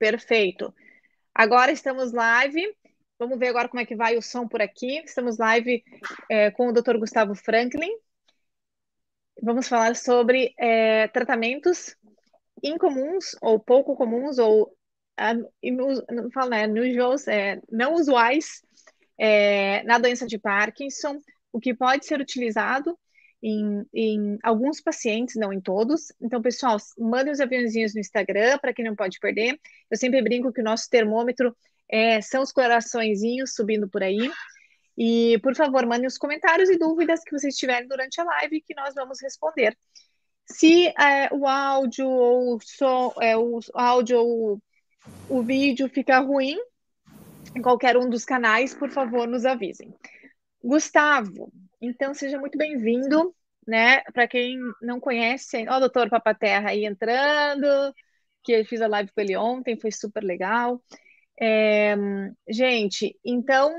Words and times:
Perfeito. 0.00 0.74
Agora 1.34 1.70
estamos 1.70 2.10
live. 2.10 2.74
Vamos 3.18 3.38
ver 3.38 3.48
agora 3.48 3.68
como 3.68 3.82
é 3.82 3.84
que 3.84 3.94
vai 3.94 4.16
o 4.16 4.22
som 4.22 4.48
por 4.48 4.62
aqui. 4.62 4.96
Estamos 5.04 5.36
live 5.36 5.84
é, 6.30 6.50
com 6.50 6.68
o 6.68 6.72
Dr. 6.72 6.96
Gustavo 6.96 7.34
Franklin. 7.34 7.92
Vamos 9.42 9.68
falar 9.68 9.94
sobre 9.94 10.54
é, 10.58 11.06
tratamentos 11.08 11.94
incomuns 12.62 13.36
ou 13.42 13.60
pouco 13.60 13.94
comuns 13.94 14.38
ou 14.38 14.74
não 16.10 16.30
falo, 16.32 16.48
né, 16.48 16.66
é, 17.28 17.60
não 17.70 17.92
usuais 17.92 18.62
é, 19.18 19.82
na 19.82 19.98
doença 19.98 20.26
de 20.26 20.38
Parkinson, 20.38 21.18
o 21.52 21.60
que 21.60 21.74
pode 21.74 22.06
ser 22.06 22.18
utilizado 22.22 22.98
em, 23.42 23.86
em, 23.94 24.38
alguns 24.42 24.80
pacientes, 24.80 25.36
não 25.36 25.52
em 25.52 25.60
todos. 25.60 26.12
Então, 26.20 26.42
pessoal, 26.42 26.76
mandem 26.98 27.32
os 27.32 27.40
aviãozinhos 27.40 27.94
no 27.94 28.00
Instagram 28.00 28.58
para 28.58 28.72
quem 28.72 28.84
não 28.84 28.94
pode 28.94 29.18
perder. 29.18 29.58
Eu 29.90 29.96
sempre 29.96 30.22
brinco 30.22 30.52
que 30.52 30.60
o 30.60 30.64
nosso 30.64 30.88
termômetro 30.90 31.56
é, 31.88 32.20
são 32.20 32.42
os 32.42 32.52
coraçõezinhos 32.52 33.54
subindo 33.54 33.88
por 33.88 34.02
aí. 34.02 34.30
E, 34.96 35.38
por 35.38 35.54
favor, 35.54 35.86
mandem 35.86 36.06
os 36.06 36.18
comentários 36.18 36.68
e 36.68 36.78
dúvidas 36.78 37.22
que 37.24 37.32
vocês 37.32 37.56
tiverem 37.56 37.88
durante 37.88 38.20
a 38.20 38.24
live 38.24 38.60
que 38.60 38.74
nós 38.74 38.94
vamos 38.94 39.20
responder. 39.22 39.76
Se 40.44 40.88
é, 40.88 41.32
o 41.32 41.46
áudio 41.46 42.08
ou 42.08 42.58
som, 42.60 43.14
é, 43.20 43.36
o 43.36 43.60
áudio 43.72 44.18
ou 44.18 44.62
o 45.28 45.42
vídeo 45.42 45.88
ficar 45.88 46.20
ruim 46.20 46.58
em 47.56 47.62
qualquer 47.62 47.96
um 47.96 48.10
dos 48.10 48.24
canais, 48.24 48.74
por 48.74 48.90
favor, 48.90 49.26
nos 49.26 49.44
avisem. 49.46 49.94
Gustavo, 50.62 51.52
então 51.80 52.12
seja 52.14 52.38
muito 52.38 52.58
bem-vindo, 52.58 53.34
né? 53.66 54.02
Para 54.12 54.28
quem 54.28 54.58
não 54.82 55.00
conhece, 55.00 55.66
ó, 55.68 55.76
o 55.76 55.80
doutor 55.80 56.10
Papaterra 56.10 56.70
aí 56.70 56.84
entrando, 56.84 57.66
que 58.42 58.52
eu 58.52 58.64
fiz 58.64 58.80
a 58.82 58.86
live 58.86 59.10
com 59.12 59.20
ele 59.20 59.36
ontem, 59.36 59.78
foi 59.80 59.90
super 59.92 60.22
legal. 60.22 60.82
É, 61.40 61.96
gente, 62.48 63.18
então, 63.24 63.72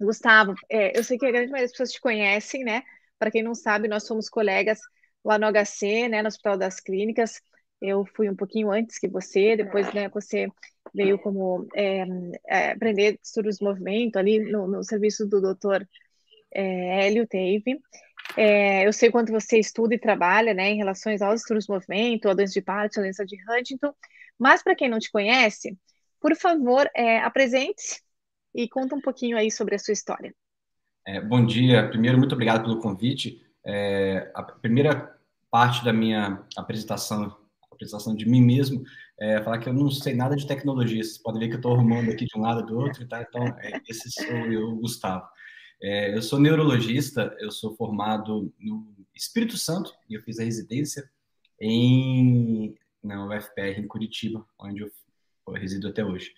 Gustavo, 0.00 0.54
é, 0.70 0.96
eu 0.98 1.02
sei 1.04 1.18
que 1.18 1.26
a 1.26 1.30
grande 1.30 1.50
maioria 1.50 1.64
das 1.66 1.72
pessoas 1.72 1.92
te 1.92 2.00
conhecem, 2.00 2.64
né? 2.64 2.82
Para 3.18 3.30
quem 3.30 3.42
não 3.42 3.54
sabe, 3.54 3.88
nós 3.88 4.04
somos 4.04 4.28
colegas 4.28 4.80
lá 5.24 5.38
no 5.38 5.46
HC, 5.46 6.08
né, 6.08 6.22
no 6.22 6.28
Hospital 6.28 6.56
das 6.56 6.80
Clínicas. 6.80 7.40
Eu 7.80 8.04
fui 8.16 8.28
um 8.28 8.36
pouquinho 8.36 8.70
antes 8.70 8.98
que 8.98 9.08
você, 9.08 9.56
depois, 9.56 9.92
né, 9.92 10.08
você 10.08 10.48
veio 10.94 11.18
como 11.18 11.66
é, 11.74 12.04
é, 12.46 12.72
aprender 12.72 13.18
estudos 13.22 13.56
de 13.56 13.64
movimento 13.64 14.16
ali 14.16 14.40
no, 14.40 14.66
no 14.66 14.82
serviço 14.82 15.26
do 15.26 15.40
doutor 15.40 15.86
é, 16.52 17.06
Hélio 17.06 17.26
teve. 17.26 17.80
É, 18.36 18.86
eu 18.86 18.92
sei 18.92 19.10
quanto 19.10 19.32
você 19.32 19.58
estuda 19.58 19.94
e 19.94 19.98
trabalha 19.98 20.52
né, 20.52 20.70
em 20.70 20.76
relação 20.76 21.12
aos 21.20 21.40
estudos 21.40 21.64
de 21.64 21.72
movimento, 21.72 22.28
a 22.28 22.34
doença 22.34 22.54
de 22.54 22.62
Parkinson, 22.62 23.00
a 23.00 23.02
doença 23.04 23.26
de 23.26 23.36
Huntington, 23.48 23.94
mas 24.38 24.62
para 24.62 24.74
quem 24.74 24.88
não 24.88 24.98
te 24.98 25.10
conhece, 25.10 25.76
por 26.20 26.34
favor, 26.36 26.88
é, 26.94 27.18
apresente-se 27.18 28.00
e 28.54 28.68
conta 28.68 28.94
um 28.94 29.00
pouquinho 29.00 29.36
aí 29.36 29.50
sobre 29.50 29.74
a 29.74 29.78
sua 29.78 29.92
história. 29.92 30.34
É, 31.06 31.20
bom 31.20 31.44
dia. 31.44 31.88
Primeiro, 31.88 32.18
muito 32.18 32.34
obrigado 32.34 32.62
pelo 32.62 32.80
convite. 32.80 33.40
É, 33.64 34.30
a 34.34 34.42
primeira 34.42 35.16
parte 35.50 35.84
da 35.84 35.92
minha 35.92 36.44
apresentação, 36.56 37.36
apresentação 37.78 38.14
de 38.14 38.28
mim 38.28 38.42
mesmo, 38.42 38.82
é 39.18 39.40
falar 39.42 39.58
que 39.58 39.68
eu 39.68 39.72
não 39.72 39.90
sei 39.90 40.14
nada 40.14 40.36
de 40.36 40.46
tecnologia. 40.46 41.02
Vocês 41.02 41.18
podem 41.18 41.40
ver 41.40 41.48
que 41.48 41.54
eu 41.54 41.58
estou 41.58 41.74
arrumando 41.74 42.10
aqui 42.10 42.26
de 42.26 42.36
um 42.36 42.42
lado 42.42 42.66
do 42.66 42.76
outro, 42.76 43.06
tá? 43.06 43.22
Então, 43.22 43.46
é, 43.60 43.80
esse 43.88 44.10
sou 44.10 44.36
eu, 44.52 44.76
Gustavo. 44.76 45.26
É, 45.80 46.14
eu 46.14 46.20
sou 46.20 46.40
neurologista, 46.40 47.34
eu 47.38 47.52
sou 47.52 47.74
formado 47.76 48.52
no 48.58 48.94
Espírito 49.14 49.56
Santo 49.56 49.94
e 50.10 50.14
eu 50.14 50.22
fiz 50.22 50.38
a 50.40 50.44
residência 50.44 51.08
em, 51.60 52.74
na 53.02 53.24
UFPR 53.26 53.78
em 53.78 53.86
Curitiba, 53.86 54.44
onde 54.58 54.80
eu, 54.80 54.90
eu 55.46 55.54
resido 55.54 55.88
até 55.88 56.04
hoje. 56.04 56.32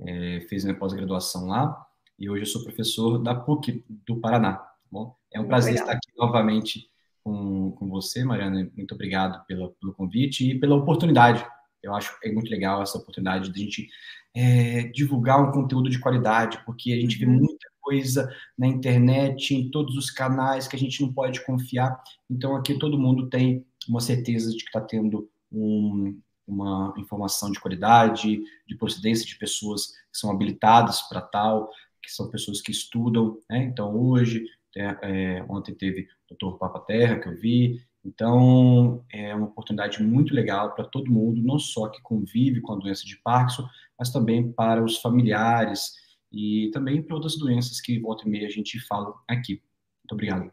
É, 0.00 0.40
fiz 0.48 0.64
minha 0.64 0.78
pós-graduação 0.78 1.46
lá 1.46 1.86
e 2.18 2.30
hoje 2.30 2.42
eu 2.42 2.46
sou 2.46 2.64
professor 2.64 3.18
da 3.18 3.34
PUC 3.34 3.84
do 3.88 4.18
Paraná. 4.18 4.54
Tá 4.54 4.76
bom? 4.90 5.14
É 5.32 5.38
um 5.38 5.46
prazer 5.46 5.72
Legal. 5.74 5.86
estar 5.86 5.96
aqui 5.96 6.10
novamente 6.16 6.89
com, 7.22 7.72
com 7.72 7.88
você, 7.88 8.24
Mariana. 8.24 8.70
Muito 8.76 8.94
obrigado 8.94 9.44
pela, 9.46 9.70
pelo 9.80 9.94
convite 9.94 10.50
e 10.50 10.58
pela 10.58 10.76
oportunidade. 10.76 11.44
Eu 11.82 11.94
acho 11.94 12.18
que 12.20 12.28
é 12.28 12.32
muito 12.32 12.50
legal 12.50 12.82
essa 12.82 12.98
oportunidade 12.98 13.50
de 13.50 13.60
a 13.60 13.64
gente 13.64 13.88
é, 14.34 14.84
divulgar 14.84 15.40
um 15.40 15.50
conteúdo 15.50 15.88
de 15.88 15.98
qualidade, 15.98 16.62
porque 16.64 16.92
a 16.92 17.00
gente 17.00 17.18
vê 17.18 17.26
uhum. 17.26 17.38
muita 17.38 17.68
coisa 17.80 18.32
na 18.56 18.66
internet, 18.66 19.54
em 19.54 19.70
todos 19.70 19.96
os 19.96 20.10
canais 20.10 20.68
que 20.68 20.76
a 20.76 20.78
gente 20.78 21.00
não 21.00 21.12
pode 21.12 21.44
confiar. 21.44 22.00
Então, 22.28 22.54
aqui 22.54 22.78
todo 22.78 22.98
mundo 22.98 23.28
tem 23.28 23.64
uma 23.88 24.00
certeza 24.00 24.50
de 24.50 24.58
que 24.58 24.68
está 24.68 24.80
tendo 24.80 25.28
um, 25.50 26.20
uma 26.46 26.94
informação 26.98 27.50
de 27.50 27.58
qualidade, 27.58 28.40
de 28.66 28.76
procedência 28.76 29.26
de 29.26 29.36
pessoas 29.36 29.86
que 29.86 30.18
são 30.18 30.30
habilitadas 30.30 31.02
para 31.02 31.20
tal, 31.20 31.70
que 32.02 32.10
são 32.10 32.30
pessoas 32.30 32.60
que 32.60 32.70
estudam. 32.70 33.38
Né? 33.48 33.64
Então, 33.64 33.96
hoje, 33.96 34.44
é, 34.76 34.96
é, 35.02 35.44
ontem 35.48 35.74
teve 35.74 36.02
o 36.02 36.06
doutor 36.28 36.58
Papa 36.58 36.80
Terra, 36.80 37.18
que 37.18 37.28
eu 37.28 37.36
vi. 37.36 37.82
Então, 38.04 39.04
é 39.12 39.34
uma 39.34 39.46
oportunidade 39.46 40.02
muito 40.02 40.34
legal 40.34 40.74
para 40.74 40.84
todo 40.84 41.10
mundo, 41.10 41.42
não 41.42 41.58
só 41.58 41.88
que 41.88 42.00
convive 42.02 42.60
com 42.60 42.72
a 42.72 42.76
doença 42.76 43.04
de 43.04 43.16
Parkinson, 43.22 43.68
mas 43.98 44.10
também 44.10 44.50
para 44.52 44.82
os 44.82 44.98
familiares, 44.98 45.92
e 46.32 46.70
também 46.72 47.02
para 47.02 47.14
outras 47.14 47.36
doenças 47.36 47.80
que 47.80 47.98
volta 47.98 48.26
e 48.26 48.30
meia 48.30 48.46
a 48.46 48.50
gente 48.50 48.78
fala 48.86 49.12
aqui. 49.28 49.62
Muito 50.02 50.12
obrigado. 50.12 50.52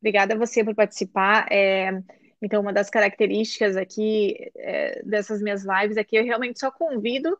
Obrigada 0.00 0.34
a 0.34 0.38
você 0.38 0.64
por 0.64 0.74
participar. 0.74 1.46
É, 1.50 2.02
então, 2.40 2.62
uma 2.62 2.72
das 2.72 2.88
características 2.88 3.76
aqui 3.76 4.34
é, 4.56 5.02
dessas 5.04 5.42
minhas 5.42 5.64
lives 5.64 5.96
aqui, 5.96 6.16
eu 6.16 6.24
realmente 6.24 6.58
só 6.58 6.70
convido 6.70 7.36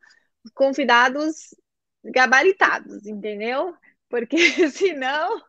convidados 0.55 1.55
gabaritados, 2.05 3.07
entendeu? 3.07 3.75
Porque 4.11 4.37
senão, 4.73 5.41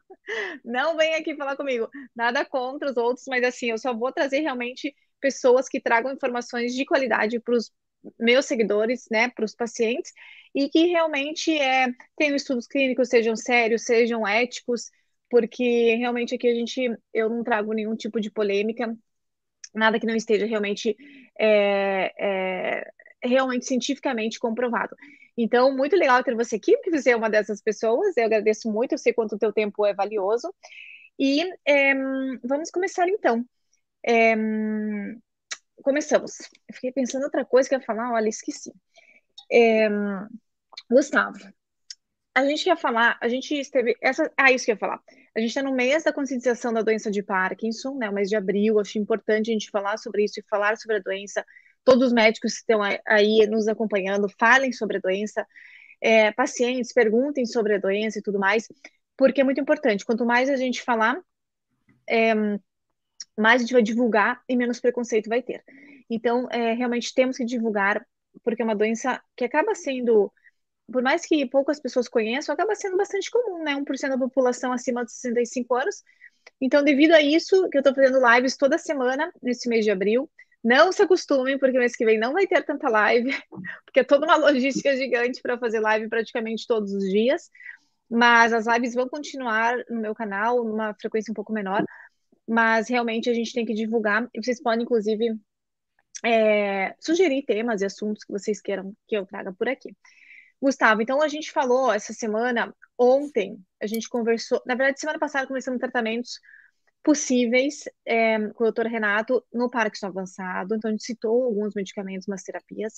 não 0.63 0.95
vem 0.95 1.15
aqui 1.15 1.35
falar 1.35 1.57
comigo. 1.57 1.89
Nada 2.15 2.45
contra 2.45 2.91
os 2.91 2.97
outros, 2.97 3.25
mas 3.27 3.43
assim, 3.43 3.71
eu 3.71 3.77
só 3.77 3.93
vou 3.93 4.11
trazer 4.13 4.39
realmente 4.39 4.95
pessoas 5.19 5.67
que 5.67 5.81
tragam 5.81 6.13
informações 6.13 6.73
de 6.73 6.85
qualidade 6.85 7.39
para 7.39 7.55
os 7.55 7.71
meus 8.19 8.45
seguidores, 8.45 9.05
né, 9.11 9.29
para 9.29 9.45
os 9.45 9.55
pacientes, 9.55 10.11
e 10.55 10.69
que 10.69 10.87
realmente 10.87 11.55
é, 11.57 11.87
tenham 12.17 12.35
estudos 12.35 12.67
clínicos, 12.67 13.09
sejam 13.09 13.35
sérios, 13.35 13.83
sejam 13.83 14.27
éticos, 14.27 14.89
porque 15.29 15.95
realmente 15.95 16.35
aqui 16.35 16.47
a 16.47 16.55
gente, 16.55 16.81
eu 17.13 17.29
não 17.29 17.43
trago 17.43 17.73
nenhum 17.73 17.95
tipo 17.95 18.19
de 18.19 18.31
polêmica, 18.31 18.95
nada 19.73 19.99
que 19.99 20.05
não 20.05 20.15
esteja 20.15 20.45
realmente, 20.45 20.95
é, 21.39 22.11
é, 22.19 22.91
realmente 23.23 23.65
cientificamente 23.65 24.39
comprovado. 24.39 24.95
Então, 25.37 25.75
muito 25.75 25.95
legal 25.95 26.23
ter 26.23 26.35
você 26.35 26.57
aqui, 26.57 26.75
porque 26.77 26.91
você 26.91 27.11
é 27.11 27.15
uma 27.15 27.29
dessas 27.29 27.61
pessoas, 27.61 28.15
eu 28.17 28.25
agradeço 28.25 28.71
muito, 28.71 28.93
eu 28.93 28.97
sei 28.97 29.13
quanto 29.13 29.35
o 29.35 29.39
teu 29.39 29.53
tempo 29.53 29.85
é 29.85 29.93
valioso, 29.93 30.53
e 31.19 31.41
é, 31.65 31.93
vamos 32.43 32.71
começar 32.71 33.07
então. 33.07 33.45
É, 34.05 34.35
começamos. 35.83 36.39
Eu 36.67 36.75
fiquei 36.75 36.91
pensando 36.91 37.23
outra 37.23 37.45
coisa 37.45 37.69
que 37.69 37.75
eu 37.75 37.79
ia 37.79 37.85
falar, 37.85 38.11
olha, 38.13 38.29
esqueci. 38.29 38.71
É, 39.51 39.89
Gustavo, 40.89 41.39
a 42.33 42.45
gente 42.45 42.65
ia 42.65 42.77
falar, 42.77 43.17
a 43.21 43.27
gente 43.27 43.53
esteve. 43.59 43.95
Essa, 44.01 44.31
ah, 44.37 44.51
isso 44.51 44.65
que 44.65 44.71
eu 44.71 44.75
ia 44.75 44.79
falar. 44.79 45.01
A 45.35 45.39
gente 45.39 45.49
está 45.49 45.63
no 45.63 45.73
mês 45.73 46.03
da 46.03 46.13
conscientização 46.13 46.73
da 46.73 46.81
doença 46.81 47.11
de 47.11 47.21
Parkinson, 47.23 47.95
né? 47.95 48.09
O 48.09 48.13
mês 48.13 48.29
de 48.29 48.35
abril. 48.35 48.79
Acho 48.79 48.97
importante 48.99 49.49
a 49.49 49.53
gente 49.53 49.69
falar 49.69 49.97
sobre 49.97 50.23
isso 50.23 50.39
e 50.39 50.43
falar 50.49 50.77
sobre 50.77 50.97
a 50.97 50.99
doença. 50.99 51.45
Todos 51.83 52.07
os 52.07 52.13
médicos 52.13 52.53
que 52.53 52.59
estão 52.59 52.81
aí 53.05 53.47
nos 53.47 53.67
acompanhando, 53.67 54.27
falem 54.39 54.71
sobre 54.71 54.97
a 54.97 54.99
doença. 55.01 55.45
É, 55.99 56.31
pacientes, 56.31 56.93
perguntem 56.93 57.45
sobre 57.45 57.75
a 57.75 57.77
doença 57.77 58.19
e 58.19 58.21
tudo 58.23 58.39
mais, 58.39 58.67
porque 59.15 59.41
é 59.41 59.43
muito 59.43 59.61
importante. 59.61 60.05
Quanto 60.05 60.25
mais 60.25 60.49
a 60.49 60.55
gente 60.55 60.81
falar, 60.81 61.19
é, 62.09 62.33
mais 63.37 63.61
a 63.61 63.65
gente 63.65 63.73
vai 63.73 63.81
divulgar 63.81 64.41
e 64.47 64.55
menos 64.55 64.79
preconceito 64.79 65.29
vai 65.29 65.41
ter. 65.41 65.63
Então, 66.09 66.47
é, 66.51 66.73
realmente 66.73 67.13
temos 67.13 67.37
que 67.37 67.45
divulgar, 67.45 68.05
porque 68.43 68.61
é 68.61 68.65
uma 68.65 68.75
doença 68.75 69.21
que 69.35 69.45
acaba 69.45 69.73
sendo, 69.75 70.31
por 70.91 71.01
mais 71.01 71.25
que 71.25 71.45
poucas 71.45 71.79
pessoas 71.79 72.07
conheçam, 72.07 72.53
acaba 72.53 72.75
sendo 72.75 72.97
bastante 72.97 73.29
comum, 73.31 73.63
né? 73.63 73.75
1% 73.75 74.09
da 74.11 74.17
população 74.17 74.73
acima 74.73 75.05
de 75.05 75.11
65 75.11 75.75
anos. 75.75 76.03
Então, 76.59 76.83
devido 76.83 77.13
a 77.13 77.21
isso, 77.21 77.69
que 77.69 77.77
eu 77.77 77.81
estou 77.81 77.95
fazendo 77.95 78.19
lives 78.35 78.57
toda 78.57 78.77
semana 78.77 79.31
nesse 79.41 79.69
mês 79.69 79.85
de 79.85 79.91
abril. 79.91 80.29
Não 80.63 80.91
se 80.91 81.01
acostumem, 81.01 81.57
porque 81.57 81.77
mês 81.77 81.95
que 81.95 82.05
vem 82.05 82.19
não 82.19 82.33
vai 82.33 82.45
ter 82.45 82.63
tanta 82.63 82.87
live, 82.87 83.31
porque 83.85 84.01
é 84.01 84.03
toda 84.03 84.25
uma 84.25 84.35
logística 84.35 84.95
gigante 84.95 85.41
para 85.41 85.57
fazer 85.57 85.79
live 85.79 86.07
praticamente 86.07 86.67
todos 86.67 86.93
os 86.93 87.03
dias. 87.03 87.49
Mas 88.09 88.53
as 88.53 88.67
lives 88.67 88.93
vão 88.93 89.07
continuar 89.07 89.75
no 89.89 90.01
meu 90.01 90.13
canal, 90.13 90.63
numa 90.63 90.93
frequência 90.93 91.31
um 91.31 91.33
pouco 91.33 91.53
menor, 91.53 91.83
mas 92.47 92.89
realmente 92.89 93.29
a 93.29 93.33
gente 93.33 93.53
tem 93.53 93.65
que 93.65 93.73
divulgar, 93.73 94.27
e 94.33 94.43
vocês 94.43 94.61
podem, 94.61 94.83
inclusive, 94.83 95.39
é, 96.23 96.93
sugerir 96.99 97.43
temas 97.43 97.81
e 97.81 97.85
assuntos 97.85 98.23
que 98.23 98.31
vocês 98.33 98.61
queiram 98.61 98.93
que 99.07 99.15
eu 99.15 99.25
traga 99.25 99.53
por 99.53 99.69
aqui. 99.69 99.95
Gustavo, 100.61 101.01
então 101.01 101.21
a 101.21 101.27
gente 101.27 101.51
falou 101.51 101.91
essa 101.91 102.13
semana, 102.13 102.75
ontem, 102.97 103.57
a 103.81 103.87
gente 103.87 104.07
conversou, 104.07 104.61
na 104.65 104.75
verdade, 104.75 104.99
semana 104.99 105.17
passada 105.17 105.47
começamos 105.47 105.79
tratamentos 105.79 106.39
possíveis 107.03 107.83
é, 108.05 108.37
com 108.49 108.63
o 108.63 108.67
doutor 108.67 108.85
Renato 108.85 109.43
no 109.51 109.69
Parkinson 109.69 110.07
avançado, 110.07 110.75
então 110.75 110.89
a 110.89 110.91
gente 110.91 111.03
citou 111.03 111.43
alguns 111.43 111.73
medicamentos, 111.73 112.27
umas 112.27 112.43
terapias. 112.43 112.93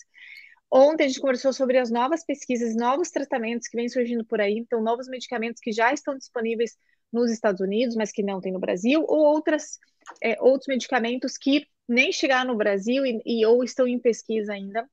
Ontem 0.71 1.05
a 1.05 1.07
gente 1.07 1.21
conversou 1.21 1.53
sobre 1.53 1.77
as 1.77 1.91
novas 1.91 2.25
pesquisas, 2.25 2.75
novos 2.75 3.11
tratamentos 3.11 3.67
que 3.67 3.77
vêm 3.77 3.87
surgindo 3.87 4.25
por 4.25 4.41
aí, 4.41 4.57
então 4.57 4.81
novos 4.81 5.07
medicamentos 5.07 5.61
que 5.61 5.71
já 5.71 5.93
estão 5.93 6.17
disponíveis 6.17 6.75
nos 7.11 7.31
Estados 7.31 7.61
Unidos, 7.61 7.95
mas 7.95 8.11
que 8.11 8.23
não 8.23 8.41
tem 8.41 8.51
no 8.51 8.59
Brasil, 8.59 9.05
ou 9.07 9.19
outras, 9.19 9.79
é, 10.21 10.35
outros 10.41 10.67
medicamentos 10.67 11.37
que 11.37 11.67
nem 11.87 12.11
chegaram 12.11 12.51
no 12.51 12.57
Brasil 12.57 13.05
e, 13.05 13.21
e 13.25 13.45
ou 13.45 13.63
estão 13.63 13.87
em 13.87 13.99
pesquisa 13.99 14.53
ainda, 14.53 14.89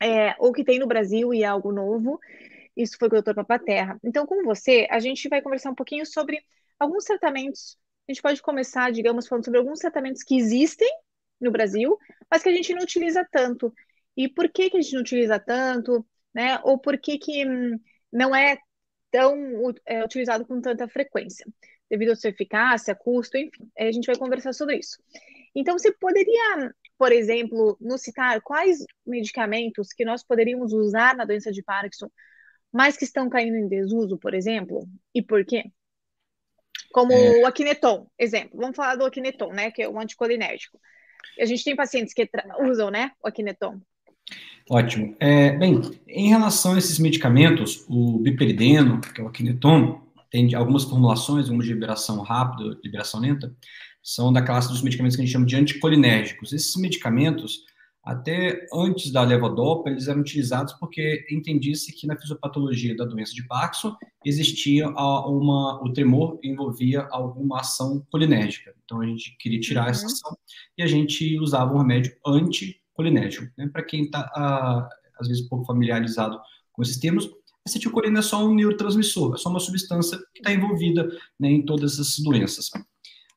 é, 0.00 0.34
ou 0.38 0.52
que 0.52 0.64
tem 0.64 0.78
no 0.78 0.86
Brasil 0.86 1.32
e 1.32 1.42
é 1.42 1.46
algo 1.46 1.72
novo. 1.72 2.20
Isso 2.76 2.96
foi 2.98 3.08
com 3.08 3.16
o 3.16 3.22
Dr. 3.22 3.34
Papaterra. 3.34 3.98
Então, 4.04 4.26
com 4.26 4.42
você, 4.44 4.86
a 4.90 4.98
gente 4.98 5.28
vai 5.28 5.40
conversar 5.42 5.70
um 5.70 5.74
pouquinho 5.74 6.04
sobre 6.06 6.42
alguns 6.78 7.04
tratamentos. 7.04 7.78
A 8.08 8.12
gente 8.12 8.22
pode 8.22 8.42
começar, 8.42 8.90
digamos, 8.92 9.26
falando 9.26 9.44
sobre 9.44 9.58
alguns 9.58 9.78
tratamentos 9.78 10.22
que 10.22 10.36
existem 10.36 10.88
no 11.40 11.50
Brasil, 11.50 11.96
mas 12.30 12.42
que 12.42 12.48
a 12.48 12.52
gente 12.52 12.74
não 12.74 12.82
utiliza 12.82 13.26
tanto. 13.30 13.72
E 14.16 14.28
por 14.28 14.48
que, 14.50 14.70
que 14.70 14.76
a 14.76 14.80
gente 14.80 14.94
não 14.94 15.02
utiliza 15.02 15.38
tanto, 15.38 16.06
né? 16.34 16.58
Ou 16.64 16.78
por 16.78 16.98
que, 16.98 17.18
que 17.18 17.46
hum, 17.46 17.78
não 18.12 18.34
é 18.34 18.58
tão 19.10 19.36
é, 19.86 20.04
utilizado 20.04 20.44
com 20.46 20.60
tanta 20.60 20.88
frequência, 20.88 21.46
devido 21.88 22.12
à 22.12 22.16
sua 22.16 22.30
eficácia, 22.30 22.94
custo, 22.94 23.36
enfim. 23.36 23.70
A 23.78 23.92
gente 23.92 24.06
vai 24.06 24.16
conversar 24.16 24.52
sobre 24.52 24.78
isso. 24.78 24.98
Então, 25.54 25.78
você 25.78 25.92
poderia, 25.92 26.74
por 26.98 27.12
exemplo, 27.12 27.76
nos 27.80 28.02
citar 28.02 28.40
quais 28.40 28.84
medicamentos 29.06 29.92
que 29.92 30.04
nós 30.04 30.24
poderíamos 30.24 30.72
usar 30.72 31.14
na 31.14 31.24
doença 31.24 31.52
de 31.52 31.62
Parkinson, 31.62 32.10
mas 32.72 32.96
que 32.96 33.04
estão 33.04 33.28
caindo 33.28 33.56
em 33.56 33.68
desuso, 33.68 34.18
por 34.18 34.32
exemplo, 34.34 34.88
e 35.14 35.22
por 35.22 35.44
quê? 35.44 35.64
Como 36.92 37.12
é... 37.12 37.40
o 37.40 37.46
Aquineton, 37.46 38.06
exemplo. 38.18 38.58
Vamos 38.58 38.76
falar 38.76 38.96
do 38.96 39.04
Aquineton, 39.04 39.52
né, 39.52 39.70
que 39.70 39.82
é 39.82 39.88
o 39.88 39.98
anticolinérgico. 39.98 40.78
A 41.40 41.44
gente 41.44 41.64
tem 41.64 41.74
pacientes 41.74 42.12
que 42.12 42.28
usam, 42.60 42.90
né, 42.90 43.12
o 43.22 43.28
Aquineton. 43.28 43.80
Ótimo. 44.70 45.16
É, 45.18 45.50
bem, 45.52 45.80
em 46.06 46.28
relação 46.28 46.74
a 46.74 46.78
esses 46.78 46.98
medicamentos, 46.98 47.84
o 47.88 48.18
biperideno, 48.18 49.00
que 49.00 49.20
é 49.20 49.24
o 49.24 49.28
Aquineton, 49.28 50.00
tem 50.30 50.54
algumas 50.54 50.84
formulações, 50.84 51.46
algumas 51.46 51.66
de 51.66 51.74
liberação 51.74 52.20
rápida, 52.22 52.78
liberação 52.82 53.20
lenta, 53.20 53.54
são 54.02 54.32
da 54.32 54.42
classe 54.42 54.68
dos 54.68 54.82
medicamentos 54.82 55.16
que 55.16 55.22
a 55.22 55.24
gente 55.24 55.32
chama 55.32 55.46
de 55.46 55.56
anticolinérgicos. 55.56 56.52
Esses 56.52 56.74
medicamentos, 56.76 57.64
até 58.04 58.66
antes 58.72 59.12
da 59.12 59.22
levodopa, 59.22 59.88
eles 59.88 60.08
eram 60.08 60.22
utilizados 60.22 60.72
porque 60.74 61.24
entendia-se 61.30 61.92
que 61.92 62.04
na 62.04 62.18
fisiopatologia 62.18 62.96
da 62.96 63.04
doença 63.04 63.32
de 63.32 63.46
Parkinson 63.46 63.96
existia 64.24 64.88
uma, 64.88 65.80
o 65.80 65.92
tremor 65.92 66.38
envolvia 66.42 67.06
alguma 67.12 67.60
ação 67.60 68.04
colinérgica. 68.10 68.74
Então 68.84 69.00
a 69.00 69.06
gente 69.06 69.36
queria 69.38 69.60
tirar 69.60 69.84
uhum. 69.84 69.90
essa 69.90 70.06
ação 70.06 70.36
e 70.76 70.82
a 70.82 70.86
gente 70.86 71.38
usava 71.38 71.72
um 71.72 71.78
remédio 71.78 72.12
anticolinérgico. 72.26 73.52
Né? 73.56 73.68
Para 73.72 73.84
quem 73.84 74.04
está, 74.04 74.28
às 75.20 75.28
vezes, 75.28 75.44
um 75.44 75.48
pouco 75.48 75.64
familiarizado 75.64 76.40
com 76.72 76.82
esses 76.82 76.98
termos, 76.98 77.30
acetilcolina 77.64 78.18
é 78.18 78.22
só 78.22 78.44
um 78.44 78.52
neurotransmissor, 78.52 79.36
é 79.36 79.38
só 79.38 79.48
uma 79.48 79.60
substância 79.60 80.18
que 80.34 80.40
está 80.40 80.52
envolvida 80.52 81.08
né, 81.38 81.50
em 81.50 81.64
todas 81.64 81.92
essas 81.92 82.18
doenças. 82.18 82.68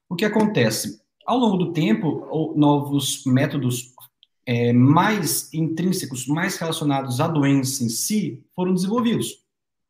O 0.10 0.16
que 0.16 0.26
acontece? 0.26 1.00
Ao 1.26 1.38
longo 1.38 1.58
do 1.58 1.74
tempo, 1.74 2.54
novos 2.56 3.24
métodos 3.26 3.95
é, 4.46 4.72
mais 4.72 5.54
intrínsecos, 5.54 6.28
mais 6.28 6.58
relacionados 6.58 7.20
à 7.20 7.28
doença 7.28 7.84
em 7.84 7.90
si, 7.90 8.44
foram 8.56 8.74
desenvolvidos. 8.74 9.44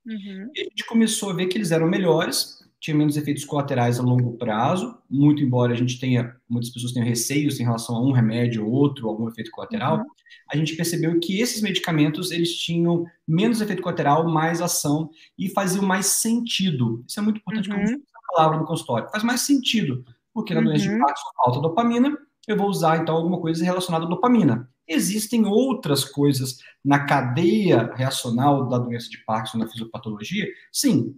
Uhum. 0.05 0.51
E 0.55 0.61
a 0.61 0.63
gente 0.63 0.85
começou 0.85 1.31
a 1.31 1.33
ver 1.33 1.47
que 1.47 1.57
eles 1.57 1.71
eram 1.71 1.87
melhores, 1.87 2.63
tinham 2.79 2.97
menos 2.97 3.17
efeitos 3.17 3.43
colaterais 3.43 3.99
a 3.99 4.03
longo 4.03 4.37
prazo, 4.37 4.97
muito 5.09 5.41
embora 5.41 5.73
a 5.73 5.75
gente 5.75 5.99
tenha, 5.99 6.35
muitas 6.47 6.69
pessoas 6.69 6.93
tenham 6.93 7.07
receios 7.07 7.59
em 7.59 7.63
relação 7.63 7.95
a 7.95 8.01
um 8.01 8.11
remédio 8.11 8.65
ou 8.65 8.71
outro, 8.71 9.09
algum 9.09 9.27
efeito 9.27 9.49
colateral, 9.51 9.97
uhum. 9.97 10.05
a 10.51 10.55
gente 10.55 10.75
percebeu 10.75 11.19
que 11.19 11.41
esses 11.41 11.61
medicamentos, 11.61 12.31
eles 12.31 12.55
tinham 12.55 13.05
menos 13.27 13.59
efeito 13.59 13.81
colateral, 13.81 14.29
mais 14.29 14.61
ação 14.61 15.09
e 15.37 15.49
faziam 15.49 15.83
mais 15.83 16.05
sentido. 16.05 17.03
Isso 17.07 17.19
é 17.19 17.23
muito 17.23 17.37
importante 17.37 17.69
uhum. 17.69 17.75
como 17.75 18.03
palavra 18.35 18.57
no 18.59 18.65
consultório. 18.65 19.09
Faz 19.09 19.23
mais 19.23 19.41
sentido, 19.41 20.05
porque 20.33 20.53
na 20.53 20.61
doença 20.61 20.83
de 20.83 20.89
uhum. 20.89 20.99
Parkinson 20.99 21.29
falta 21.37 21.61
dopamina, 21.61 22.17
eu 22.47 22.57
vou 22.57 22.67
usar 22.67 23.01
então 23.01 23.15
alguma 23.15 23.39
coisa 23.39 23.63
relacionada 23.63 24.05
à 24.05 24.07
dopamina. 24.07 24.69
Existem 24.87 25.45
outras 25.45 26.05
coisas 26.05 26.59
na 26.83 27.05
cadeia 27.05 27.91
reacional 27.95 28.67
da 28.67 28.77
doença 28.77 29.09
de 29.09 29.17
Parkinson 29.25 29.57
na 29.57 29.67
fisiopatologia? 29.67 30.47
Sim, 30.71 31.15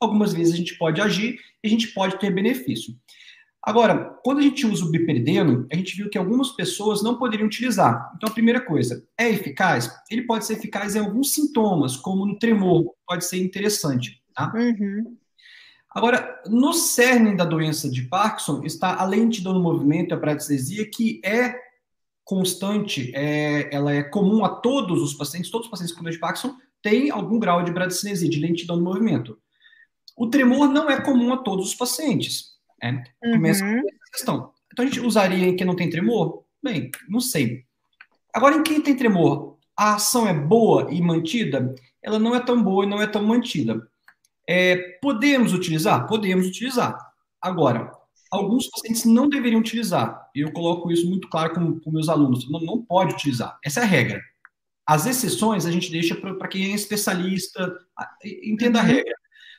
algumas 0.00 0.32
vezes 0.32 0.54
a 0.54 0.56
gente 0.56 0.76
pode 0.76 1.00
agir 1.00 1.38
e 1.62 1.68
a 1.68 1.70
gente 1.70 1.88
pode 1.88 2.18
ter 2.18 2.30
benefício. 2.30 2.94
Agora, 3.62 4.16
quando 4.22 4.38
a 4.38 4.42
gente 4.42 4.64
usa 4.64 4.84
o 4.84 4.90
biperideno, 4.90 5.66
a 5.72 5.76
gente 5.76 5.96
viu 5.96 6.08
que 6.08 6.16
algumas 6.16 6.50
pessoas 6.50 7.02
não 7.02 7.18
poderiam 7.18 7.48
utilizar. 7.48 8.12
Então, 8.16 8.28
a 8.28 8.32
primeira 8.32 8.60
coisa, 8.60 9.04
é 9.18 9.28
eficaz? 9.28 9.90
Ele 10.08 10.22
pode 10.22 10.46
ser 10.46 10.52
eficaz 10.52 10.94
em 10.94 11.00
alguns 11.00 11.32
sintomas, 11.32 11.96
como 11.96 12.24
no 12.24 12.38
tremor, 12.38 12.94
pode 13.04 13.24
ser 13.24 13.38
interessante, 13.38 14.22
tá? 14.32 14.52
Uhum. 14.54 15.16
Agora, 15.96 16.42
no 16.46 16.74
cerne 16.74 17.34
da 17.34 17.46
doença 17.46 17.88
de 17.88 18.02
Parkinson 18.02 18.60
está 18.64 18.96
a 19.00 19.04
lentidão 19.06 19.54
no 19.54 19.62
movimento, 19.62 20.12
a 20.12 20.18
bradestesia, 20.18 20.84
que 20.90 21.22
é 21.24 21.58
constante, 22.22 23.10
é, 23.14 23.74
ela 23.74 23.94
é 23.94 24.02
comum 24.02 24.44
a 24.44 24.50
todos 24.50 25.00
os 25.02 25.14
pacientes, 25.14 25.50
todos 25.50 25.68
os 25.68 25.70
pacientes 25.70 25.94
com 25.94 26.02
doença 26.02 26.16
de 26.16 26.20
Parkinson 26.20 26.54
têm 26.82 27.10
algum 27.10 27.38
grau 27.38 27.62
de 27.62 27.72
bradicinesia, 27.72 28.28
de 28.28 28.38
lentidão 28.38 28.76
no 28.76 28.82
movimento. 28.82 29.38
O 30.14 30.26
tremor 30.26 30.68
não 30.68 30.90
é 30.90 31.00
comum 31.00 31.32
a 31.32 31.38
todos 31.38 31.68
os 31.68 31.74
pacientes. 31.74 32.58
Né? 32.82 33.02
Começa 33.18 33.64
uhum. 33.64 33.80
com 33.80 33.88
essa 33.88 34.12
questão. 34.12 34.52
Então, 34.70 34.84
a 34.84 34.88
gente 34.88 35.00
usaria 35.00 35.46
em 35.46 35.56
quem 35.56 35.66
não 35.66 35.74
tem 35.74 35.88
tremor? 35.88 36.44
Bem, 36.62 36.90
não 37.08 37.20
sei. 37.20 37.64
Agora, 38.34 38.54
em 38.54 38.62
quem 38.62 38.82
tem 38.82 38.94
tremor, 38.94 39.56
a 39.74 39.94
ação 39.94 40.28
é 40.28 40.34
boa 40.34 40.88
e 40.92 41.00
mantida? 41.00 41.74
Ela 42.02 42.18
não 42.18 42.34
é 42.34 42.40
tão 42.40 42.62
boa 42.62 42.84
e 42.84 42.86
não 42.86 43.00
é 43.00 43.06
tão 43.06 43.24
mantida. 43.24 43.88
É, 44.48 44.76
podemos 45.02 45.52
utilizar? 45.52 46.06
Podemos 46.06 46.46
utilizar. 46.46 46.96
Agora, 47.40 47.90
alguns 48.30 48.68
pacientes 48.68 49.04
não 49.04 49.28
deveriam 49.28 49.60
utilizar. 49.60 50.30
Eu 50.34 50.52
coloco 50.52 50.90
isso 50.90 51.08
muito 51.08 51.28
claro 51.28 51.54
com, 51.54 51.80
com 51.80 51.90
meus 51.90 52.08
alunos. 52.08 52.48
Não, 52.50 52.60
não 52.60 52.82
pode 52.82 53.14
utilizar. 53.14 53.58
Essa 53.64 53.80
é 53.80 53.82
a 53.82 53.86
regra. 53.86 54.20
As 54.86 55.04
exceções 55.04 55.66
a 55.66 55.70
gente 55.70 55.90
deixa 55.90 56.14
para 56.14 56.48
quem 56.48 56.70
é 56.70 56.74
especialista, 56.74 57.76
entenda 58.24 58.78
a 58.78 58.82
uhum. 58.82 58.88
regra. 58.88 59.14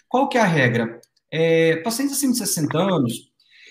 Qual 0.07 0.29
que 0.29 0.37
é 0.37 0.41
a 0.41 0.45
regra? 0.45 1.01
É, 1.29 1.77
pacientes 1.77 2.15
acima 2.15 2.31
de 2.31 2.39
60 2.39 2.77
anos, 2.77 3.29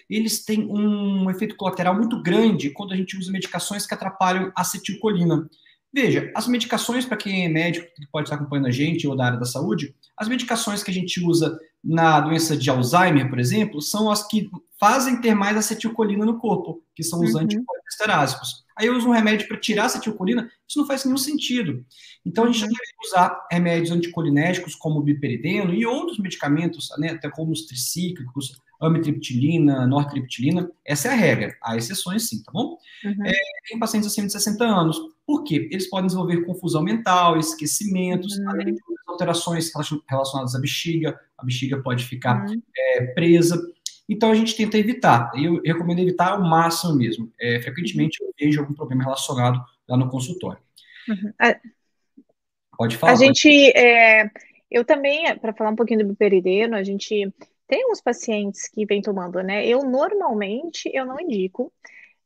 eles 0.08 0.44
têm 0.44 0.66
um 0.70 1.30
efeito 1.30 1.56
colateral 1.56 1.94
muito 1.94 2.22
grande 2.22 2.70
quando 2.70 2.92
a 2.92 2.96
gente 2.96 3.16
usa 3.16 3.32
medicações 3.32 3.86
que 3.86 3.94
atrapalham 3.94 4.52
a 4.54 4.60
acetilcolina. 4.60 5.48
Veja, 5.92 6.30
as 6.34 6.46
medicações, 6.46 7.06
para 7.06 7.16
quem 7.16 7.44
é 7.44 7.48
médico, 7.48 7.86
que 7.94 8.06
pode 8.12 8.26
estar 8.26 8.36
acompanhando 8.36 8.66
a 8.66 8.70
gente 8.70 9.06
ou 9.06 9.16
da 9.16 9.26
área 9.26 9.38
da 9.38 9.46
saúde, 9.46 9.94
as 10.16 10.28
medicações 10.28 10.82
que 10.82 10.90
a 10.90 10.94
gente 10.94 11.24
usa 11.24 11.58
na 11.82 12.20
doença 12.20 12.56
de 12.56 12.68
Alzheimer, 12.68 13.28
por 13.28 13.38
exemplo, 13.38 13.80
são 13.80 14.10
as 14.10 14.26
que 14.26 14.50
fazem 14.78 15.20
ter 15.20 15.34
mais 15.34 15.56
acetilcolina 15.56 16.24
no 16.24 16.38
corpo, 16.38 16.82
que 16.94 17.02
são 17.02 17.22
os 17.22 17.34
uhum. 17.34 17.40
anticolesterásicos. 17.40 18.64
Aí 18.76 18.88
eu 18.88 18.96
uso 18.96 19.08
um 19.08 19.12
remédio 19.12 19.48
para 19.48 19.58
tirar 19.58 19.84
a 19.84 19.86
acetilcolina, 19.86 20.50
isso 20.68 20.78
não 20.78 20.86
faz 20.86 21.04
nenhum 21.04 21.16
sentido. 21.16 21.84
Então 22.24 22.44
a 22.44 22.46
gente 22.48 22.62
uhum. 22.62 22.68
deve 22.68 23.08
usar 23.08 23.46
remédios 23.50 23.90
anticolinérgicos 23.90 24.74
como 24.74 25.00
o 25.00 25.02
biperideno 25.02 25.72
e 25.72 25.86
outros 25.86 26.18
medicamentos, 26.18 26.88
né, 26.98 27.10
até 27.12 27.30
como 27.30 27.52
os 27.52 27.66
tricíclicos, 27.66 28.52
amitriptilina, 28.80 29.86
nortriptilina, 29.86 30.70
essa 30.84 31.08
é 31.08 31.12
a 31.12 31.14
regra. 31.14 31.56
Há 31.62 31.76
exceções 31.76 32.28
sim, 32.28 32.42
tá 32.42 32.52
bom? 32.52 32.76
Uhum. 33.04 33.26
É, 33.26 33.74
em 33.74 33.78
pacientes 33.78 34.08
acima 34.08 34.26
de 34.26 34.32
60 34.32 34.64
anos. 34.64 34.98
Por 35.26 35.44
quê? 35.44 35.68
Eles 35.70 35.88
podem 35.88 36.06
desenvolver 36.06 36.44
confusão 36.44 36.82
mental, 36.82 37.38
esquecimentos, 37.38 38.38
uhum. 38.38 38.50
além 38.50 38.74
de 38.74 38.80
alterações 39.06 39.70
relacionadas 40.08 40.54
à 40.54 40.60
bexiga, 40.60 41.18
a 41.38 41.44
bexiga 41.44 41.82
pode 41.82 42.04
ficar 42.04 42.46
uhum. 42.46 42.60
é, 42.76 43.06
presa. 43.06 43.60
Então 44.08 44.30
a 44.30 44.34
gente 44.34 44.56
tenta 44.56 44.78
evitar. 44.78 45.32
Eu 45.34 45.60
recomendo 45.64 45.98
evitar 45.98 46.32
ao 46.32 46.42
máximo 46.42 46.94
mesmo. 46.94 47.32
É, 47.40 47.60
frequentemente 47.60 48.22
eu 48.22 48.32
vejo 48.38 48.60
algum 48.60 48.74
problema 48.74 49.02
relacionado 49.02 49.60
lá 49.88 49.96
no 49.96 50.08
consultório. 50.08 50.60
Uhum. 51.08 51.32
A, 51.40 51.56
pode 52.76 52.96
falar. 52.96 53.12
A 53.12 53.16
gente, 53.16 53.48
é, 53.76 54.30
eu 54.70 54.84
também, 54.84 55.36
para 55.38 55.52
falar 55.52 55.70
um 55.70 55.76
pouquinho 55.76 56.00
do 56.00 56.08
biperideno, 56.08 56.76
a 56.76 56.82
gente 56.82 57.32
tem 57.66 57.90
uns 57.90 58.00
pacientes 58.00 58.68
que 58.68 58.86
vêm 58.86 59.02
tomando, 59.02 59.42
né? 59.42 59.66
Eu 59.66 59.82
normalmente 59.82 60.90
eu 60.92 61.04
não 61.04 61.20
indico. 61.20 61.72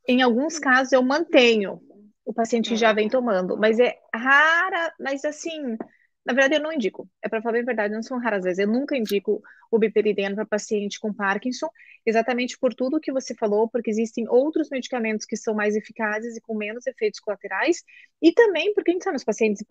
Em 0.07 0.21
alguns 0.21 0.59
casos 0.59 0.93
eu 0.93 1.03
mantenho 1.03 1.81
o 2.25 2.33
paciente 2.33 2.69
que 2.69 2.75
já 2.75 2.93
vem 2.93 3.09
tomando, 3.09 3.57
mas 3.57 3.79
é 3.79 3.97
rara, 4.13 4.93
mas 4.99 5.25
assim, 5.25 5.77
na 6.25 6.33
verdade, 6.33 6.55
eu 6.55 6.61
não 6.61 6.71
indico. 6.71 7.09
É 7.21 7.27
para 7.27 7.41
falar 7.41 7.59
a 7.59 7.63
verdade, 7.63 7.93
não 7.93 8.03
são 8.03 8.19
raras 8.19 8.43
vezes. 8.43 8.59
Eu 8.59 8.67
nunca 8.67 8.95
indico 8.95 9.41
o 9.71 9.79
biperideno 9.79 10.35
para 10.35 10.45
paciente 10.45 10.99
com 10.99 11.13
Parkinson, 11.13 11.67
exatamente 12.05 12.57
por 12.59 12.73
tudo 12.73 12.99
que 12.99 13.11
você 13.11 13.33
falou, 13.33 13.67
porque 13.69 13.89
existem 13.89 14.27
outros 14.29 14.69
medicamentos 14.69 15.25
que 15.25 15.35
são 15.37 15.55
mais 15.55 15.75
eficazes 15.75 16.35
e 16.35 16.41
com 16.41 16.55
menos 16.55 16.85
efeitos 16.85 17.19
colaterais, 17.19 17.83
e 18.21 18.31
também 18.33 18.73
porque 18.73 18.91
a 18.91 18.93
gente 18.93 19.03
sabe, 19.03 19.17
os 19.17 19.23
pacientes 19.23 19.63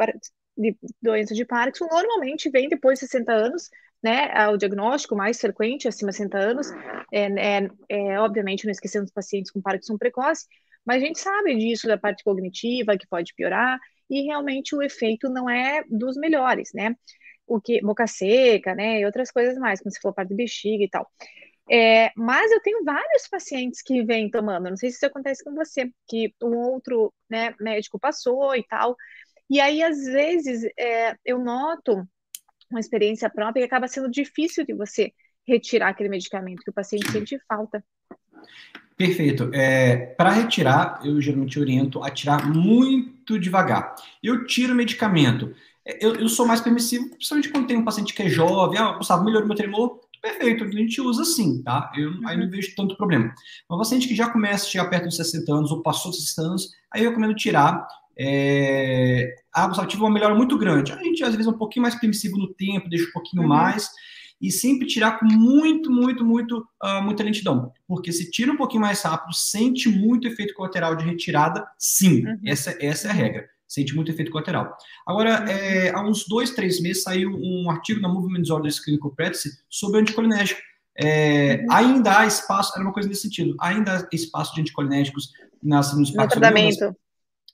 de 0.57 0.77
doença 1.01 1.35
de 1.35 1.45
Parkinson 1.45 1.87
normalmente 1.91 2.51
vêm 2.51 2.69
depois 2.69 2.99
de 2.99 3.07
60 3.07 3.33
anos, 3.33 3.71
né? 4.03 4.49
O 4.49 4.57
diagnóstico 4.57 5.15
mais 5.15 5.41
frequente, 5.41 5.89
acima 5.89 6.11
de 6.11 6.17
60 6.17 6.39
anos, 6.39 6.71
é, 7.13 7.59
é, 7.59 7.69
é 7.89 8.21
obviamente 8.21 8.65
não 8.65 8.73
esquecendo 8.73 9.05
os 9.05 9.13
pacientes 9.13 9.51
com 9.51 9.61
Parkinson 9.61 9.99
precoce, 9.99 10.47
mas 10.85 11.03
a 11.03 11.07
gente 11.07 11.21
sabe 11.21 11.57
disso 11.57 11.87
da 11.87 11.99
parte 11.99 12.25
cognitiva, 12.25 12.97
que 12.97 13.07
pode 13.07 13.35
piorar, 13.35 13.79
e 14.09 14.23
realmente 14.23 14.75
o 14.75 14.83
efeito 14.83 15.29
não 15.29 15.49
é 15.49 15.85
dos 15.89 16.17
melhores, 16.17 16.71
né? 16.75 16.97
O 17.47 17.61
que 17.61 17.81
boca 17.83 18.07
seca, 18.07 18.75
né, 18.75 19.01
e 19.01 19.05
outras 19.07 19.31
coisas 19.31 19.59
mais, 19.59 19.81
como 19.81 19.93
se 19.93 20.01
for 20.01 20.15
parte 20.15 20.31
de 20.31 20.37
bexiga 20.37 20.85
e 20.85 20.89
tal. 20.89 21.09
É, 21.71 22.11
mas 22.17 22.51
eu 22.51 22.61
tenho 22.63 22.85
vários 22.85 23.29
pacientes 23.29 23.83
que 23.83 24.03
vêm 24.05 24.31
tomando, 24.31 24.71
não 24.71 24.77
sei 24.77 24.91
se 24.91 24.97
isso 24.97 25.07
acontece 25.07 25.45
com 25.45 25.55
você, 25.55 25.91
que 26.09 26.35
um 26.43 26.57
outro 26.59 27.13
né, 27.29 27.55
médico 27.61 27.99
passou 27.99 28.57
e 28.57 28.65
tal, 28.65 28.97
e 29.49 29.61
aí 29.61 29.83
às 29.83 30.05
vezes 30.05 30.65
é, 30.79 31.15
eu 31.25 31.39
noto 31.39 32.05
uma 32.71 32.81
experiência 32.81 33.29
própria 33.29 33.63
que 33.63 33.67
acaba 33.67 33.89
sendo 33.89 34.11
difícil 34.11 34.65
de 34.65 34.75
você 34.75 35.13
retirar 35.47 35.89
aquele 35.89 36.09
medicamento, 36.09 36.63
que 36.63 36.71
o 36.71 36.75
paciente 36.75 37.11
sente 37.11 37.39
falta. 37.49 37.85
Perfeito. 38.97 39.51
É, 39.55 39.97
Para 39.97 40.31
retirar, 40.31 41.01
eu 41.05 41.21
geralmente 41.21 41.59
oriento 41.59 42.03
a 42.03 42.11
tirar 42.11 42.47
muito 42.47 43.39
devagar. 43.39 43.95
Eu 44.23 44.45
tiro 44.45 44.75
o 44.75 44.77
medicamento. 44.77 45.55
É, 45.87 46.05
eu, 46.05 46.17
eu 46.17 46.29
sou 46.29 46.47
mais 46.47 46.61
permissivo, 46.61 47.09
principalmente 47.11 47.49
quando 47.49 47.67
tem 47.67 47.79
um 47.79 47.85
paciente 47.85 48.13
que 48.13 48.23
é 48.23 48.29
jovem, 48.29 48.79
ah, 48.79 48.93
Gustavo, 48.93 49.25
melhorou 49.25 49.49
meu 49.49 49.57
tremor, 49.57 50.01
perfeito, 50.21 50.65
a 50.65 50.71
gente 50.71 51.01
usa 51.01 51.25
sim, 51.25 51.63
tá? 51.63 51.91
Eu 51.97 52.11
uhum. 52.11 52.29
aí 52.29 52.37
não 52.37 52.51
vejo 52.51 52.75
tanto 52.77 52.97
problema. 52.97 53.33
Mas 53.69 53.79
paciente 53.79 54.07
que 54.07 54.15
já 54.15 54.29
começa 54.29 54.67
a 54.67 54.69
chegar 54.69 54.91
perto 54.91 55.05
dos 55.05 55.17
60 55.17 55.53
anos 55.53 55.71
ou 55.71 55.83
passou 55.83 56.11
dos 56.11 56.23
60 56.29 56.49
anos, 56.49 56.71
aí 56.93 57.03
eu 57.03 57.11
recomendo 57.11 57.35
tirar. 57.35 57.87
É... 58.19 59.35
A 59.53 59.65
água 59.65 59.87
tive 59.87 60.03
uma 60.03 60.11
melhora 60.11 60.35
muito 60.35 60.57
grande. 60.59 60.93
A 60.93 61.03
gente 61.03 61.23
às 61.25 61.33
vezes 61.33 61.47
é 61.47 61.51
um 61.51 61.59
pouquinho 61.59 61.83
mais 61.83 61.95
permissivo 61.95 62.37
no 62.37 62.53
tempo, 62.55 62.89
deixa 62.89 63.09
um 63.09 63.13
pouquinho 63.13 63.43
uhum. 63.43 63.49
mais 63.49 63.91
e 64.41 64.51
sempre 64.51 64.87
tirar 64.87 65.19
com 65.19 65.27
muito, 65.27 65.91
muito, 65.93 66.25
muito, 66.25 66.67
uh, 66.83 67.03
muita 67.03 67.23
lentidão. 67.23 67.73
Porque 67.87 68.11
se 68.11 68.31
tira 68.31 68.51
um 68.51 68.57
pouquinho 68.57 68.81
mais 68.81 69.03
rápido, 69.03 69.35
sente 69.35 69.89
muito 69.89 70.27
efeito 70.27 70.55
colateral 70.55 70.97
de 70.97 71.05
retirada, 71.05 71.67
sim. 71.79 72.27
Uhum. 72.27 72.41
Essa, 72.47 72.77
essa 72.81 73.09
é 73.09 73.11
a 73.11 73.15
regra 73.15 73.51
sente 73.71 73.95
muito 73.95 74.11
efeito 74.11 74.33
colateral. 74.33 74.77
Agora, 75.07 75.49
é, 75.49 75.95
há 75.95 76.03
uns 76.03 76.27
dois, 76.27 76.51
três 76.51 76.83
meses 76.83 77.05
saiu 77.05 77.31
um 77.31 77.71
artigo 77.71 78.01
na 78.01 78.09
Movement 78.09 78.43
Disorders 78.43 78.81
Clinical 78.81 79.13
Practice 79.13 79.61
sobre 79.71 80.01
anticolinérgico. 80.01 80.61
É, 80.99 81.61
uhum. 81.61 81.67
Ainda 81.71 82.19
há 82.19 82.27
espaço, 82.27 82.73
era 82.75 82.83
uma 82.83 82.93
coisa 82.93 83.09
nesse 83.09 83.23
sentido, 83.23 83.55
ainda 83.61 83.97
há 83.97 84.09
espaço 84.13 84.57
de 84.57 84.61
anticolinérgicos 84.61 85.31
nas, 85.63 85.97
nos 85.97 86.13
no 86.13 86.27
tratamento. 86.27 86.97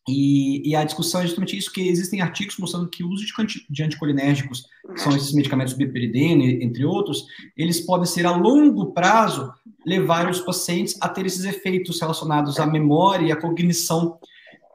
E, 0.09 0.69
e, 0.69 0.77
a 0.77 0.85
discussão 0.85 1.21
é 1.21 1.27
justamente 1.27 1.57
isso, 1.57 1.73
que 1.73 1.89
existem 1.89 2.21
artigos 2.21 2.57
mostrando 2.59 2.89
que 2.89 3.03
o 3.03 3.09
uso 3.09 3.25
de, 3.25 3.67
de 3.69 3.83
anticolinérgicos, 3.83 4.67
que 4.95 5.01
são 5.01 5.17
esses 5.17 5.33
medicamentos 5.33 5.73
biperidene, 5.73 6.63
entre 6.63 6.85
outros, 6.85 7.27
eles 7.57 7.81
podem 7.81 8.07
ser 8.07 8.25
a 8.25 8.31
longo 8.31 8.93
prazo 8.93 9.53
levar 9.85 10.31
os 10.31 10.41
pacientes 10.41 10.97
a 11.01 11.09
ter 11.09 11.27
esses 11.27 11.45
efeitos 11.45 12.01
relacionados 12.01 12.61
à 12.61 12.67
memória 12.67 13.27
e 13.27 13.33
à 13.33 13.37
cognição 13.37 14.19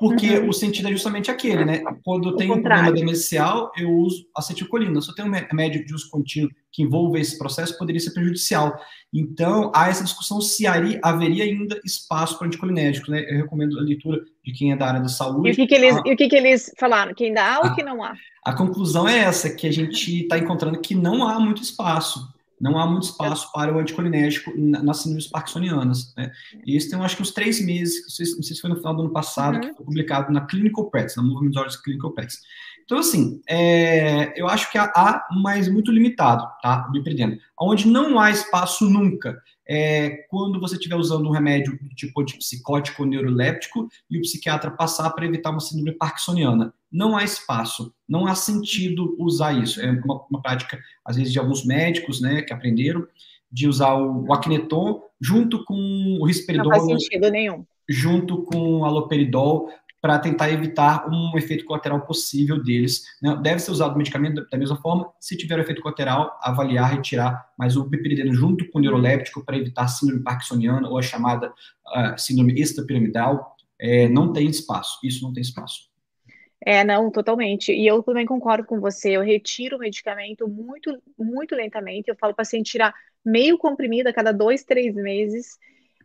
porque 0.01 0.39
uhum. 0.39 0.50
o 0.50 0.53
sentido 0.53 0.88
é 0.88 0.91
justamente 0.91 1.29
aquele, 1.29 1.63
né? 1.63 1.84
Quando 2.03 2.36
tem 2.36 2.50
um 2.50 2.60
problema 2.60 2.91
demencial, 2.91 3.72
eu 3.77 3.88
uso 3.88 4.25
acetilcolina. 4.36 5.00
Se 5.00 5.12
eu 5.12 5.13
tenho 5.13 5.27
um 5.27 5.31
remédio 5.31 5.86
de 5.86 5.93
uso 5.93 6.10
contínuo 6.10 6.50
que 6.72 6.81
envolva 6.81 7.20
esse 7.20 7.38
processo, 7.38 7.77
poderia 7.77 8.00
ser 8.00 8.10
prejudicial. 8.10 8.75
Então, 9.13 9.72
há 9.75 9.89
essa 9.89 10.03
discussão 10.03 10.41
se 10.41 10.65
haveria 10.65 11.43
ainda 11.43 11.79
espaço 11.86 12.36
para 12.36 12.48
anticolinérgicos, 12.48 13.10
né? 13.10 13.24
Eu 13.29 13.43
recomendo 13.43 13.77
a 13.77 13.84
leitura 13.84 14.20
de 14.43 14.51
quem 14.51 14.72
é 14.72 14.75
da 14.75 14.88
área 14.88 15.01
da 15.01 15.08
saúde. 15.08 15.50
E 15.50 15.51
o 15.51 15.55
que, 15.55 15.67
que 15.67 15.75
eles, 15.75 15.96
e 16.03 16.13
o 16.13 16.17
que, 16.17 16.27
que 16.27 16.36
eles 16.36 16.74
falaram? 16.79 17.13
Que 17.13 17.25
ainda 17.25 17.43
há 17.43 17.60
ou 17.60 17.75
que 17.75 17.84
não 17.84 18.03
há? 18.03 18.15
A 18.43 18.53
conclusão 18.53 19.08
é 19.08 19.20
essa, 19.20 19.51
que 19.51 19.67
a 19.67 19.72
gente 19.72 20.24
está 20.24 20.39
encontrando 20.39 20.81
que 20.81 20.96
não 20.96 21.27
há 21.27 21.39
muito 21.39 21.62
espaço 21.62 22.27
não 22.62 22.77
há 22.77 22.86
muito 22.86 23.03
espaço 23.03 23.51
para 23.51 23.75
o 23.75 23.80
anticolinérgico 23.80 24.53
nas 24.56 24.98
síndromes 24.98 25.27
parkinsonianas. 25.27 26.13
Né? 26.15 26.32
E 26.65 26.77
isso 26.77 26.89
tem, 26.89 27.00
acho 27.00 27.15
que, 27.15 27.22
uns 27.22 27.32
três 27.32 27.60
meses, 27.60 28.03
não 28.03 28.10
sei, 28.10 28.25
não 28.36 28.44
sei 28.44 28.56
se 28.56 28.62
foi 28.62 28.70
no 28.70 28.77
final 28.77 28.96
do 28.96 29.01
ano 29.01 29.12
passado, 29.12 29.56
uhum. 29.56 29.62
que 29.62 29.74
foi 29.74 29.86
publicado 29.86 30.32
na 30.32 30.41
Clinical 30.41 30.89
Practice, 30.89 31.18
na 31.18 31.24
Movement 31.24 31.50
Disorders 31.50 31.75
Clinical 31.77 32.12
Practice. 32.12 32.39
Então, 32.86 33.00
assim, 33.00 33.41
é, 33.48 34.39
eu 34.39 34.48
acho 34.48 34.72
que 34.72 34.77
há, 34.77 35.27
mas 35.41 35.68
muito 35.68 35.91
limitado, 35.91 36.46
tá? 36.62 36.89
Me 36.91 37.03
perdendo. 37.03 37.38
Onde 37.60 37.88
não 37.88 38.20
há 38.20 38.30
espaço 38.30 38.89
nunca 38.89 39.41
é 39.68 40.25
quando 40.30 40.60
você 40.60 40.75
estiver 40.75 40.96
usando 40.96 41.27
um 41.27 41.32
remédio 41.32 41.80
tipo 41.96 42.22
antipsicótico 42.22 43.03
ou 43.03 43.08
neuroléptico 43.08 43.88
e 44.10 44.18
o 44.18 44.22
psiquiatra 44.22 44.70
passar 44.70 45.10
para 45.12 45.25
evitar 45.25 45.51
uma 45.51 45.62
síndrome 45.62 45.94
parkinsoniana. 45.94 46.74
Não 46.92 47.16
há 47.16 47.24
espaço, 47.24 47.94
não 48.08 48.28
há 48.28 48.36
sentido 48.36 49.16
usar 49.18 49.54
isso. 49.54 49.80
É 49.82 49.92
uma, 49.92 50.26
uma 50.30 50.42
prática, 50.42 50.80
às 51.06 51.16
vezes, 51.16 51.32
de 51.32 51.40
alguns 51.40 51.66
médicos, 51.66 52.20
né, 52.20 52.42
que 52.42 52.54
aprenderam 52.54 53.08
de 53.52 53.68
usar 53.68 53.94
o, 53.94 54.26
o 54.26 54.34
Acneton 54.34 55.02
junto 55.20 55.64
com 55.66 56.18
o 56.20 56.26
risperidol. 56.26 56.72
Não 56.72 56.80
faz 56.80 57.04
sentido 57.04 57.30
nenhum. 57.30 57.66
Junto 57.90 58.44
com 58.44 58.80
o 58.80 58.86
aloperidol 58.86 59.70
para 60.02 60.18
tentar 60.18 60.50
evitar 60.50 61.08
um 61.08 61.38
efeito 61.38 61.64
colateral 61.64 62.02
possível 62.02 62.62
deles. 62.62 63.04
Né? 63.22 63.38
Deve 63.42 63.60
ser 63.60 63.70
usado 63.70 63.94
o 63.94 63.98
medicamento 63.98 64.44
da 64.50 64.58
mesma 64.58 64.76
forma, 64.78 65.08
se 65.20 65.38
tiver 65.38 65.58
um 65.58 65.62
efeito 65.62 65.82
colateral, 65.82 66.40
avaliar, 66.42 66.92
retirar, 66.92 67.46
mas 67.58 67.78
o 67.78 67.88
piperideno 67.88 68.34
junto 68.34 68.68
com 68.72 68.80
o 68.80 68.82
neuroléptico 68.82 69.46
para 69.46 69.58
evitar 69.58 69.88
síndrome 69.88 70.24
parkinsoniana 70.24 70.90
ou 70.90 70.98
a 70.98 71.04
chamada 71.04 71.50
uh, 71.50 72.18
síndrome 72.18 72.60
extrapiramidal, 72.60 73.56
é, 73.80 74.10
não 74.10 74.34
tem 74.34 74.48
espaço. 74.48 74.98
Isso 75.04 75.24
não 75.24 75.32
tem 75.32 75.42
espaço. 75.42 75.91
É, 76.63 76.84
não, 76.84 77.10
totalmente. 77.10 77.72
E 77.72 77.88
eu 77.88 78.03
também 78.03 78.25
concordo 78.25 78.65
com 78.65 78.80
você. 78.80 79.12
Eu 79.12 79.22
retiro 79.22 79.77
o 79.77 79.80
medicamento 79.80 80.48
muito, 80.48 81.01
muito 81.18 81.56
lentamente. 81.56 82.10
Eu 82.10 82.15
falo 82.15 82.34
para 82.34 82.44
o 82.44 82.46
paciente 82.46 82.72
tirar 82.72 82.94
meio 83.25 83.58
comprimido 83.58 84.08
a 84.08 84.13
cada 84.13 84.32
dois, 84.32 84.63
três 84.63 84.94
meses 84.96 85.58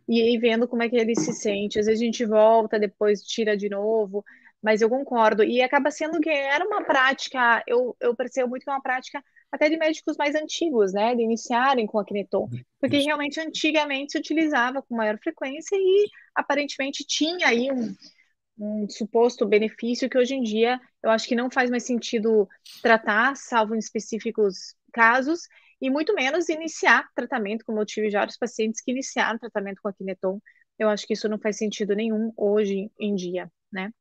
e 0.07 0.21
aí 0.21 0.37
vendo 0.37 0.67
como 0.67 0.83
é 0.83 0.89
que 0.89 0.95
ele 0.95 1.15
se 1.15 1.33
sente. 1.33 1.79
Às 1.79 1.85
vezes 1.85 2.01
a 2.01 2.05
gente 2.05 2.25
volta, 2.25 2.79
depois 2.79 3.21
tira 3.21 3.57
de 3.57 3.69
novo, 3.69 4.23
mas 4.61 4.81
eu 4.81 4.89
concordo. 4.89 5.43
E 5.43 5.61
acaba 5.61 5.91
sendo 5.91 6.19
que 6.19 6.29
era 6.29 6.65
uma 6.65 6.83
prática, 6.83 7.63
eu, 7.67 7.95
eu 7.99 8.15
percebo 8.15 8.49
muito 8.49 8.63
que 8.63 8.69
é 8.69 8.73
uma 8.73 8.81
prática 8.81 9.23
até 9.51 9.69
de 9.69 9.77
médicos 9.77 10.17
mais 10.17 10.35
antigos, 10.35 10.93
né, 10.93 11.15
de 11.15 11.23
iniciarem 11.23 11.87
com 11.87 11.99
a 11.99 12.05
Kineton, 12.05 12.49
porque 12.81 12.97
realmente 12.97 13.39
antigamente 13.39 14.11
se 14.11 14.17
utilizava 14.17 14.81
com 14.81 14.95
maior 14.95 15.17
frequência 15.19 15.75
e 15.75 16.09
aparentemente 16.35 17.05
tinha 17.05 17.47
aí 17.47 17.71
um, 17.71 17.95
um 18.57 18.89
suposto 18.89 19.45
benefício 19.45 20.09
que 20.09 20.17
hoje 20.17 20.35
em 20.35 20.41
dia 20.41 20.79
eu 21.03 21.09
acho 21.09 21.27
que 21.27 21.35
não 21.35 21.49
faz 21.49 21.69
mais 21.69 21.83
sentido 21.83 22.47
tratar, 22.81 23.35
salvo 23.35 23.75
em 23.75 23.79
específicos 23.79 24.75
casos, 24.91 25.41
e 25.79 25.89
muito 25.89 26.13
menos 26.13 26.49
iniciar 26.49 27.07
tratamento, 27.15 27.63
como 27.65 27.79
eu 27.79 27.85
tive 27.85 28.09
já 28.09 28.19
vários 28.19 28.37
pacientes 28.37 28.81
que 28.81 28.91
iniciaram 28.91 29.37
tratamento 29.37 29.81
com 29.81 29.87
a 29.89 29.93
Kineton. 29.93 30.39
Eu 30.79 30.89
acho 30.89 31.05
que 31.05 31.13
isso 31.13 31.29
não 31.29 31.39
faz 31.39 31.57
sentido 31.57 31.95
nenhum 31.95 32.33
hoje 32.35 32.91
em 32.99 33.15
dia, 33.15 33.51
né? 33.71 33.91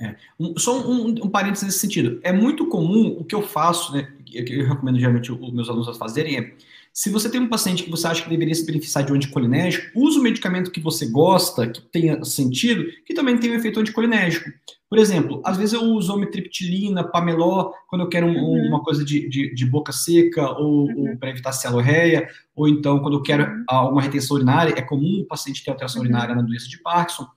É. 0.00 0.14
Um, 0.38 0.56
só 0.58 0.80
um, 0.80 1.08
um, 1.08 1.28
parênteses 1.28 1.64
nesse 1.64 1.78
sentido. 1.78 2.20
É 2.22 2.32
muito 2.32 2.66
comum 2.66 3.16
o 3.18 3.24
que 3.24 3.34
eu 3.34 3.42
faço, 3.42 3.92
né? 3.92 4.12
Que 4.24 4.60
eu 4.60 4.66
recomendo 4.68 4.98
geralmente 4.98 5.32
os 5.32 5.52
meus 5.52 5.68
alunos 5.68 5.88
a 5.88 5.94
fazerem 5.94 6.38
é 6.38 6.52
se 6.98 7.10
você 7.10 7.30
tem 7.30 7.40
um 7.40 7.48
paciente 7.48 7.84
que 7.84 7.90
você 7.90 8.08
acha 8.08 8.24
que 8.24 8.28
deveria 8.28 8.52
se 8.52 8.66
beneficiar 8.66 9.04
de 9.04 9.12
um 9.12 9.14
anticolinérgico, 9.14 9.86
use 9.94 10.18
o 10.18 10.22
medicamento 10.22 10.72
que 10.72 10.80
você 10.80 11.06
gosta, 11.06 11.68
que 11.68 11.80
tenha 11.80 12.24
sentido, 12.24 12.84
que 13.06 13.14
também 13.14 13.38
tem 13.38 13.52
um 13.52 13.54
efeito 13.54 13.78
anticolinérgico. 13.78 14.50
Por 14.90 14.98
exemplo, 14.98 15.40
às 15.44 15.56
vezes 15.56 15.74
eu 15.74 15.82
uso 15.82 16.12
omitriptilina, 16.12 17.04
pameló, 17.04 17.70
quando 17.88 18.02
eu 18.02 18.08
quero 18.08 18.26
um, 18.26 18.36
uhum. 18.36 18.66
uma 18.66 18.82
coisa 18.82 19.04
de, 19.04 19.28
de, 19.28 19.54
de, 19.54 19.66
boca 19.66 19.92
seca 19.92 20.50
ou, 20.58 20.88
uhum. 20.88 21.10
ou 21.10 21.16
para 21.16 21.30
evitar 21.30 21.52
celorreia, 21.52 22.28
ou 22.56 22.66
então 22.66 22.98
quando 22.98 23.18
eu 23.18 23.22
quero 23.22 23.44
uhum. 23.44 23.90
uma 23.92 24.02
retenção 24.02 24.36
urinária, 24.36 24.74
é 24.76 24.82
comum 24.82 25.20
o 25.20 25.26
paciente 25.26 25.62
ter 25.62 25.70
alteração 25.70 26.00
uhum. 26.00 26.08
urinária 26.08 26.34
na 26.34 26.42
doença 26.42 26.68
de 26.68 26.78
Parkinson. 26.78 27.28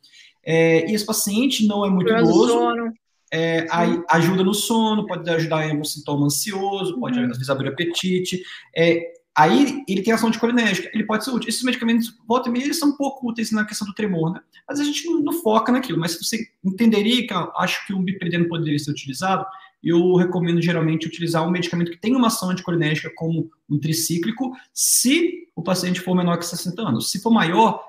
É, 0.44 0.90
e 0.90 0.96
esse 0.96 1.06
paciente 1.06 1.68
não 1.68 1.86
é 1.86 1.90
muito 1.90 2.12
idoso, 2.12 2.94
é, 3.34 3.66
ajuda 4.10 4.44
no 4.44 4.54
sono, 4.54 5.08
pode 5.08 5.30
ajudar 5.30 5.66
em 5.66 5.72
algum 5.72 5.84
sintoma 5.84 6.26
ansioso, 6.26 7.00
pode 7.00 7.18
uhum. 7.18 7.26
às 7.26 7.38
vezes 7.38 7.50
abrir 7.50 7.70
apetite. 7.70 8.42
É, 8.76 9.14
Aí 9.36 9.84
ele 9.88 10.02
tem 10.02 10.14
ação 10.14 10.28
anticolinérgica, 10.28 10.92
ele 10.94 11.06
pode 11.06 11.24
ser 11.24 11.32
útil. 11.32 11.48
Esses 11.48 11.64
medicamentos, 11.64 12.14
volta 12.28 12.50
e 12.50 12.52
meia, 12.52 12.66
eles 12.66 12.78
são 12.78 12.90
um 12.90 12.98
pouco 12.98 13.30
úteis 13.30 13.50
na 13.52 13.64
questão 13.64 13.88
do 13.88 13.94
tremor, 13.94 14.34
né? 14.34 14.42
Mas 14.68 14.80
a 14.80 14.84
gente 14.84 15.06
não, 15.06 15.22
não 15.22 15.34
foca 15.34 15.72
naquilo. 15.72 15.98
Mas 15.98 16.12
se 16.12 16.24
você 16.24 16.48
entenderia 16.64 17.26
que 17.26 17.34
acho 17.34 17.88
que 17.88 17.94
o 17.94 18.00
bipredeno 18.00 18.50
poderia 18.50 18.78
ser 18.78 18.92
utilizado, 18.92 19.46
eu 19.82 20.16
recomendo 20.16 20.62
geralmente 20.62 21.08
utilizar 21.08 21.48
um 21.48 21.52
medicamento 21.52 21.92
que 21.92 21.98
tem 21.98 22.14
uma 22.14 22.28
ação 22.28 22.50
anticolinérgica 22.50 23.10
como 23.16 23.50
um 23.70 23.80
tricíclico, 23.80 24.52
se 24.74 25.48
o 25.56 25.64
paciente 25.64 26.02
for 26.02 26.14
menor 26.14 26.38
que 26.38 26.46
60 26.46 26.82
anos. 26.82 27.10
Se 27.10 27.22
for 27.22 27.32
maior, 27.32 27.82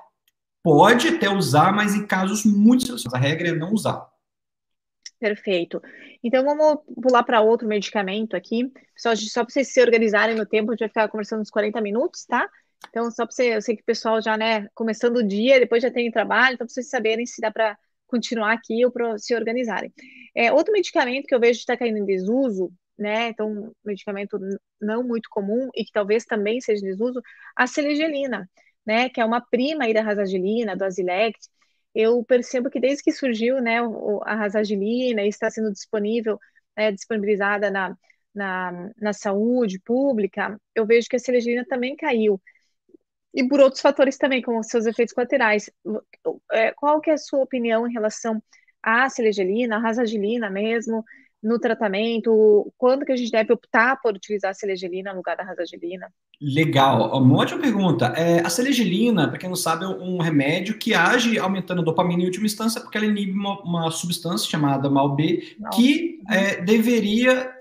pode 0.63 1.09
até 1.09 1.29
usar, 1.29 1.73
mas 1.73 1.93
em 1.93 2.07
casos 2.07 2.45
muito 2.45 2.85
selecionados. 2.85 3.13
A 3.13 3.29
regra 3.29 3.49
é 3.49 3.53
não 3.53 3.73
usar. 3.73 4.07
Perfeito. 5.19 5.81
Então 6.23 6.43
vamos 6.43 6.79
pular 7.01 7.23
para 7.23 7.41
outro 7.41 7.67
medicamento 7.67 8.35
aqui. 8.35 8.71
Só, 8.97 9.11
para 9.13 9.49
vocês 9.49 9.71
se 9.71 9.81
organizarem 9.81 10.35
no 10.35 10.45
tempo, 10.45 10.71
a 10.71 10.73
gente 10.73 10.81
vai 10.81 10.89
ficar 10.89 11.07
conversando 11.09 11.41
uns 11.41 11.49
40 11.49 11.79
minutos, 11.81 12.25
tá? 12.25 12.49
Então, 12.89 13.09
só 13.09 13.25
para 13.25 13.33
você, 13.33 13.55
eu 13.55 13.61
sei 13.61 13.75
que 13.75 13.81
o 13.81 13.85
pessoal 13.85 14.21
já, 14.21 14.37
né, 14.37 14.67
começando 14.73 15.17
o 15.17 15.27
dia, 15.27 15.59
depois 15.59 15.81
já 15.81 15.89
tem 15.89 16.11
trabalho, 16.11 16.55
então 16.55 16.67
para 16.67 16.73
vocês 16.73 16.89
saberem 16.89 17.25
se 17.25 17.39
dá 17.41 17.49
para 17.51 17.77
continuar 18.05 18.53
aqui 18.53 18.85
ou 18.85 18.91
para 18.91 19.17
se 19.17 19.33
organizarem. 19.33 19.91
É, 20.35 20.51
outro 20.51 20.73
medicamento 20.73 21.25
que 21.25 21.33
eu 21.33 21.39
vejo 21.39 21.59
está 21.59 21.77
caindo 21.77 21.97
em 21.97 22.05
desuso, 22.05 22.71
né, 22.97 23.29
então, 23.29 23.71
medicamento 23.83 24.37
não 24.79 25.03
muito 25.03 25.29
comum 25.29 25.69
e 25.73 25.83
que 25.83 25.91
talvez 25.91 26.25
também 26.25 26.61
seja 26.61 26.81
desuso, 26.81 27.21
a 27.55 27.65
selegelina, 27.65 28.49
né, 28.85 29.09
que 29.09 29.21
é 29.21 29.25
uma 29.25 29.41
prima 29.41 29.85
aí 29.85 29.93
da 29.93 30.01
razagilina, 30.01 30.75
do 30.75 30.83
Azilect, 30.83 31.49
eu 31.93 32.23
percebo 32.23 32.69
que 32.69 32.79
desde 32.79 33.03
que 33.03 33.11
surgiu, 33.11 33.61
né, 33.61 33.79
a 34.23 34.35
rasagilina 34.35 35.23
está 35.23 35.49
sendo 35.49 35.71
disponível, 35.71 36.39
né, 36.75 36.91
disponibilizada 36.91 37.69
na, 37.69 37.95
na, 38.33 38.91
na 38.99 39.13
saúde 39.13 39.79
pública, 39.79 40.59
eu 40.73 40.85
vejo 40.85 41.07
que 41.07 41.15
a 41.15 41.19
selegelina 41.19 41.65
também 41.65 41.95
caiu. 41.95 42.41
E 43.33 43.47
por 43.47 43.59
outros 43.59 43.81
fatores 43.81 44.17
também, 44.17 44.41
como 44.41 44.63
seus 44.63 44.85
efeitos 44.85 45.13
colaterais. 45.13 45.69
É, 46.51 46.71
qual 46.73 47.01
que 47.01 47.09
é 47.09 47.13
a 47.13 47.17
sua 47.17 47.41
opinião 47.41 47.87
em 47.87 47.93
relação 47.93 48.41
à 48.81 49.09
selegelina, 49.09 49.77
à 49.77 49.79
rasagilina 49.79 50.49
mesmo, 50.49 51.03
no 51.43 51.59
tratamento? 51.59 52.71
Quando 52.77 53.05
que 53.05 53.11
a 53.11 53.15
gente 53.15 53.31
deve 53.31 53.51
optar 53.51 53.99
por 54.01 54.15
utilizar 54.15 54.51
a 54.51 54.53
selegelina 54.53 55.11
no 55.11 55.17
lugar 55.17 55.35
da 55.35 55.43
rasagilina? 55.43 56.07
Legal, 56.41 57.15
uma 57.21 57.37
ótima 57.37 57.61
pergunta. 57.61 58.07
É, 58.15 58.39
a 58.39 58.49
selegelina, 58.49 59.27
para 59.27 59.37
quem 59.37 59.49
não 59.49 59.55
sabe, 59.55 59.83
é 59.83 59.87
um 59.87 60.19
remédio 60.19 60.77
que 60.77 60.93
age 60.93 61.37
aumentando 61.37 61.81
a 61.81 61.85
dopamina 61.85 62.23
em 62.23 62.25
última 62.25 62.45
instância, 62.45 62.81
porque 62.81 62.97
ela 62.97 63.07
inibe 63.07 63.31
uma, 63.31 63.61
uma 63.61 63.91
substância 63.91 64.49
chamada 64.49 64.89
MAO-B, 64.89 65.57
que 65.73 66.21
é, 66.29 66.61
deveria 66.61 67.53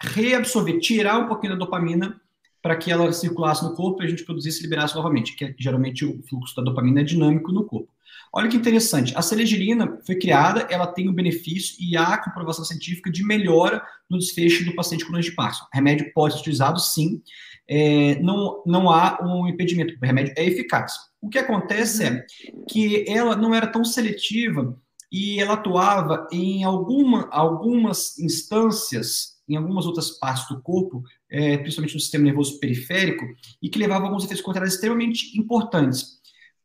reabsorver, 0.00 0.80
tirar 0.80 1.18
um 1.18 1.28
pouquinho 1.28 1.52
da 1.52 1.58
dopamina 1.58 2.20
para 2.60 2.76
que 2.76 2.92
ela 2.92 3.12
circulasse 3.12 3.64
no 3.64 3.74
corpo 3.74 4.02
e 4.02 4.06
a 4.06 4.08
gente 4.08 4.24
produzisse 4.24 4.60
e 4.60 4.62
liberasse 4.62 4.94
novamente, 4.94 5.34
que 5.34 5.44
é, 5.44 5.54
geralmente 5.58 6.04
o 6.04 6.22
fluxo 6.22 6.54
da 6.54 6.62
dopamina 6.62 7.00
é 7.00 7.04
dinâmico 7.04 7.50
no 7.50 7.64
corpo. 7.64 7.88
Olha 8.34 8.48
que 8.48 8.56
interessante, 8.56 9.12
a 9.14 9.20
selegelina 9.20 9.98
foi 10.06 10.14
criada, 10.14 10.66
ela 10.70 10.86
tem 10.86 11.06
o 11.06 11.12
benefício 11.12 11.76
e 11.78 11.98
há 11.98 12.16
comprovação 12.16 12.64
científica 12.64 13.10
de 13.10 13.22
melhora 13.22 13.82
no 14.08 14.18
desfecho 14.18 14.64
do 14.64 14.74
paciente 14.74 15.04
com 15.04 15.12
doença 15.12 15.28
de 15.28 15.36
Parkinson. 15.36 15.66
Remédio 15.70 16.10
pode 16.14 16.34
ser 16.34 16.40
utilizado 16.40 16.80
sim, 16.80 17.20
é, 17.68 18.18
não, 18.22 18.62
não 18.64 18.90
há 18.90 19.18
um 19.22 19.46
impedimento, 19.46 19.94
o 20.00 20.06
remédio 20.06 20.32
é 20.34 20.46
eficaz. 20.46 20.94
O 21.20 21.28
que 21.28 21.38
acontece 21.38 22.04
é 22.04 22.24
que 22.70 23.04
ela 23.06 23.36
não 23.36 23.54
era 23.54 23.66
tão 23.66 23.84
seletiva 23.84 24.78
e 25.12 25.38
ela 25.38 25.52
atuava 25.52 26.26
em 26.32 26.64
alguma, 26.64 27.28
algumas 27.30 28.18
instâncias, 28.18 29.36
em 29.46 29.56
algumas 29.56 29.84
outras 29.84 30.10
partes 30.10 30.48
do 30.48 30.62
corpo, 30.62 31.02
é, 31.30 31.58
principalmente 31.58 31.94
no 31.94 32.00
sistema 32.00 32.24
nervoso 32.24 32.58
periférico, 32.58 33.26
e 33.60 33.68
que 33.68 33.78
levava 33.78 34.04
a 34.04 34.06
alguns 34.06 34.24
efeitos 34.24 34.42
colaterais 34.42 34.72
extremamente 34.72 35.38
importantes 35.38 36.21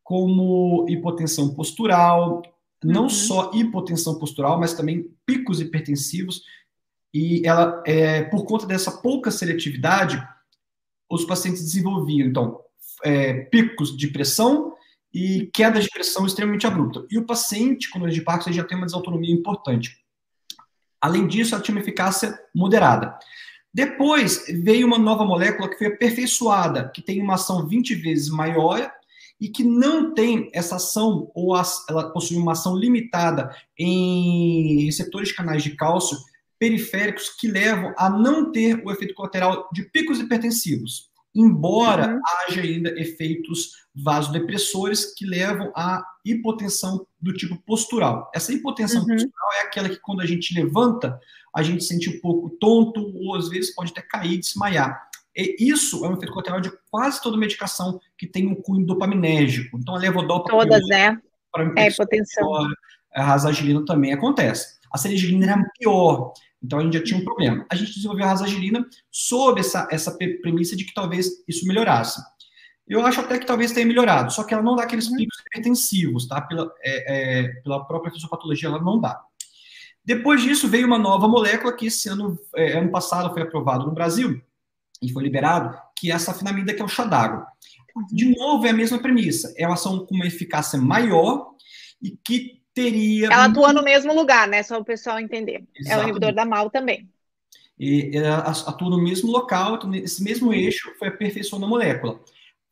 como 0.07 0.85
hipotensão 0.87 1.53
postural, 1.53 2.41
não 2.81 3.03
uhum. 3.03 3.09
só 3.09 3.51
hipotensão 3.53 4.17
postural, 4.17 4.57
mas 4.57 4.73
também 4.73 5.13
picos 5.25 5.59
hipertensivos. 5.59 6.43
E 7.13 7.45
ela, 7.45 7.83
é, 7.85 8.23
por 8.23 8.45
conta 8.45 8.65
dessa 8.65 8.89
pouca 8.89 9.29
seletividade, 9.29 10.25
os 11.11 11.25
pacientes 11.25 11.61
desenvolviam, 11.61 12.25
então, 12.25 12.61
é, 13.03 13.33
picos 13.33 13.97
de 13.97 14.07
pressão 14.07 14.73
e 15.13 15.49
queda 15.53 15.77
de 15.81 15.89
pressão 15.89 16.25
extremamente 16.25 16.65
abrupta. 16.65 17.05
E 17.11 17.17
o 17.17 17.25
paciente 17.25 17.89
com 17.89 17.99
doença 17.99 18.15
de 18.15 18.21
Parkinson 18.21 18.53
já 18.53 18.63
tem 18.63 18.77
uma 18.77 18.85
desautonomia 18.85 19.33
importante. 19.33 19.97
Além 21.01 21.27
disso, 21.27 21.53
ela 21.53 21.61
tinha 21.61 21.75
uma 21.75 21.81
eficácia 21.81 22.39
moderada. 22.55 23.19
Depois 23.73 24.45
veio 24.63 24.87
uma 24.87 24.97
nova 24.97 25.25
molécula 25.25 25.67
que 25.67 25.77
foi 25.77 25.87
aperfeiçoada, 25.87 26.89
que 26.95 27.01
tem 27.01 27.21
uma 27.21 27.33
ação 27.33 27.67
20 27.67 27.93
vezes 27.95 28.29
maior 28.29 28.89
e 29.39 29.49
que 29.49 29.63
não 29.63 30.13
tem 30.13 30.49
essa 30.53 30.77
ação, 30.77 31.31
ou 31.33 31.55
ela 31.89 32.11
possui 32.11 32.37
uma 32.37 32.53
ação 32.53 32.75
limitada 32.75 33.55
em 33.77 34.85
receptores 34.85 35.29
de 35.29 35.35
canais 35.35 35.63
de 35.63 35.75
cálcio 35.75 36.17
periféricos 36.59 37.29
que 37.29 37.47
levam 37.47 37.93
a 37.97 38.09
não 38.09 38.51
ter 38.51 38.81
o 38.83 38.91
efeito 38.91 39.13
colateral 39.13 39.69
de 39.71 39.83
picos 39.83 40.19
hipertensivos, 40.19 41.09
embora 41.35 42.13
uhum. 42.13 42.19
haja 42.49 42.61
ainda 42.61 42.99
efeitos 42.99 43.73
vasodepressores 43.95 45.13
que 45.13 45.25
levam 45.25 45.71
à 45.75 46.03
hipotensão 46.25 47.05
do 47.21 47.31
tipo 47.31 47.57
postural. 47.63 48.31
Essa 48.33 48.53
hipotensão 48.53 49.01
uhum. 49.01 49.07
postural 49.07 49.53
é 49.61 49.67
aquela 49.67 49.89
que 49.89 49.99
quando 49.99 50.21
a 50.21 50.25
gente 50.25 50.53
levanta, 50.59 51.19
a 51.55 51.61
gente 51.61 51.83
sente 51.83 52.09
um 52.09 52.19
pouco 52.21 52.49
tonto 52.59 53.01
ou 53.15 53.35
às 53.35 53.49
vezes 53.49 53.73
pode 53.73 53.91
até 53.91 54.01
cair, 54.01 54.39
desmaiar. 54.39 55.06
E 55.37 55.69
isso 55.69 56.03
é 56.03 56.09
um 56.09 56.13
efeito 56.13 56.31
colateral 56.31 56.59
de 56.59 56.71
quase 56.89 57.21
toda 57.21 57.37
medicação 57.37 57.99
que 58.17 58.25
tem 58.25 58.47
um 58.47 58.55
cunho 58.55 58.85
dopaminérgico. 58.85 59.77
Então, 59.77 59.95
a 59.95 59.99
levodopa... 59.99 60.49
Todas, 60.49 60.81
né? 60.87 61.15
É, 61.77 61.87
hipotensão. 61.87 62.51
A 63.13 63.23
rasagilina 63.23 63.85
também 63.85 64.13
acontece. 64.13 64.77
A 64.91 64.97
serigilina 64.97 65.45
era 65.45 65.71
pior. 65.77 66.33
Então, 66.63 66.79
a 66.79 66.81
gente 66.81 66.97
já 66.97 67.03
tinha 67.03 67.19
um 67.19 67.23
problema. 67.23 67.65
A 67.69 67.75
gente 67.75 67.93
desenvolveu 67.93 68.25
a 68.25 68.29
rasagilina 68.29 68.83
sob 69.11 69.59
essa, 69.59 69.87
essa 69.91 70.17
premissa 70.41 70.75
de 70.75 70.83
que 70.85 70.93
talvez 70.93 71.43
isso 71.47 71.67
melhorasse. 71.67 72.19
Eu 72.87 73.05
acho 73.05 73.19
até 73.19 73.37
que 73.37 73.45
talvez 73.45 73.73
tenha 73.73 73.85
melhorado, 73.85 74.31
só 74.31 74.45
que 74.45 74.53
ela 74.53 74.63
não 74.63 74.75
dá 74.75 74.83
aqueles 74.83 75.07
uhum. 75.07 75.17
picos 75.17 75.39
hipertensivos, 75.39 76.25
tá? 76.25 76.39
Pela, 76.41 76.71
é, 76.81 77.41
é, 77.41 77.47
pela 77.61 77.85
própria 77.85 78.11
fisiopatologia, 78.13 78.69
ela 78.69 78.81
não 78.81 78.99
dá. 78.99 79.21
Depois 80.05 80.41
disso, 80.41 80.69
veio 80.69 80.87
uma 80.87 80.97
nova 80.97 81.27
molécula 81.27 81.75
que 81.75 81.87
esse 81.87 82.07
ano, 82.07 82.39
é, 82.55 82.77
ano 82.77 82.89
passado, 82.89 83.33
foi 83.33 83.41
aprovado 83.41 83.85
no 83.85 83.91
Brasil, 83.91 84.41
e 85.01 85.11
foi 85.11 85.23
liberado, 85.23 85.77
que 85.97 86.11
é 86.11 86.15
essa 86.15 86.31
afinamida 86.31 86.73
que 86.73 86.81
é 86.81 86.85
o 86.85 86.87
chá 86.87 87.03
d'água. 87.03 87.45
De 88.11 88.35
novo, 88.35 88.65
é 88.65 88.69
a 88.69 88.73
mesma 88.73 88.99
premissa. 88.99 89.53
É 89.57 89.65
uma 89.65 89.73
ação 89.73 90.05
com 90.05 90.15
uma 90.15 90.27
eficácia 90.27 90.79
maior 90.79 91.51
e 92.01 92.11
que 92.23 92.61
teria... 92.73 93.27
Ela 93.27 93.45
atua 93.45 93.73
no 93.73 93.83
mesmo 93.83 94.13
lugar, 94.13 94.47
né? 94.47 94.61
Só 94.61 94.79
o 94.79 94.85
pessoal 94.85 95.19
entender. 95.19 95.63
Exatamente. 95.75 95.91
É 95.91 95.97
o 95.97 96.03
inibidor 96.03 96.33
da 96.33 96.45
MAL 96.45 96.69
também. 96.69 97.09
E 97.79 98.11
ela 98.15 98.39
atua 98.39 98.89
no 98.89 99.01
mesmo 99.01 99.31
local, 99.31 99.75
então, 99.75 99.93
esse 99.95 100.23
mesmo 100.23 100.53
eixo 100.53 100.91
foi 100.97 101.09
aperfeiçoando 101.09 101.65
a 101.65 101.69
molécula. 101.69 102.19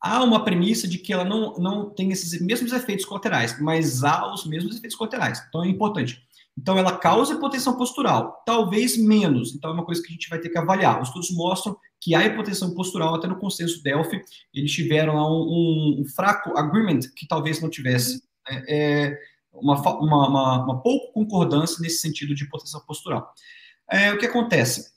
Há 0.00 0.22
uma 0.22 0.44
premissa 0.44 0.86
de 0.86 0.98
que 0.98 1.12
ela 1.12 1.24
não, 1.24 1.54
não 1.54 1.90
tem 1.90 2.12
esses 2.12 2.40
mesmos 2.40 2.72
efeitos 2.72 3.04
colaterais, 3.04 3.60
mas 3.60 4.04
há 4.04 4.32
os 4.32 4.46
mesmos 4.46 4.76
efeitos 4.76 4.96
colaterais. 4.96 5.42
Então 5.48 5.64
é 5.64 5.68
importante. 5.68 6.25
Então, 6.58 6.78
ela 6.78 6.96
causa 6.96 7.34
hipotensão 7.34 7.76
postural, 7.76 8.42
talvez 8.46 8.96
menos. 8.96 9.54
Então, 9.54 9.70
é 9.70 9.74
uma 9.74 9.84
coisa 9.84 10.00
que 10.02 10.08
a 10.08 10.12
gente 10.12 10.28
vai 10.28 10.38
ter 10.38 10.48
que 10.48 10.58
avaliar. 10.58 11.00
Os 11.00 11.08
estudos 11.08 11.30
mostram 11.30 11.76
que 12.00 12.14
há 12.14 12.24
hipotensão 12.24 12.74
postural, 12.74 13.14
até 13.14 13.26
no 13.26 13.38
consenso 13.38 13.82
Delphi, 13.82 14.22
eles 14.54 14.72
tiveram 14.72 15.16
lá 15.16 15.30
um, 15.30 16.00
um, 16.00 16.04
fraco 16.14 16.56
agreement 16.56 17.00
que 17.14 17.26
talvez 17.26 17.60
não 17.60 17.68
tivesse. 17.68 18.22
Né? 18.48 18.64
É 18.68 19.18
uma, 19.52 19.80
uma, 19.80 20.28
uma, 20.28 20.64
uma 20.64 20.82
pouco 20.82 21.12
concordância 21.12 21.80
nesse 21.80 21.98
sentido 21.98 22.34
de 22.34 22.44
hipotensão 22.44 22.80
postural. 22.86 23.32
É, 23.90 24.12
o 24.12 24.18
que 24.18 24.26
acontece? 24.26 24.96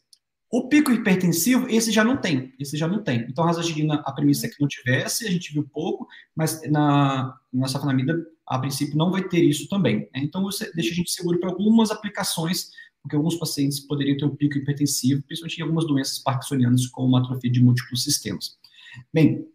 O 0.52 0.68
pico 0.68 0.92
hipertensivo, 0.92 1.68
esse 1.70 1.92
já 1.92 2.04
não 2.04 2.18
tem, 2.18 2.54
esse 2.60 2.76
já 2.76 2.88
não 2.88 3.04
tem. 3.04 3.20
Então, 3.30 3.44
a 3.44 3.48
rasagirina, 3.48 4.02
a 4.04 4.12
premissa 4.12 4.48
é 4.48 4.50
que 4.50 4.60
não 4.60 4.68
tivesse, 4.68 5.28
a 5.28 5.30
gente 5.30 5.54
viu 5.54 5.68
pouco, 5.72 6.08
mas 6.36 6.60
na, 6.72 7.38
na 7.54 7.68
safenamida, 7.68 8.16
a 8.50 8.58
princípio, 8.58 8.98
não 8.98 9.12
vai 9.12 9.28
ter 9.28 9.44
isso 9.44 9.70
também. 9.70 10.00
Né? 10.14 10.22
Então, 10.24 10.42
você 10.42 10.72
deixa 10.74 10.92
a 10.92 10.96
gente 10.96 11.12
seguro 11.12 11.40
para 11.40 11.50
algumas 11.50 11.92
aplicações, 11.92 12.72
porque 13.02 13.16
alguns 13.16 13.36
pacientes 13.36 13.80
poderiam 13.80 14.18
ter 14.18 14.26
um 14.26 14.36
pico 14.36 14.58
hipertensivo, 14.58 15.22
principalmente 15.24 15.60
em 15.60 15.62
algumas 15.62 15.86
doenças 15.86 16.20
parkinsonianas, 16.20 16.88
como 16.88 17.16
atrofia 17.16 17.52
de 17.52 17.62
múltiplos 17.62 18.04
sistemas. 18.04 18.58
Bem, 19.14 19.46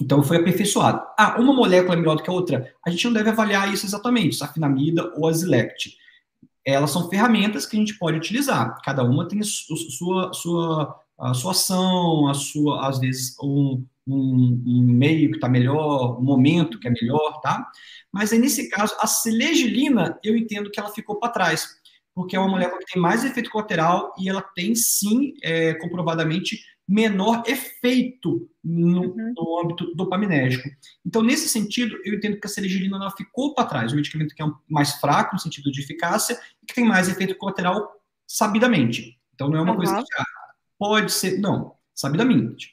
então 0.00 0.22
foi 0.22 0.38
aperfeiçoado. 0.38 1.02
Ah, 1.18 1.38
uma 1.38 1.52
molécula 1.52 1.94
é 1.94 1.98
melhor 1.98 2.16
do 2.16 2.22
que 2.22 2.30
a 2.30 2.32
outra? 2.32 2.74
A 2.84 2.90
gente 2.90 3.04
não 3.04 3.12
deve 3.12 3.28
avaliar 3.28 3.72
isso 3.72 3.84
exatamente, 3.84 4.36
safenamida 4.36 5.12
ou 5.16 5.28
a 5.28 5.32
elas 6.64 6.90
são 6.90 7.08
ferramentas 7.08 7.66
que 7.66 7.76
a 7.76 7.80
gente 7.80 7.98
pode 7.98 8.16
utilizar. 8.16 8.80
Cada 8.82 9.02
uma 9.02 9.26
tem 9.26 9.42
sua, 9.42 10.32
sua, 10.32 11.00
a 11.20 11.34
sua 11.34 11.52
ação, 11.52 12.28
a 12.28 12.34
sua, 12.34 12.88
às 12.88 12.98
vezes, 12.98 13.36
um, 13.42 13.84
um, 14.06 14.62
um 14.66 14.82
meio 14.82 15.30
que 15.30 15.36
está 15.36 15.48
melhor, 15.48 16.18
um 16.18 16.24
momento 16.24 16.78
que 16.80 16.88
é 16.88 16.90
melhor, 16.90 17.40
tá? 17.40 17.66
Mas 18.12 18.32
aí, 18.32 18.38
nesse 18.38 18.68
caso, 18.70 18.94
a 18.98 19.06
selegilina, 19.06 20.18
eu 20.24 20.36
entendo 20.36 20.70
que 20.70 20.80
ela 20.80 20.90
ficou 20.90 21.16
para 21.16 21.32
trás, 21.32 21.68
porque 22.14 22.34
é 22.34 22.40
uma 22.40 22.48
molécula 22.48 22.80
que 22.80 22.92
tem 22.92 23.02
mais 23.02 23.24
efeito 23.24 23.50
colateral 23.50 24.12
e 24.18 24.28
ela 24.28 24.42
tem, 24.42 24.74
sim, 24.74 25.34
é, 25.42 25.74
comprovadamente, 25.74 26.58
menor 26.88 27.44
efeito 27.46 28.50
no, 28.64 29.02
uhum. 29.02 29.34
no 29.36 29.60
âmbito 29.60 29.94
dopaminérgico. 29.94 30.68
Então, 31.06 31.22
nesse 31.22 31.48
sentido, 31.48 31.96
eu 32.04 32.14
entendo 32.14 32.40
que 32.40 32.46
a 32.46 32.50
serigilina 32.50 32.96
ela 32.96 33.12
ficou 33.12 33.54
para 33.54 33.68
trás, 33.68 33.92
um 33.92 33.96
medicamento 33.96 34.34
que 34.34 34.42
é 34.42 34.46
mais 34.68 34.94
fraco 34.94 35.34
no 35.34 35.40
sentido 35.40 35.70
de 35.70 35.82
eficácia 35.82 36.36
e 36.60 36.66
que 36.66 36.74
tem 36.74 36.84
mais 36.84 37.08
efeito 37.08 37.36
colateral 37.36 37.92
sabidamente. 38.26 39.16
Então, 39.34 39.48
não 39.48 39.58
é 39.58 39.62
uma 39.62 39.70
uhum. 39.70 39.76
coisa 39.76 39.94
que 39.94 40.20
ah, 40.20 40.24
pode 40.80 41.12
ser, 41.12 41.38
não, 41.38 41.74
sabidamente. 41.94 42.72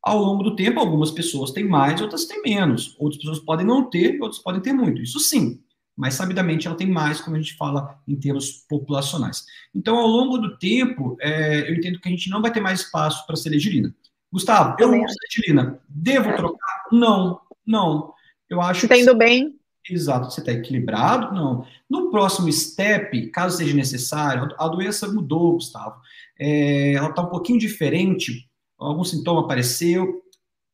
Ao 0.00 0.22
longo 0.22 0.44
do 0.44 0.54
tempo, 0.54 0.78
algumas 0.78 1.10
pessoas 1.10 1.50
têm 1.50 1.64
mais, 1.64 2.00
outras 2.00 2.26
têm 2.26 2.40
menos. 2.42 2.94
Outras 2.98 3.20
pessoas 3.20 3.40
podem 3.40 3.66
não 3.66 3.90
ter, 3.90 4.20
outras 4.22 4.40
podem 4.40 4.60
ter 4.60 4.72
muito. 4.72 5.02
Isso 5.02 5.18
sim 5.18 5.60
mas 5.98 6.14
sabidamente 6.14 6.68
ela 6.68 6.76
tem 6.76 6.86
mais, 6.86 7.20
como 7.20 7.34
a 7.34 7.40
gente 7.40 7.56
fala 7.56 8.00
em 8.06 8.14
termos 8.14 8.64
populacionais. 8.68 9.44
Então, 9.74 9.98
ao 9.98 10.06
longo 10.06 10.38
do 10.38 10.56
tempo, 10.56 11.16
é, 11.20 11.68
eu 11.68 11.74
entendo 11.74 11.98
que 11.98 12.06
a 12.06 12.12
gente 12.12 12.30
não 12.30 12.40
vai 12.40 12.52
ter 12.52 12.60
mais 12.60 12.82
espaço 12.82 13.26
para 13.26 13.34
selegelina. 13.34 13.92
Gustavo, 14.32 14.76
eu 14.78 14.90
uso 14.90 15.14
selegelina. 15.20 15.80
Devo 15.88 16.36
trocar? 16.36 16.84
Não, 16.92 17.40
não. 17.66 18.14
Eu 18.48 18.62
acho 18.62 18.86
Está 18.86 18.96
indo 18.96 19.16
bem? 19.16 19.58
Exato, 19.90 20.30
você 20.30 20.38
está 20.38 20.52
equilibrado? 20.52 21.34
Não. 21.34 21.66
No 21.90 22.12
próximo 22.12 22.52
step, 22.52 23.26
caso 23.30 23.56
seja 23.56 23.74
necessário, 23.74 24.54
a 24.56 24.68
doença 24.68 25.08
mudou, 25.08 25.54
Gustavo. 25.54 26.00
É, 26.38 26.92
ela 26.92 27.10
está 27.10 27.22
um 27.22 27.30
pouquinho 27.30 27.58
diferente, 27.58 28.48
algum 28.78 29.04
sintoma 29.04 29.40
apareceu, 29.42 30.22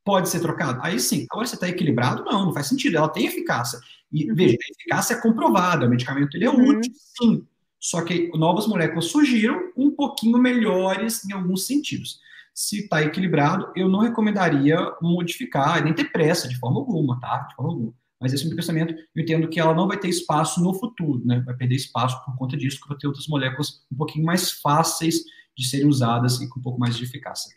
pode 0.04 0.28
ser 0.28 0.40
trocado? 0.40 0.80
Aí 0.82 1.00
sim. 1.00 1.26
Agora 1.30 1.46
você 1.46 1.54
está 1.54 1.68
equilibrado? 1.68 2.24
Não, 2.24 2.46
não 2.46 2.52
faz 2.52 2.66
sentido. 2.66 2.96
Ela 2.96 3.08
tem 3.08 3.26
eficácia. 3.26 3.78
E, 4.12 4.30
uhum. 4.30 4.36
veja, 4.36 4.56
a 4.56 4.72
eficácia 4.72 5.14
é 5.14 5.20
comprovada, 5.20 5.86
o 5.86 5.90
medicamento 5.90 6.36
ele 6.36 6.44
é 6.44 6.50
uhum. 6.50 6.68
útil, 6.68 6.92
sim. 7.18 7.46
Só 7.80 8.02
que 8.02 8.30
novas 8.34 8.66
moléculas 8.66 9.06
surgiram 9.06 9.72
um 9.76 9.90
pouquinho 9.90 10.38
melhores 10.38 11.24
em 11.24 11.32
alguns 11.32 11.66
sentidos. 11.66 12.18
Se 12.54 12.84
está 12.84 13.02
equilibrado, 13.02 13.72
eu 13.74 13.88
não 13.88 13.98
recomendaria 13.98 14.78
modificar, 15.02 15.82
nem 15.82 15.92
ter 15.92 16.04
pressa 16.12 16.48
de 16.48 16.56
forma 16.56 16.78
alguma, 16.78 17.18
tá? 17.18 17.38
De 17.48 17.54
forma 17.56 17.72
alguma. 17.72 17.94
Mas 18.20 18.32
esse 18.32 18.48
é 18.48 18.52
um 18.52 18.56
pensamento, 18.56 18.94
eu 19.14 19.22
entendo 19.22 19.48
que 19.48 19.60
ela 19.60 19.74
não 19.74 19.88
vai 19.88 19.98
ter 19.98 20.08
espaço 20.08 20.62
no 20.62 20.72
futuro, 20.72 21.20
né? 21.26 21.42
Vai 21.44 21.54
perder 21.54 21.74
espaço 21.74 22.24
por 22.24 22.36
conta 22.36 22.56
disso, 22.56 22.80
que 22.80 22.88
vai 22.88 22.96
ter 22.96 23.06
outras 23.06 23.26
moléculas 23.26 23.82
um 23.92 23.96
pouquinho 23.96 24.24
mais 24.24 24.52
fáceis 24.52 25.24
de 25.56 25.68
serem 25.68 25.86
usadas 25.86 26.40
e 26.40 26.48
com 26.48 26.58
um 26.58 26.62
pouco 26.62 26.78
mais 26.78 26.96
de 26.96 27.04
eficácia. 27.04 27.54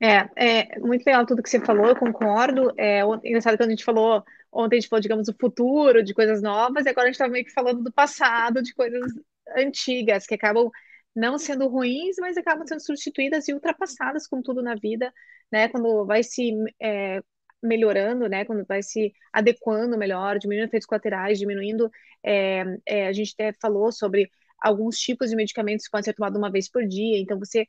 É, 0.00 0.28
é 0.36 0.78
muito 0.78 1.04
legal 1.04 1.26
tudo 1.26 1.42
que 1.42 1.50
você 1.50 1.60
falou, 1.60 1.86
eu 1.86 1.96
concordo. 1.96 2.72
É 2.76 3.02
engraçado 3.24 3.56
quando 3.56 3.68
a 3.68 3.72
gente 3.72 3.84
falou, 3.84 4.22
ontem 4.52 4.76
a 4.76 4.80
gente 4.80 4.88
falou, 4.88 5.02
digamos, 5.02 5.26
do 5.26 5.36
futuro, 5.38 6.02
de 6.02 6.14
coisas 6.14 6.40
novas, 6.40 6.86
e 6.86 6.88
agora 6.88 7.06
a 7.06 7.10
gente 7.10 7.14
está 7.14 7.28
meio 7.28 7.44
que 7.44 7.52
falando 7.52 7.82
do 7.82 7.92
passado, 7.92 8.62
de 8.62 8.72
coisas 8.74 9.12
antigas, 9.56 10.26
que 10.26 10.34
acabam 10.34 10.70
não 11.14 11.36
sendo 11.38 11.66
ruins, 11.66 12.16
mas 12.20 12.36
acabam 12.36 12.66
sendo 12.66 12.80
substituídas 12.80 13.48
e 13.48 13.52
ultrapassadas 13.52 14.26
com 14.26 14.40
tudo 14.40 14.62
na 14.62 14.74
vida, 14.76 15.12
né? 15.50 15.68
Quando 15.68 16.06
vai 16.06 16.22
se 16.22 16.52
é, 16.80 17.20
melhorando, 17.62 18.28
né? 18.28 18.44
Quando 18.44 18.64
vai 18.66 18.82
se 18.82 19.12
adequando 19.32 19.98
melhor, 19.98 20.38
diminuindo 20.38 20.68
efeitos 20.68 20.86
colaterais, 20.86 21.38
diminuindo. 21.38 21.90
É, 22.22 22.64
é, 22.86 23.08
a 23.08 23.12
gente 23.12 23.34
até 23.34 23.52
falou 23.60 23.90
sobre 23.90 24.30
alguns 24.60 24.98
tipos 24.98 25.30
de 25.30 25.36
medicamentos 25.36 25.88
podem 25.88 26.04
ser 26.04 26.14
tomados 26.14 26.38
uma 26.38 26.50
vez 26.50 26.68
por 26.70 26.86
dia, 26.86 27.18
então 27.18 27.38
você 27.38 27.66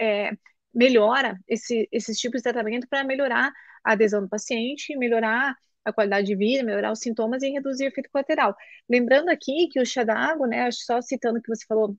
é, 0.00 0.30
melhora 0.72 1.38
esse, 1.48 1.88
esses 1.92 2.18
tipos 2.18 2.40
de 2.40 2.44
tratamento 2.44 2.88
para 2.88 3.04
melhorar 3.04 3.52
a 3.84 3.92
adesão 3.92 4.22
do 4.22 4.28
paciente, 4.28 4.96
melhorar 4.96 5.56
a 5.84 5.92
qualidade 5.92 6.26
de 6.26 6.34
vida, 6.34 6.64
melhorar 6.64 6.92
os 6.92 7.00
sintomas 7.00 7.42
e 7.42 7.50
reduzir 7.50 7.84
o 7.84 7.88
efeito 7.88 8.10
colateral. 8.10 8.56
Lembrando 8.88 9.28
aqui 9.28 9.68
que 9.68 9.80
o 9.80 9.86
chá 9.86 10.02
d'água, 10.02 10.46
né, 10.46 10.70
só 10.72 11.00
citando 11.02 11.38
o 11.38 11.42
que 11.42 11.48
você 11.48 11.64
falou 11.66 11.96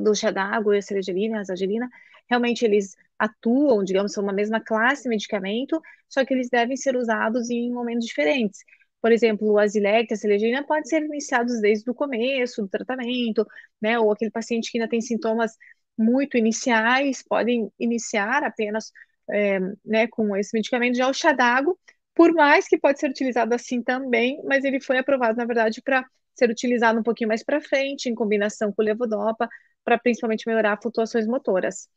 do 0.00 0.14
chá 0.14 0.30
d'água, 0.30 0.76
a 0.78 0.82
ceregerina, 0.82 1.38
a 1.38 1.40
azagerina, 1.40 1.88
realmente 2.28 2.64
eles 2.64 2.94
atuam, 3.18 3.82
digamos, 3.84 4.12
são 4.12 4.22
uma 4.22 4.32
mesma 4.32 4.60
classe 4.60 5.04
de 5.04 5.08
medicamento, 5.08 5.80
só 6.08 6.24
que 6.24 6.32
eles 6.34 6.48
devem 6.48 6.76
ser 6.76 6.96
usados 6.96 7.50
em 7.50 7.72
momentos 7.72 8.06
diferentes. 8.06 8.60
Por 9.02 9.12
exemplo, 9.12 9.50
o 9.50 9.58
Azilect, 9.58 10.14
a 10.14 10.16
ceregerina, 10.16 10.64
pode 10.64 10.88
ser 10.88 11.02
iniciados 11.02 11.60
desde 11.60 11.90
o 11.90 11.94
começo 11.94 12.62
do 12.62 12.68
tratamento, 12.68 13.44
né, 13.80 13.98
ou 13.98 14.12
aquele 14.12 14.30
paciente 14.30 14.70
que 14.70 14.78
ainda 14.78 14.88
tem 14.88 15.00
sintomas 15.00 15.56
muito 15.98 16.38
iniciais, 16.38 17.22
podem 17.22 17.70
iniciar 17.78 18.44
apenas 18.44 18.92
é, 19.30 19.58
né, 19.84 20.06
com 20.06 20.36
esse 20.36 20.54
medicamento. 20.54 20.96
Já 20.96 21.08
o 21.10 21.36
d'água, 21.36 21.76
por 22.14 22.32
mais 22.32 22.68
que 22.68 22.78
pode 22.78 23.00
ser 23.00 23.10
utilizado 23.10 23.54
assim 23.54 23.82
também, 23.82 24.40
mas 24.44 24.64
ele 24.64 24.80
foi 24.80 24.98
aprovado, 24.98 25.36
na 25.36 25.44
verdade, 25.44 25.82
para 25.82 26.04
ser 26.34 26.48
utilizado 26.48 26.98
um 26.98 27.02
pouquinho 27.02 27.28
mais 27.28 27.44
para 27.44 27.60
frente, 27.60 28.08
em 28.08 28.14
combinação 28.14 28.72
com 28.72 28.82
o 28.82 28.84
levodopa, 28.84 29.48
para 29.84 29.98
principalmente 29.98 30.46
melhorar 30.46 30.78
flutuações 30.80 31.26
motoras. 31.26 31.88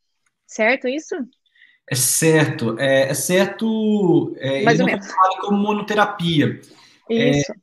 Certo 0.46 0.88
isso? 0.88 1.14
É 1.88 1.94
certo, 1.94 2.76
é, 2.78 3.10
é 3.10 3.14
certo. 3.14 4.34
É, 4.38 4.62
mais 4.62 4.80
ou 4.80 4.86
menos. 4.86 5.06
como 5.40 5.58
monoterapia. 5.58 6.60
Isso. 7.10 7.52
É, 7.52 7.54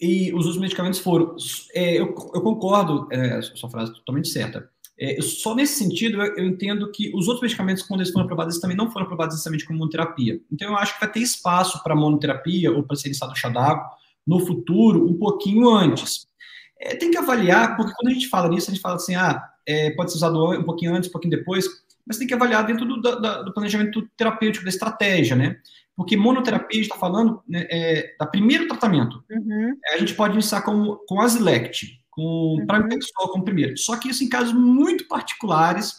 e 0.00 0.32
os 0.34 0.46
outros 0.46 0.58
medicamentos 0.58 0.98
foram. 0.98 1.36
É, 1.74 1.94
eu, 1.94 2.06
eu, 2.34 2.40
concordo, 2.40 3.06
é, 3.12 3.40
sua 3.42 3.70
frase 3.70 3.92
é 3.92 3.94
totalmente 3.94 4.28
certa. 4.28 4.68
É, 4.98 5.20
só 5.20 5.54
nesse 5.54 5.78
sentido, 5.78 6.20
eu, 6.20 6.36
eu, 6.36 6.46
entendo 6.46 6.90
que 6.90 7.10
os 7.14 7.26
outros 7.28 7.42
medicamentos, 7.42 7.82
quando 7.82 8.00
eles 8.00 8.12
foram 8.12 8.24
aprovados, 8.24 8.54
eles 8.54 8.60
também 8.60 8.76
não 8.76 8.90
foram 8.90 9.04
aprovados 9.04 9.34
necessariamente 9.34 9.66
como 9.66 9.78
monoterapia. 9.78 10.40
Então, 10.50 10.70
eu 10.70 10.76
acho 10.76 10.94
que 10.94 11.00
vai 11.00 11.10
ter 11.10 11.20
espaço 11.20 11.82
para 11.82 11.94
monoterapia 11.94 12.70
ou 12.70 12.82
para 12.82 12.96
ser 12.96 13.08
iniciado 13.08 13.36
chá 13.36 13.48
d'água 13.48 13.90
no 14.26 14.40
futuro, 14.40 15.08
um 15.08 15.18
pouquinho 15.18 15.68
antes. 15.70 16.26
É, 16.80 16.96
tem 16.96 17.10
que 17.10 17.18
avaliar, 17.18 17.76
porque 17.76 17.92
quando 17.94 18.08
a 18.08 18.14
gente 18.14 18.28
fala 18.28 18.48
nisso, 18.48 18.70
a 18.70 18.74
gente 18.74 18.82
fala 18.82 18.96
assim, 18.96 19.14
ah, 19.14 19.42
é, 19.66 19.90
pode 19.92 20.10
ser 20.10 20.18
usado 20.18 20.50
um 20.50 20.64
pouquinho 20.64 20.94
antes, 20.94 21.08
um 21.08 21.12
pouquinho 21.12 21.36
depois, 21.36 21.66
mas 22.06 22.18
tem 22.18 22.26
que 22.26 22.34
avaliar 22.34 22.66
dentro 22.66 22.84
do, 22.84 23.00
da, 23.00 23.42
do 23.42 23.54
planejamento 23.54 24.08
terapêutico, 24.16 24.64
da 24.64 24.70
estratégia, 24.70 25.36
né? 25.36 25.58
Porque 25.96 26.16
monoterapia, 26.16 26.80
a 26.80 26.82
gente 26.82 26.84
está 26.84 26.98
falando 26.98 27.42
né, 27.46 27.66
é, 27.70 28.14
da 28.18 28.26
primeiro 28.26 28.66
tratamento. 28.66 29.22
Uhum. 29.30 29.76
A 29.92 29.98
gente 29.98 30.14
pode 30.14 30.34
iniciar 30.34 30.62
com, 30.62 30.96
com 31.06 31.20
Azilect, 31.20 32.00
com 32.10 32.56
uhum. 32.58 32.66
como 33.28 33.44
primeiro. 33.44 33.76
Só 33.76 33.96
que 33.96 34.08
isso 34.08 34.24
em 34.24 34.28
casos 34.28 34.54
muito 34.54 35.06
particulares, 35.06 35.94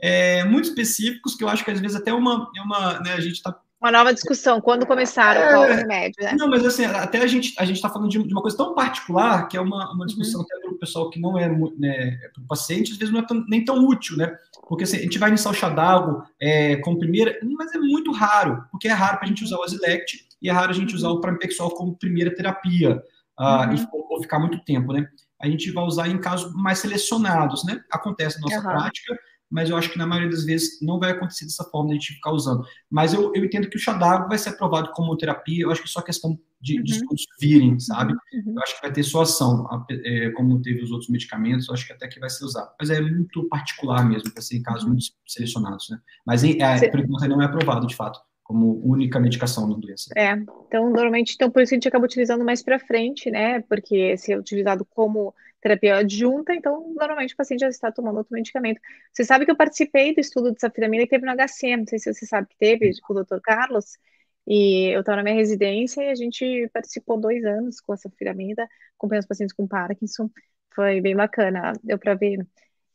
é, 0.00 0.44
muito 0.44 0.68
específicos, 0.68 1.34
que 1.34 1.44
eu 1.44 1.48
acho 1.48 1.64
que 1.64 1.70
às 1.70 1.80
vezes 1.80 1.96
até 1.96 2.12
uma, 2.12 2.50
é 2.56 2.60
uma 2.60 3.00
né, 3.00 3.12
a 3.14 3.20
gente 3.20 3.34
está 3.34 3.56
uma 3.80 3.92
nova 3.92 4.12
discussão, 4.12 4.60
quando 4.60 4.84
começaram 4.84 5.40
é, 5.40 5.56
o 5.56 5.76
remédio, 5.76 6.24
né? 6.24 6.34
Não, 6.36 6.48
mas 6.48 6.66
assim, 6.66 6.84
até 6.84 7.20
a 7.20 7.26
gente 7.28 7.54
a 7.56 7.64
está 7.64 7.88
falando 7.88 8.10
de, 8.10 8.20
de, 8.20 8.34
uma 8.34 8.42
coisa 8.42 8.56
tão 8.56 8.74
particular, 8.74 9.46
que 9.46 9.56
é 9.56 9.60
uma, 9.60 9.92
uma 9.92 10.04
discussão 10.04 10.40
uhum. 10.40 10.46
até 10.50 10.67
o 10.78 10.80
pessoal 10.80 11.10
que 11.10 11.20
não 11.20 11.38
é, 11.38 11.48
né, 11.78 12.18
para 12.32 12.42
o 12.42 12.46
paciente, 12.46 12.92
às 12.92 12.98
vezes 12.98 13.12
não 13.12 13.20
é 13.20 13.26
tão, 13.26 13.44
nem 13.48 13.64
tão 13.64 13.86
útil, 13.86 14.16
né? 14.16 14.34
Porque 14.68 14.84
assim, 14.84 14.98
a 14.98 15.02
gente 15.02 15.18
vai 15.18 15.28
iniciar 15.28 15.50
o 15.50 15.54
Xadago 15.54 16.22
é, 16.40 16.76
como 16.76 16.98
primeira, 16.98 17.38
mas 17.42 17.74
é 17.74 17.78
muito 17.78 18.12
raro, 18.12 18.64
porque 18.70 18.88
é 18.88 18.92
raro 18.92 19.18
para 19.18 19.26
a 19.26 19.28
gente 19.28 19.44
usar 19.44 19.56
o 19.56 19.64
Azilect 19.64 20.26
e 20.40 20.48
é 20.48 20.52
raro 20.52 20.70
a 20.70 20.74
gente 20.74 20.94
usar 20.94 21.10
o 21.10 21.20
Pramipexol 21.20 21.70
como 21.70 21.96
primeira 21.96 22.34
terapia, 22.34 23.02
uh, 23.38 23.68
uhum. 23.68 23.74
e, 23.74 23.88
ou 23.92 24.22
ficar 24.22 24.38
muito 24.38 24.58
tempo, 24.64 24.92
né? 24.92 25.08
a 25.40 25.48
gente 25.48 25.70
vai 25.70 25.84
usar 25.84 26.08
em 26.08 26.18
casos 26.18 26.52
mais 26.52 26.78
selecionados, 26.80 27.64
né? 27.64 27.80
Acontece 27.90 28.40
na 28.40 28.48
nossa 28.48 28.56
uhum. 28.56 28.76
prática, 28.76 29.18
mas 29.50 29.70
eu 29.70 29.76
acho 29.76 29.90
que 29.90 29.98
na 29.98 30.06
maioria 30.06 30.30
das 30.30 30.44
vezes 30.44 30.80
não 30.82 30.98
vai 30.98 31.10
acontecer 31.10 31.44
dessa 31.44 31.64
forma 31.64 31.88
de 31.88 31.94
a 31.94 31.98
gente 31.98 32.14
ficar 32.14 32.32
usando. 32.32 32.64
Mas 32.90 33.14
eu, 33.14 33.32
eu 33.34 33.44
entendo 33.44 33.68
que 33.68 33.76
o 33.76 33.80
chá 33.80 33.92
d'água 33.92 34.28
vai 34.28 34.38
ser 34.38 34.50
aprovado 34.50 34.90
como 34.92 35.16
terapia, 35.16 35.64
eu 35.64 35.70
acho 35.70 35.82
que 35.82 35.88
é 35.88 35.90
só 35.90 36.02
questão 36.02 36.38
de, 36.60 36.78
uhum. 36.78 36.84
de 36.84 36.92
estudos 36.92 37.24
virem, 37.40 37.78
sabe? 37.78 38.12
Uhum. 38.12 38.54
Eu 38.56 38.62
acho 38.62 38.76
que 38.76 38.82
vai 38.82 38.92
ter 38.92 39.02
sua 39.02 39.22
ação, 39.22 39.66
é, 39.90 40.30
como 40.30 40.60
teve 40.60 40.82
os 40.82 40.90
outros 40.90 41.08
medicamentos, 41.08 41.68
eu 41.68 41.74
acho 41.74 41.86
que 41.86 41.92
até 41.92 42.08
que 42.08 42.20
vai 42.20 42.30
ser 42.30 42.44
usado. 42.44 42.70
Mas 42.78 42.90
é 42.90 43.00
muito 43.00 43.48
particular 43.48 44.06
mesmo, 44.08 44.30
vai 44.32 44.42
ser 44.42 44.56
em 44.56 44.62
casos 44.62 44.84
uhum. 44.84 44.90
muito 44.90 45.04
selecionados, 45.26 45.88
né? 45.90 45.98
Mas 46.26 46.44
é, 46.44 46.88
por 46.88 47.00
enquanto 47.00 47.28
não 47.28 47.42
é 47.42 47.46
aprovado, 47.46 47.86
de 47.86 47.94
fato 47.94 48.20
como 48.48 48.80
única 48.82 49.20
medicação 49.20 49.68
na 49.68 49.76
doença. 49.76 50.10
É, 50.16 50.32
então 50.66 50.88
normalmente, 50.88 51.34
então 51.34 51.50
por 51.50 51.60
isso 51.60 51.74
a 51.74 51.76
gente 51.76 51.86
acaba 51.86 52.06
utilizando 52.06 52.42
mais 52.42 52.62
para 52.62 52.78
frente, 52.78 53.30
né? 53.30 53.60
Porque 53.60 54.16
se 54.16 54.32
é 54.32 54.38
utilizado 54.38 54.86
como 54.86 55.34
terapia 55.60 55.96
adjunta, 55.96 56.54
então 56.54 56.92
normalmente 56.94 57.34
o 57.34 57.36
paciente 57.36 57.60
já 57.60 57.68
está 57.68 57.90
tomando 57.92 58.18
outro 58.18 58.32
medicamento. 58.32 58.80
Você 59.12 59.24
sabe 59.24 59.44
que 59.44 59.50
eu 59.50 59.56
participei 59.56 60.14
do 60.14 60.20
estudo 60.20 60.52
de 60.52 60.60
saframina 60.60 61.04
que 61.04 61.10
teve 61.10 61.26
no 61.26 61.32
HC, 61.32 61.76
não 61.76 61.86
sei 61.86 61.98
se 61.98 62.12
você 62.12 62.26
sabe 62.26 62.48
que 62.48 62.56
teve, 62.56 62.92
com 63.02 63.14
o 63.14 63.24
Dr. 63.24 63.40
Carlos, 63.42 63.98
e 64.46 64.94
eu 64.94 65.00
estava 65.00 65.16
na 65.16 65.22
minha 65.24 65.34
residência 65.34 66.02
e 66.02 66.10
a 66.10 66.14
gente 66.14 66.68
participou 66.72 67.20
dois 67.20 67.44
anos 67.44 67.80
com 67.80 67.92
a 67.92 67.96
saframina, 67.96 68.68
acompanhando 68.96 69.22
os 69.22 69.28
pacientes 69.28 69.54
com 69.54 69.66
Parkinson, 69.66 70.30
foi 70.74 71.00
bem 71.00 71.16
bacana, 71.16 71.72
deu 71.82 71.98
para 71.98 72.14
ver 72.14 72.46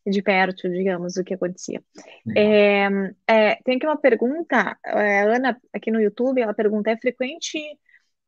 de 0.05 0.21
perto, 0.21 0.69
digamos, 0.69 1.15
o 1.15 1.23
que 1.23 1.33
acontecia. 1.33 1.81
É, 2.35 2.87
é, 3.27 3.55
tem 3.63 3.77
aqui 3.77 3.85
uma 3.85 3.97
pergunta, 3.97 4.77
é, 4.85 5.21
a 5.21 5.35
Ana, 5.35 5.61
aqui 5.71 5.91
no 5.91 6.01
YouTube, 6.01 6.41
ela 6.41 6.53
pergunta, 6.53 6.91
é 6.91 6.97
frequente 6.97 7.57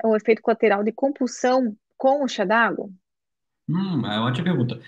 o 0.04 0.16
efeito 0.16 0.42
colateral 0.42 0.84
de 0.84 0.92
compulsão 0.92 1.76
com 1.98 2.24
o 2.24 2.28
chá 2.28 2.46
d'água? 2.46 2.90
Hum, 3.68 4.06
é 4.06 4.20
uma 4.20 4.26
ótima 4.26 4.44
pergunta. 4.44 4.80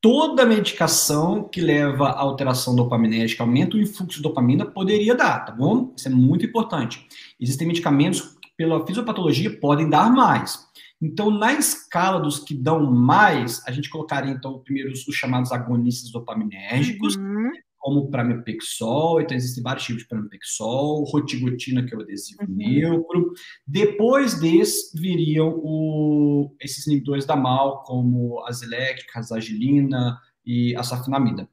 Toda 0.00 0.44
medicação 0.44 1.48
que 1.48 1.62
leva 1.62 2.08
à 2.08 2.20
alteração 2.20 2.76
dopaminérgica, 2.76 3.42
aumenta 3.42 3.76
o 3.76 3.80
influxo 3.80 4.18
de 4.18 4.22
dopamina, 4.22 4.66
poderia 4.66 5.14
dar, 5.14 5.46
tá 5.46 5.52
bom? 5.52 5.94
Isso 5.96 6.08
é 6.08 6.10
muito 6.10 6.44
importante. 6.44 7.06
Existem 7.40 7.66
medicamentos 7.66 8.20
que, 8.20 8.50
pela 8.56 8.86
fisiopatologia, 8.86 9.58
podem 9.58 9.88
dar 9.88 10.10
mais. 10.10 10.68
Então, 11.00 11.30
na 11.30 11.54
escala 11.54 12.20
dos 12.20 12.38
que 12.38 12.54
dão 12.54 12.90
mais, 12.90 13.62
a 13.66 13.72
gente 13.72 13.88
colocaria, 13.88 14.30
então, 14.30 14.58
primeiro 14.58 14.92
os 14.92 15.04
chamados 15.14 15.52
agonistas 15.52 16.10
dopaminérgicos, 16.10 17.16
uhum. 17.16 17.52
Como 17.84 18.00
o 18.00 18.10
pramipexol, 18.10 19.20
então 19.20 19.36
existem 19.36 19.62
vários 19.62 19.84
tipos 19.84 20.04
de 20.04 20.08
pramipexol, 20.08 21.04
rotigotina, 21.04 21.84
que 21.84 21.94
é 21.94 21.98
o 21.98 22.00
adesivo 22.00 22.40
uhum. 22.40 22.56
neutro. 22.56 23.34
Depois 23.66 24.40
desse, 24.40 24.98
viriam 24.98 25.60
o, 25.62 26.56
esses 26.58 26.86
inibidores 26.86 27.26
da 27.26 27.36
MAL, 27.36 27.82
como 27.82 28.42
a 28.46 28.52
Zilec, 28.52 29.04
a 29.14 29.20
Zagilina 29.20 30.18
e 30.46 30.74
a 30.76 30.82
safenamida. 30.82 31.46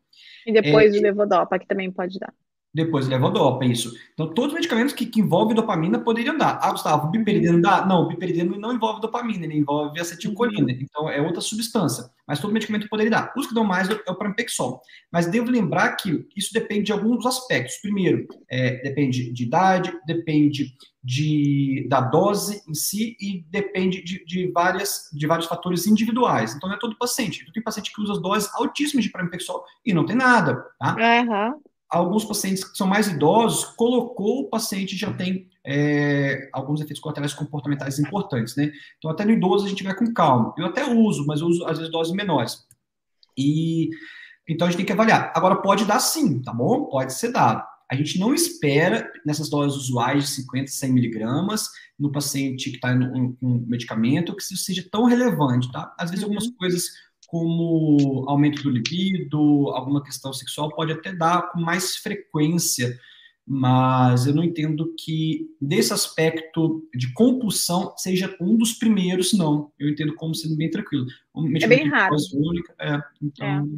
E 0.48 0.54
depois 0.54 0.96
é, 0.96 1.00
o 1.00 1.02
levodopa, 1.02 1.60
que 1.60 1.68
também 1.68 1.92
pode 1.92 2.18
dar 2.18 2.34
depois 2.74 3.08
levodopa, 3.08 3.66
isso. 3.66 3.94
Então, 4.14 4.34
todos 4.34 4.52
os 4.52 4.56
medicamentos 4.56 4.94
que, 4.94 5.06
que 5.06 5.20
envolvem 5.20 5.56
dopamina 5.56 6.00
poderiam 6.00 6.38
dar. 6.38 6.58
Ah, 6.62 6.72
Gustavo, 6.72 7.08
o 7.08 7.12
biperideno 7.12 7.62
dá? 7.62 7.86
Não, 7.86 8.04
o 8.04 8.08
biperideno 8.08 8.58
não 8.58 8.74
envolve 8.74 9.02
dopamina, 9.02 9.44
ele 9.44 9.58
envolve 9.58 10.00
acetilcolina. 10.00 10.72
Uhum. 10.72 10.80
Então, 10.80 11.10
é 11.10 11.22
outra 11.22 11.42
substância. 11.42 12.10
Mas 12.26 12.40
todo 12.40 12.54
medicamento 12.54 12.88
poderia 12.88 13.12
dar. 13.12 13.34
Os 13.36 13.48
que 13.48 13.54
dão 13.54 13.66
mais 13.66 13.90
é 13.90 14.12
o 14.12 14.16
pramipexol. 14.16 14.82
Mas 15.12 15.28
devo 15.28 15.52
lembrar 15.52 15.98
que 15.98 16.26
isso 16.36 16.54
depende 16.54 16.84
de 16.84 16.92
alguns 16.94 17.26
aspectos. 17.26 17.76
Primeiro, 17.82 18.26
é, 18.50 18.82
depende 18.82 19.34
de 19.34 19.44
idade, 19.44 19.94
depende 20.08 20.74
de, 21.04 21.86
da 21.90 22.00
dose 22.00 22.62
em 22.70 22.74
si 22.74 23.18
e 23.20 23.44
depende 23.50 24.02
de, 24.02 24.24
de, 24.24 24.50
várias, 24.54 25.10
de 25.12 25.28
vários 25.28 25.48
fatores 25.48 25.88
individuais. 25.88 26.56
Então, 26.56 26.70
não 26.70 26.78
é 26.78 26.80
todo 26.80 26.98
paciente. 26.98 27.42
Então, 27.42 27.52
tem 27.52 27.62
paciente 27.62 27.92
que 27.94 28.02
usa 28.02 28.22
doses 28.22 28.50
altíssimas 28.54 29.04
de 29.04 29.12
pramipexol 29.12 29.66
e 29.86 29.94
não 29.94 30.06
tem 30.06 30.16
nada, 30.16 30.66
tá? 30.80 30.96
Uhum 30.96 31.71
alguns 31.92 32.24
pacientes 32.24 32.64
que 32.64 32.78
são 32.78 32.88
mais 32.88 33.08
idosos, 33.08 33.66
colocou 33.76 34.42
o 34.42 34.50
paciente 34.50 34.96
já 34.96 35.14
tem 35.14 35.50
é, 35.66 36.50
alguns 36.54 36.80
efeitos 36.80 37.02
colaterais 37.02 37.34
comportamentais 37.34 38.00
importantes, 38.00 38.56
né? 38.56 38.72
Então, 38.98 39.12
até 39.12 39.26
no 39.26 39.32
idoso 39.32 39.66
a 39.66 39.70
gente 39.70 39.84
vai 39.84 39.94
com 39.94 40.12
calma. 40.14 40.54
Eu 40.58 40.68
até 40.68 40.86
uso, 40.86 41.26
mas 41.28 41.42
eu 41.42 41.48
uso, 41.48 41.66
às 41.66 41.78
vezes, 41.78 41.92
doses 41.92 42.14
menores. 42.14 42.66
E 43.38 43.90
então 44.48 44.68
a 44.68 44.72
gente 44.72 44.78
tem 44.78 44.86
que 44.86 44.94
avaliar. 44.94 45.32
Agora, 45.36 45.62
pode 45.62 45.86
dar 45.86 46.00
sim, 46.00 46.42
tá 46.42 46.54
bom? 46.54 46.86
Pode 46.86 47.14
ser 47.14 47.32
dado. 47.32 47.64
A 47.92 47.96
gente 47.96 48.18
não 48.18 48.34
espera 48.34 49.12
nessas 49.26 49.50
doses 49.50 49.78
usuais 49.78 50.24
de 50.24 50.30
50, 50.32 50.72
100 50.72 50.94
miligramas 50.94 51.68
no 52.00 52.10
paciente 52.10 52.70
que 52.70 52.78
está 52.78 52.98
com 52.98 53.36
um 53.42 53.66
medicamento 53.68 54.36
que 54.36 54.42
isso 54.42 54.56
seja 54.56 54.88
tão 54.90 55.04
relevante, 55.04 55.70
tá? 55.72 55.94
Às 56.00 56.10
vezes, 56.10 56.24
algumas 56.24 56.46
uhum. 56.46 56.56
coisas 56.58 56.86
como 57.32 58.26
aumento 58.28 58.62
do 58.62 58.70
libido, 58.70 59.70
alguma 59.70 60.04
questão 60.04 60.34
sexual, 60.34 60.76
pode 60.76 60.92
até 60.92 61.14
dar 61.14 61.50
com 61.50 61.62
mais 61.62 61.96
frequência, 61.96 63.00
mas 63.48 64.28
eu 64.28 64.36
não 64.36 64.44
entendo 64.44 64.94
que 65.00 65.50
desse 65.62 65.94
aspecto 65.94 66.86
de 66.94 67.14
compulsão 67.14 67.94
seja 67.96 68.36
um 68.42 68.58
dos 68.58 68.74
primeiros, 68.74 69.32
não. 69.32 69.72
Eu 69.80 69.88
entendo 69.88 70.14
como 70.16 70.36
sendo 70.36 70.58
bem 70.58 70.70
tranquilo. 70.70 71.06
Um 71.34 71.56
é 71.56 71.66
bem 71.68 71.88
raro. 71.88 72.18
Única, 72.34 72.76
é, 72.78 73.02
então... 73.22 73.70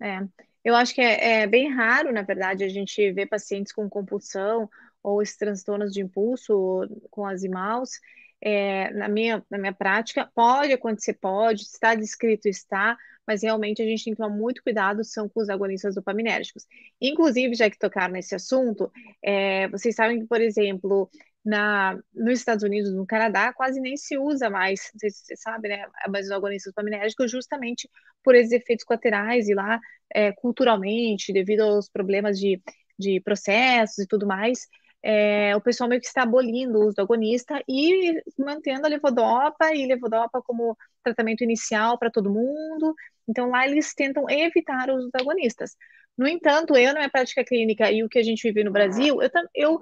É, 0.00 0.08
é. 0.16 0.28
Eu 0.64 0.74
acho 0.74 0.92
que 0.92 1.00
é, 1.00 1.42
é, 1.42 1.46
bem 1.46 1.72
raro, 1.72 2.12
na 2.12 2.22
verdade, 2.22 2.64
a 2.64 2.68
gente 2.68 3.12
ver 3.12 3.26
pacientes 3.26 3.72
com 3.72 3.88
compulsão 3.88 4.68
ou 5.00 5.22
esses 5.22 5.36
transtornos 5.36 5.92
de 5.92 6.02
impulso 6.02 6.84
com 7.12 7.24
as 7.24 7.44
imaus, 7.44 7.92
é, 8.40 8.92
na, 8.92 9.08
minha, 9.08 9.44
na 9.50 9.58
minha 9.58 9.72
prática, 9.72 10.30
pode 10.34 10.72
acontecer, 10.72 11.14
pode, 11.14 11.62
está 11.62 11.94
descrito, 11.94 12.48
está, 12.48 12.96
mas 13.26 13.42
realmente 13.42 13.82
a 13.82 13.84
gente 13.84 14.04
tem 14.04 14.14
que 14.14 14.16
tomar 14.16 14.34
muito 14.34 14.62
cuidado, 14.62 15.04
são 15.04 15.28
com 15.28 15.40
os 15.40 15.50
agonistas 15.50 15.94
dopaminérgicos. 15.94 16.64
Inclusive, 17.00 17.54
já 17.54 17.68
que 17.68 17.78
tocaram 17.78 18.14
nesse 18.14 18.34
assunto, 18.34 18.90
é, 19.22 19.68
vocês 19.68 19.94
sabem 19.94 20.20
que, 20.20 20.26
por 20.26 20.40
exemplo, 20.40 21.10
na, 21.44 21.98
nos 22.14 22.38
Estados 22.38 22.62
Unidos, 22.62 22.92
no 22.92 23.06
Canadá, 23.06 23.52
quase 23.52 23.80
nem 23.80 23.96
se 23.96 24.16
usa 24.18 24.48
mais, 24.48 24.90
não 24.94 24.98
sei 25.00 25.10
se 25.10 25.24
você 25.24 25.36
sabe, 25.36 25.68
né, 25.68 25.84
mas 26.08 26.26
os 26.26 26.32
agonistas 26.32 26.72
dopaminérgicos 26.72 27.30
justamente 27.30 27.88
por 28.22 28.34
esses 28.34 28.52
efeitos 28.52 28.84
colaterais 28.84 29.48
e 29.48 29.54
lá, 29.54 29.80
é, 30.14 30.32
culturalmente, 30.32 31.32
devido 31.32 31.62
aos 31.62 31.88
problemas 31.88 32.38
de, 32.38 32.62
de 32.98 33.20
processos 33.20 33.98
e 33.98 34.06
tudo 34.06 34.26
mais, 34.26 34.66
é, 35.02 35.54
o 35.56 35.60
pessoal 35.60 35.88
meio 35.88 36.00
que 36.00 36.06
está 36.06 36.22
abolindo 36.22 36.78
o 36.78 36.86
uso 36.86 36.96
do 36.96 37.02
agonista 37.02 37.62
e 37.68 38.20
mantendo 38.38 38.86
a 38.86 38.88
levodopa 38.88 39.72
e 39.74 39.86
levodopa 39.86 40.42
como 40.42 40.76
tratamento 41.02 41.42
inicial 41.42 41.98
para 41.98 42.10
todo 42.10 42.30
mundo. 42.30 42.94
Então, 43.28 43.50
lá 43.50 43.66
eles 43.66 43.94
tentam 43.94 44.28
evitar 44.28 44.90
o 44.90 44.96
uso 44.96 45.10
agonistas. 45.14 45.76
No 46.16 46.26
entanto, 46.26 46.76
eu, 46.76 46.92
na 46.92 47.00
minha 47.00 47.10
prática 47.10 47.44
clínica 47.44 47.90
e 47.92 48.02
o 48.02 48.08
que 48.08 48.18
a 48.18 48.22
gente 48.22 48.42
vive 48.42 48.64
no 48.64 48.72
Brasil, 48.72 49.22
eu, 49.22 49.30
eu 49.54 49.80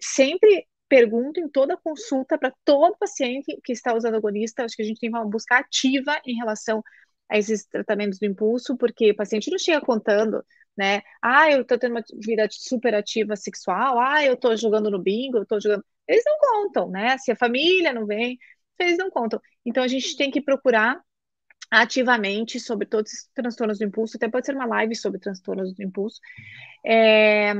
sempre 0.00 0.66
pergunto 0.88 1.40
em 1.40 1.48
toda 1.48 1.76
consulta 1.76 2.38
para 2.38 2.52
todo 2.64 2.98
paciente 2.98 3.58
que 3.64 3.72
está 3.72 3.94
usando 3.94 4.16
agonista, 4.16 4.64
acho 4.64 4.76
que 4.76 4.82
a 4.82 4.84
gente 4.84 5.00
tem 5.00 5.08
uma 5.08 5.24
busca 5.24 5.56
ativa 5.56 6.20
em 6.24 6.36
relação 6.36 6.82
a 7.28 7.38
esses 7.38 7.64
tratamentos 7.64 8.18
do 8.18 8.26
impulso, 8.26 8.76
porque 8.76 9.10
o 9.10 9.16
paciente 9.16 9.50
não 9.50 9.58
chega 9.58 9.80
contando 9.80 10.44
né? 10.76 11.02
Ah, 11.22 11.50
eu 11.50 11.64
tô 11.64 11.78
tendo 11.78 11.92
uma 11.92 12.04
vida 12.24 12.46
super 12.50 12.94
ativa 12.94 13.36
sexual, 13.36 13.98
ah, 14.00 14.24
eu 14.24 14.36
tô 14.36 14.56
jogando 14.56 14.90
no 14.90 14.98
bingo, 14.98 15.38
eu 15.38 15.46
tô 15.46 15.60
jogando. 15.60 15.84
Eles 16.08 16.24
não 16.26 16.38
contam, 16.38 16.90
né? 16.90 17.18
Se 17.18 17.30
a 17.32 17.36
família 17.36 17.92
não 17.92 18.06
vem, 18.06 18.38
eles 18.78 18.98
não 18.98 19.10
contam. 19.10 19.40
Então 19.64 19.82
a 19.82 19.88
gente 19.88 20.16
tem 20.16 20.30
que 20.30 20.40
procurar 20.40 21.00
ativamente 21.70 22.60
sobre 22.60 22.86
todos 22.86 23.12
os 23.12 23.28
transtornos 23.34 23.78
do 23.78 23.84
impulso, 23.84 24.16
até 24.16 24.28
pode 24.28 24.46
ser 24.46 24.54
uma 24.54 24.66
live 24.66 24.94
sobre 24.96 25.20
transtornos 25.20 25.74
do 25.74 25.82
impulso. 25.82 26.20
É... 26.84 27.52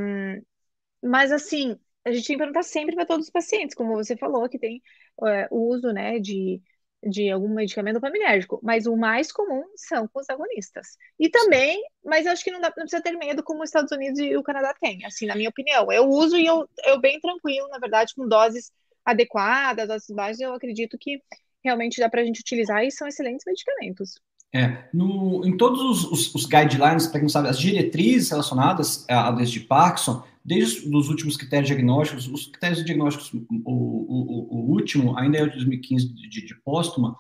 Mas 1.03 1.33
assim, 1.33 1.79
a 2.05 2.13
gente 2.13 2.27
tem 2.27 2.37
que 2.37 2.39
perguntar 2.39 2.63
sempre 2.63 2.95
para 2.95 3.07
todos 3.07 3.27
os 3.27 3.33
pacientes, 3.33 3.75
como 3.75 3.95
você 3.95 4.17
falou, 4.17 4.49
que 4.49 4.59
tem 4.59 4.83
é, 5.27 5.49
o 5.51 5.69
uso 5.69 5.93
né, 5.93 6.19
de 6.19 6.61
de 7.03 7.31
algum 7.31 7.49
medicamento 7.49 7.95
dopaminérgico, 7.95 8.61
mas 8.63 8.87
o 8.87 8.97
mais 8.97 9.33
comum 9.33 9.65
são 9.75 10.07
com 10.09 10.21
os 10.21 10.31
agonistas. 10.31 10.97
E 11.19 11.29
também, 11.29 11.83
mas 12.05 12.27
eu 12.27 12.33
acho 12.33 12.45
que 12.45 12.51
não, 12.51 12.61
dá, 12.61 12.69
não 12.69 12.85
precisa 12.85 13.03
ter 13.03 13.13
medo 13.13 13.43
como 13.43 13.63
os 13.63 13.69
Estados 13.69 13.91
Unidos 13.93 14.21
e 14.21 14.37
o 14.37 14.43
Canadá 14.43 14.75
têm, 14.81 15.05
assim, 15.05 15.27
na 15.27 15.35
minha 15.35 15.49
opinião. 15.49 15.91
Eu 15.91 16.09
uso 16.09 16.37
e 16.37 16.47
eu, 16.47 16.69
eu 16.85 17.01
bem 17.01 17.21
tranquilo, 17.21 17.69
na 17.69 17.79
verdade, 17.79 18.15
com 18.15 18.29
doses 18.29 18.71
adequadas, 19.05 19.89
doses 19.89 20.11
baixas, 20.11 20.41
eu 20.41 20.55
acredito 20.55 20.97
que 20.99 21.21
realmente 21.65 22.01
dá 22.01 22.09
para 22.09 22.21
a 22.21 22.25
gente 22.25 22.41
utilizar 22.41 22.85
e 22.85 22.91
são 22.91 23.09
excelentes 23.09 23.45
medicamentos. 23.47 24.21
É, 24.55 24.85
no, 24.93 25.47
em 25.47 25.57
todos 25.57 25.81
os, 25.81 26.05
os, 26.05 26.35
os 26.35 26.47
guidelines, 26.47 27.07
para 27.07 27.15
quem 27.15 27.23
não 27.23 27.29
sabe, 27.29 27.49
as 27.49 27.59
diretrizes 27.59 28.31
relacionadas 28.31 29.09
à 29.09 29.31
doença 29.31 29.51
de 29.51 29.61
Parkinson, 29.61 30.23
desde 30.45 30.89
os 30.95 31.09
últimos 31.09 31.37
critérios 31.37 31.69
diagnósticos, 31.69 32.29
os 32.29 32.47
critérios 32.47 32.85
diagnósticos, 32.85 33.33
o, 33.33 33.45
o, 33.65 34.49
o 34.51 34.71
último 34.73 35.17
ainda 35.19 35.39
é 35.39 35.43
o 35.43 35.47
de 35.47 35.57
2015 35.57 36.09
de, 36.09 36.47
de 36.47 36.55
póstuma, 36.63 37.17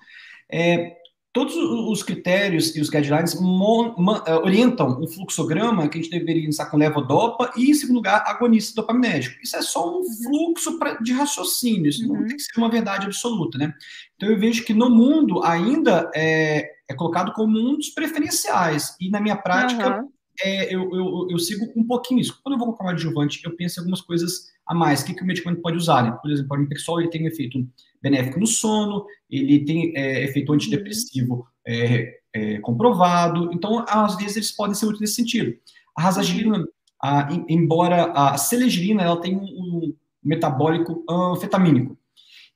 é, 0.50 0.96
todos 1.32 1.56
os 1.56 2.02
critérios 2.02 2.76
e 2.76 2.80
os 2.80 2.90
guidelines 2.90 3.34
é, 3.34 4.34
orientam 4.34 5.00
um 5.00 5.08
fluxograma 5.08 5.88
que 5.88 5.98
a 5.98 6.02
gente 6.02 6.10
deveria 6.10 6.44
iniciar 6.44 6.66
com 6.66 6.76
levodopa 6.76 7.50
e, 7.56 7.70
em 7.70 7.74
segundo 7.74 7.96
lugar, 7.96 8.22
agonista 8.26 8.80
dopaminérgico. 8.80 9.42
Isso 9.42 9.56
é 9.56 9.62
só 9.62 9.88
um 9.88 10.00
uhum. 10.00 10.22
fluxo 10.22 10.78
de 11.00 11.12
raciocínio, 11.12 11.88
isso 11.88 12.06
uhum. 12.06 12.20
não 12.20 12.26
tem 12.26 12.36
que 12.36 12.42
ser 12.42 12.58
uma 12.58 12.70
verdade 12.70 13.06
absoluta, 13.06 13.56
né? 13.56 13.72
Então, 14.16 14.28
eu 14.28 14.38
vejo 14.38 14.64
que 14.64 14.74
no 14.74 14.90
mundo 14.90 15.42
ainda 15.42 16.10
é, 16.14 16.70
é 16.88 16.94
colocado 16.94 17.32
como 17.32 17.58
um 17.58 17.76
dos 17.76 17.88
preferenciais, 17.88 18.94
e 19.00 19.08
na 19.08 19.20
minha 19.20 19.36
prática... 19.36 20.02
Uhum 20.02 20.10
é, 20.42 20.74
eu, 20.74 20.90
eu, 20.94 21.28
eu, 21.30 21.38
sigo 21.38 21.72
um 21.76 21.86
pouquinho 21.86 22.20
isso. 22.20 22.38
Quando 22.42 22.54
eu 22.54 22.58
vou 22.58 22.68
colocar 22.68 22.84
um 22.84 22.88
adjuvante, 22.88 23.40
eu 23.44 23.54
penso 23.56 23.78
em 23.78 23.80
algumas 23.80 24.00
coisas 24.00 24.52
a 24.66 24.74
mais. 24.74 25.02
O 25.02 25.06
que, 25.06 25.14
que 25.14 25.22
o 25.22 25.26
medicamento 25.26 25.62
pode 25.62 25.76
usar? 25.76 26.02
Né? 26.02 26.18
Por 26.20 26.30
exemplo, 26.30 26.50
o 26.50 26.54
Aripexol 26.54 27.00
ele 27.00 27.10
tem 27.10 27.24
um 27.24 27.28
efeito 27.28 27.66
benéfico 28.02 28.40
no 28.40 28.46
sono, 28.46 29.06
ele 29.30 29.64
tem 29.64 29.96
é, 29.96 30.24
efeito 30.24 30.52
antidepressivo 30.52 31.46
é, 31.66 32.18
é, 32.34 32.58
comprovado. 32.58 33.50
Então, 33.52 33.84
às 33.88 34.16
vezes, 34.16 34.36
eles 34.36 34.52
podem 34.52 34.74
ser 34.74 34.86
úteis 34.86 35.00
nesse 35.00 35.14
sentido. 35.14 35.56
A 35.96 36.02
rasagiline, 36.02 36.64
a, 37.02 37.28
embora 37.48 38.12
a 38.12 38.36
celegirina 38.36 39.02
ela 39.02 39.20
tem 39.20 39.36
um, 39.36 39.44
um 39.44 39.94
metabólico 40.22 41.04
anfetamínico. 41.08 41.96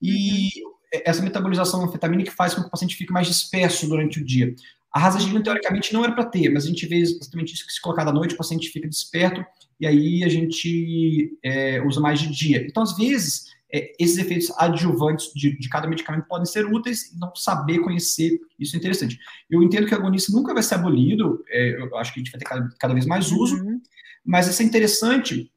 E 0.01 0.44
uhum. 0.62 0.72
essa 1.05 1.22
metabolização 1.22 1.85
anfetamínica 1.85 2.33
faz 2.33 2.55
com 2.55 2.62
que 2.62 2.68
o 2.68 2.70
paciente 2.70 2.96
fique 2.96 3.12
mais 3.12 3.27
disperso 3.27 3.88
durante 3.88 4.20
o 4.20 4.25
dia. 4.25 4.55
A 4.96 4.98
rasagina, 4.98 5.42
teoricamente, 5.42 5.92
não 5.92 6.02
era 6.02 6.14
para 6.14 6.24
ter, 6.24 6.48
mas 6.48 6.64
a 6.64 6.68
gente 6.68 6.87
vê 6.87 6.96
exatamente 6.96 7.52
isso 7.52 7.66
que 7.66 7.72
se 7.74 7.82
colocar 7.82 8.09
à 8.09 8.11
noite, 8.11 8.32
o 8.32 8.38
paciente 8.38 8.70
fica 8.70 8.88
desperto, 8.88 9.44
e 9.78 9.87
aí 9.87 10.24
a 10.24 10.28
gente 10.30 11.38
é, 11.42 11.82
usa 11.82 12.00
mais 12.00 12.18
de 12.18 12.30
dia. 12.30 12.64
Então, 12.66 12.82
às 12.82 12.96
vezes, 12.96 13.44
é, 13.70 13.92
esses 14.00 14.16
efeitos 14.16 14.50
adjuvantes 14.56 15.30
de, 15.35 15.54
de, 15.59 15.68
cada 15.68 15.87
medicamento 15.87 16.24
podem 16.26 16.46
ser 16.46 16.64
úteis, 16.64 17.12
então 17.14 17.30
saber 17.37 17.80
conhecer 17.80 18.40
isso 18.59 18.74
é 18.74 18.78
interessante. 18.78 19.18
Eu 19.50 19.62
entendo 19.62 19.87
que 19.87 19.92
a 19.92 19.98
agonista 19.98 20.32
nunca 20.32 20.54
vai 20.54 20.62
ser 20.62 20.76
abolido, 20.76 21.44
é, 21.50 21.76
eu 21.78 21.94
acho 21.98 22.14
que 22.14 22.20
a 22.20 22.22
gente 22.22 22.32
vai 22.32 22.38
ter 22.38 22.46
cada, 22.46 22.66
cada 22.78 22.94
vez 22.94 23.04
mais 23.04 23.30
uso, 23.30 23.56
uhum. 23.56 23.78
mas 24.24 24.48
isso 24.48 24.62
é 24.62 24.64
interessante, 24.64 25.52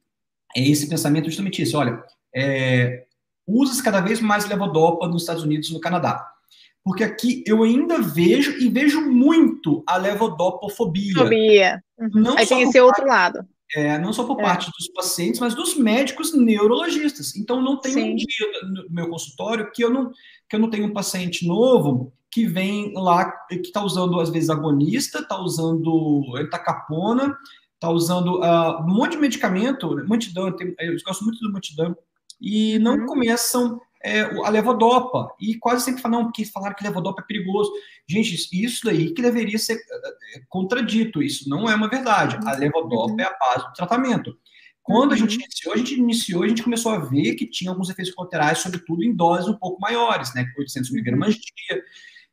é 0.54 0.68
esse 0.68 0.86
pensamento 0.86 1.30
justamente 1.30 1.62
isso, 1.62 1.78
olha, 1.78 2.04
é, 2.36 3.06
usa-se 3.46 3.82
cada 3.82 4.02
vez 4.02 4.20
mais 4.20 4.46
levodopa 4.46 5.08
nos 5.08 5.22
Estados 5.22 5.42
Unidos 5.42 5.70
e 5.70 5.72
no 5.72 5.80
Canadá 5.80 6.30
porque 6.84 7.04
aqui 7.04 7.42
eu 7.46 7.62
ainda 7.62 8.00
vejo 8.00 8.52
e 8.58 8.68
vejo 8.68 9.00
muito 9.02 9.82
a 9.86 9.96
levodopofobia. 9.96 11.14
Fobia. 11.14 11.84
Uhum. 11.98 12.10
Não 12.14 12.38
Aí 12.38 12.46
tem 12.46 12.62
esse 12.62 12.72
parte, 12.72 12.80
outro 12.80 13.06
lado. 13.06 13.40
É, 13.74 13.98
não 13.98 14.12
só 14.12 14.24
por 14.24 14.40
é. 14.40 14.42
parte 14.42 14.70
dos 14.70 14.88
pacientes, 14.88 15.38
mas 15.40 15.54
dos 15.54 15.76
médicos 15.76 16.34
neurologistas. 16.34 17.36
Então, 17.36 17.62
não 17.62 17.78
tem 17.78 17.92
Sim. 17.92 18.12
um 18.12 18.16
dia 18.16 18.46
no 18.62 18.90
meu 18.90 19.08
consultório 19.08 19.70
que 19.70 19.84
eu 19.84 19.90
não, 19.90 20.10
que 20.48 20.56
eu 20.56 20.60
não 20.60 20.70
tenho 20.70 20.86
um 20.86 20.92
paciente 20.92 21.46
novo 21.46 22.12
que 22.32 22.46
vem 22.46 22.92
lá, 22.94 23.30
que 23.48 23.56
está 23.56 23.82
usando, 23.82 24.18
às 24.20 24.30
vezes, 24.30 24.50
agonista, 24.50 25.18
está 25.18 25.38
usando 25.38 26.22
etacapona, 26.38 27.36
está 27.74 27.90
usando 27.90 28.40
uh, 28.40 28.82
um 28.82 28.94
monte 28.94 29.12
de 29.12 29.18
medicamento, 29.18 29.96
multidão, 30.06 30.46
eu 30.48 30.96
gosto 31.04 31.24
muito 31.24 31.40
do 31.40 31.50
multidão, 31.50 31.96
e 32.40 32.78
não 32.78 32.96
uhum. 32.96 33.06
começam 33.06 33.80
é, 34.02 34.22
a 34.22 34.48
levodopa. 34.48 35.34
E 35.40 35.56
quase 35.56 35.84
sempre 35.84 36.00
falam, 36.00 36.20
não, 36.20 36.26
porque 36.26 36.44
falaram 36.44 36.74
que 36.74 36.84
levodopa 36.84 37.22
é 37.22 37.26
perigoso. 37.26 37.70
Gente, 38.08 38.34
isso 38.52 38.84
daí 38.84 39.12
que 39.12 39.22
deveria 39.22 39.58
ser 39.58 39.74
é, 39.74 40.38
é, 40.38 40.42
contradito. 40.48 41.22
Isso 41.22 41.48
não 41.48 41.68
é 41.68 41.74
uma 41.74 41.88
verdade. 41.88 42.38
A 42.46 42.56
levodopa 42.56 43.12
uhum. 43.12 43.20
é 43.20 43.24
a 43.24 43.36
base 43.38 43.66
do 43.66 43.72
tratamento. 43.74 44.36
Quando 44.82 45.12
a 45.12 45.16
gente 45.16 45.36
uhum. 45.36 45.42
iniciou, 45.44 45.74
a 45.74 45.76
gente 45.76 45.94
iniciou, 45.94 46.42
a 46.42 46.48
gente 46.48 46.62
começou 46.62 46.92
a 46.92 46.98
ver 46.98 47.34
que 47.34 47.46
tinha 47.46 47.70
alguns 47.70 47.90
efeitos 47.90 48.14
colaterais, 48.14 48.58
sobretudo 48.58 49.04
em 49.04 49.14
doses 49.14 49.48
um 49.48 49.56
pouco 49.56 49.80
maiores, 49.80 50.34
né? 50.34 50.46
800 50.58 50.90
miligramas 50.90 51.34
de 51.34 51.40
dia. 51.40 51.82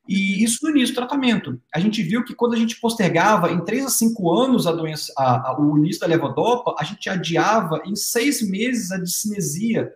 E 0.08 0.41
isso 0.41 0.60
no 0.63 0.71
início 0.71 0.95
do 0.95 0.99
tratamento. 0.99 1.62
A 1.75 1.80
gente 1.82 2.01
viu 2.01 2.23
que 2.23 2.34
quando 2.34 2.53
a 2.53 2.58
gente 2.58 2.80
postergava 2.80 3.51
em 3.51 3.63
3 3.63 3.86
a 3.86 3.89
5 3.89 4.32
anos 4.32 4.65
a 4.65 4.71
doença, 4.71 5.12
a, 5.17 5.49
a, 5.49 5.62
o 5.62 5.77
início 5.77 5.99
da 5.99 6.08
levodopa, 6.08 6.75
a 6.80 6.84
gente 6.86 7.10
adiava 7.10 7.82
em 7.86 7.93
6 7.93 8.49
meses 8.49 8.91
a 8.91 8.97
discinesia 8.97 9.91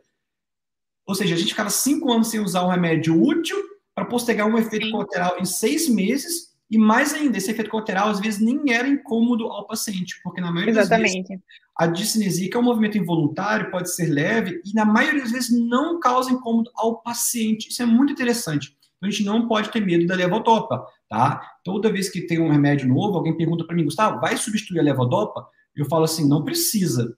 ou 1.11 1.15
seja, 1.15 1.35
a 1.35 1.37
gente 1.37 1.49
ficava 1.49 1.69
cinco 1.69 2.09
anos 2.11 2.29
sem 2.29 2.39
usar 2.39 2.65
um 2.65 2.69
remédio 2.69 3.21
útil 3.21 3.57
para 3.93 4.05
postergar 4.05 4.47
um 4.47 4.57
efeito 4.57 4.85
Sim. 4.85 4.91
colateral 4.93 5.37
em 5.39 5.45
seis 5.45 5.89
meses 5.89 6.51
E 6.71 6.77
mais 6.77 7.13
ainda, 7.13 7.37
esse 7.37 7.51
efeito 7.51 7.69
colateral 7.69 8.07
às 8.07 8.21
vezes 8.21 8.39
nem 8.39 8.71
era 8.71 8.87
incômodo 8.87 9.43
ao 9.47 9.67
paciente, 9.67 10.21
porque 10.23 10.39
na 10.39 10.49
maioria 10.49 10.71
Exatamente. 10.71 11.19
das 11.19 11.27
vezes 11.27 11.43
a 11.77 11.87
discinesia, 11.87 12.49
que 12.49 12.55
é 12.55 12.59
um 12.59 12.63
movimento 12.63 12.97
involuntário, 12.97 13.69
pode 13.69 13.93
ser 13.93 14.05
leve 14.05 14.61
e 14.63 14.73
na 14.73 14.85
maioria 14.85 15.21
das 15.21 15.31
vezes 15.31 15.49
não 15.49 15.99
causa 15.99 16.31
incômodo 16.31 16.71
ao 16.75 17.01
paciente. 17.01 17.69
Isso 17.69 17.81
é 17.81 17.85
muito 17.85 18.13
interessante. 18.13 18.77
Então, 18.97 19.09
a 19.09 19.11
gente 19.11 19.25
não 19.25 19.47
pode 19.47 19.69
ter 19.69 19.81
medo 19.85 20.05
da 20.05 20.15
levodopa, 20.15 20.85
tá? 21.09 21.41
Toda 21.63 21.91
vez 21.91 22.07
que 22.07 22.21
tem 22.21 22.39
um 22.39 22.51
remédio 22.51 22.87
novo, 22.87 23.17
alguém 23.17 23.35
pergunta 23.35 23.65
para 23.65 23.75
mim, 23.75 23.83
Gustavo, 23.83 24.21
vai 24.21 24.37
substituir 24.37 24.79
a 24.79 24.83
levodopa? 24.83 25.45
Eu 25.75 25.85
falo 25.85 26.05
assim, 26.05 26.27
não 26.27 26.43
precisa. 26.43 27.17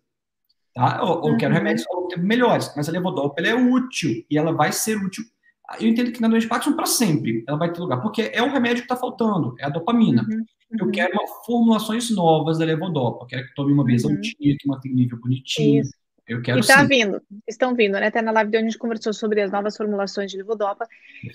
Tá? 0.74 0.98
Eu, 1.02 1.08
eu 1.08 1.14
uhum. 1.24 1.38
quero 1.38 1.54
remédios 1.54 1.86
melhores, 2.18 2.74
mas 2.76 2.90
a 2.90 2.92
levodopa 2.92 3.36
ela 3.40 3.50
é 3.50 3.56
útil 3.56 4.26
e 4.30 4.38
ela 4.38 4.52
vai 4.52 4.72
ser 4.72 4.98
útil. 4.98 5.24
Eu 5.80 5.88
entendo 5.88 6.12
que 6.12 6.22
na 6.22 6.28
doença 6.28 6.46
de 6.46 6.50
Parkinson 6.50 6.76
para 6.76 6.86
sempre 6.86 7.44
ela 7.48 7.58
vai 7.58 7.72
ter 7.72 7.80
lugar, 7.80 8.02
porque 8.02 8.32
é 8.34 8.42
o 8.42 8.52
remédio 8.52 8.78
que 8.78 8.92
está 8.92 8.96
faltando, 8.96 9.56
é 9.60 9.66
a 9.66 9.70
dopamina. 9.70 10.24
Uhum. 10.24 10.46
Eu 10.80 10.86
uhum. 10.86 10.92
quero 10.92 11.14
uma, 11.14 11.28
formulações 11.46 12.10
novas 12.10 12.58
da 12.58 12.66
levodopa, 12.66 13.24
eu 13.24 13.28
quero 13.28 13.48
que 13.48 13.54
tome 13.54 13.72
uma 13.72 13.86
vez 13.86 14.04
ao 14.04 14.12
uhum. 14.12 14.20
dia, 14.20 14.56
que 14.60 14.68
mantenha 14.68 14.94
um 14.94 14.98
nível 14.98 15.20
bonitinho. 15.20 15.82
Isso. 15.82 15.94
Eu 16.26 16.42
quero 16.42 16.60
e 16.60 16.62
está 16.62 16.84
vindo, 16.86 17.22
estão 17.46 17.76
vindo, 17.76 18.00
né? 18.00 18.08
Até 18.08 18.22
na 18.22 18.32
live 18.32 18.50
de 18.50 18.58
onde 18.58 18.68
a 18.68 18.70
gente 18.70 18.80
conversou 18.80 19.14
sobre 19.14 19.42
as 19.42 19.52
novas 19.52 19.76
formulações 19.76 20.32
de 20.32 20.38
levodopa. 20.38 20.88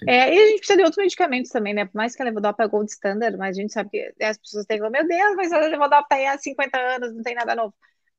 É, 0.06 0.34
e 0.34 0.38
a 0.38 0.46
gente 0.46 0.58
precisa 0.60 0.78
de 0.78 0.82
outros 0.82 1.02
medicamentos 1.02 1.50
também, 1.50 1.74
né? 1.74 1.84
Por 1.84 1.94
mais 1.94 2.16
que 2.16 2.22
a 2.22 2.24
levodopa 2.24 2.64
é 2.64 2.68
gold 2.68 2.90
standard, 2.90 3.36
mas 3.36 3.56
a 3.56 3.60
gente 3.60 3.72
sabe 3.72 3.90
que 3.90 4.24
as 4.24 4.38
pessoas 4.38 4.64
têm 4.64 4.80
que 4.80 4.88
meu 4.88 5.06
Deus, 5.06 5.36
mas 5.36 5.52
a 5.52 5.58
levodopa 5.60 6.04
está 6.04 6.16
aí 6.16 6.26
há 6.26 6.38
50 6.38 6.78
anos, 6.78 7.14
não 7.14 7.22
tem 7.22 7.34
nada 7.34 7.54
novo. 7.54 7.74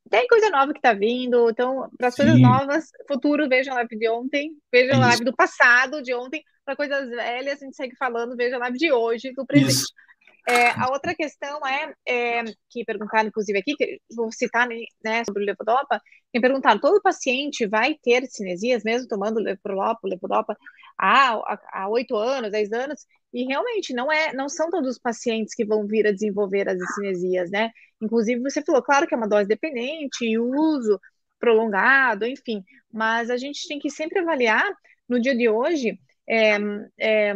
Tem 0.10 0.28
coisa 0.28 0.50
nova 0.50 0.72
que 0.74 0.80
está 0.80 0.94
vindo, 0.94 1.50
então, 1.50 1.90
para 1.98 2.08
as 2.08 2.16
coisas 2.16 2.40
novas, 2.40 2.86
futuro, 3.08 3.48
vejam 3.48 3.74
a 3.74 3.78
live 3.78 3.98
de 3.98 4.10
ontem, 4.10 4.52
vejam 4.72 4.96
a 4.96 5.08
live 5.08 5.24
do 5.24 5.36
passado, 5.36 6.02
de 6.02 6.14
ontem, 6.14 6.44
para 6.66 6.76
coisas 6.76 7.10
velhas, 7.10 7.62
a 7.62 7.66
gente 7.66 7.76
segue 7.76 7.96
falando, 7.96 8.36
veja 8.36 8.56
a 8.56 8.60
live 8.60 8.78
de 8.78 8.92
hoje, 8.92 9.32
do 9.34 9.46
presente. 9.46 9.86
É, 10.48 10.70
a 10.72 10.90
outra 10.92 11.14
questão 11.14 11.60
é, 11.68 11.94
é, 12.08 12.44
que 12.72 12.84
perguntaram, 12.84 13.28
inclusive, 13.28 13.60
aqui, 13.60 13.76
que 13.76 14.00
vou 14.16 14.32
citar 14.32 14.68
né, 14.68 15.24
sobre 15.24 15.44
o 15.44 15.46
levodopa, 15.46 16.02
me 16.34 16.42
perguntaram, 16.42 16.80
todo 16.80 17.02
paciente 17.02 17.68
vai 17.68 17.96
ter 18.02 18.26
cinesias, 18.26 18.84
mesmo 18.84 19.08
tomando 19.08 19.40
levodopa, 19.40 20.08
levodopa 20.08 20.58
há 20.98 21.88
oito 21.90 22.16
anos, 22.16 22.52
dez 22.52 22.72
anos? 22.72 23.06
E 23.34 23.46
realmente, 23.46 23.94
não, 23.94 24.12
é, 24.12 24.34
não 24.34 24.50
são 24.50 24.70
todos 24.70 24.92
os 24.92 25.00
pacientes 25.00 25.54
que 25.54 25.66
vão 25.66 25.86
vir 25.86 26.08
a 26.08 26.12
desenvolver 26.12 26.68
as 26.68 26.78
cinesias, 26.96 27.52
né? 27.52 27.72
Inclusive, 28.02 28.42
você 28.42 28.62
falou, 28.64 28.82
claro 28.82 29.08
que 29.08 29.14
é 29.14 29.18
uma 29.18 29.28
dose 29.28 29.48
dependente 29.48 30.26
e 30.26 30.40
uso 30.40 31.00
prolongado, 31.40 32.26
enfim, 32.26 32.64
mas 32.92 33.30
a 33.30 33.38
gente 33.38 33.68
tem 33.68 33.80
que 33.80 33.90
sempre 33.90 34.20
avaliar, 34.20 34.66
no 35.08 35.20
dia 35.20 35.36
de 35.36 35.50
hoje, 35.50 36.00
é, 36.28 36.58
é, 37.00 37.34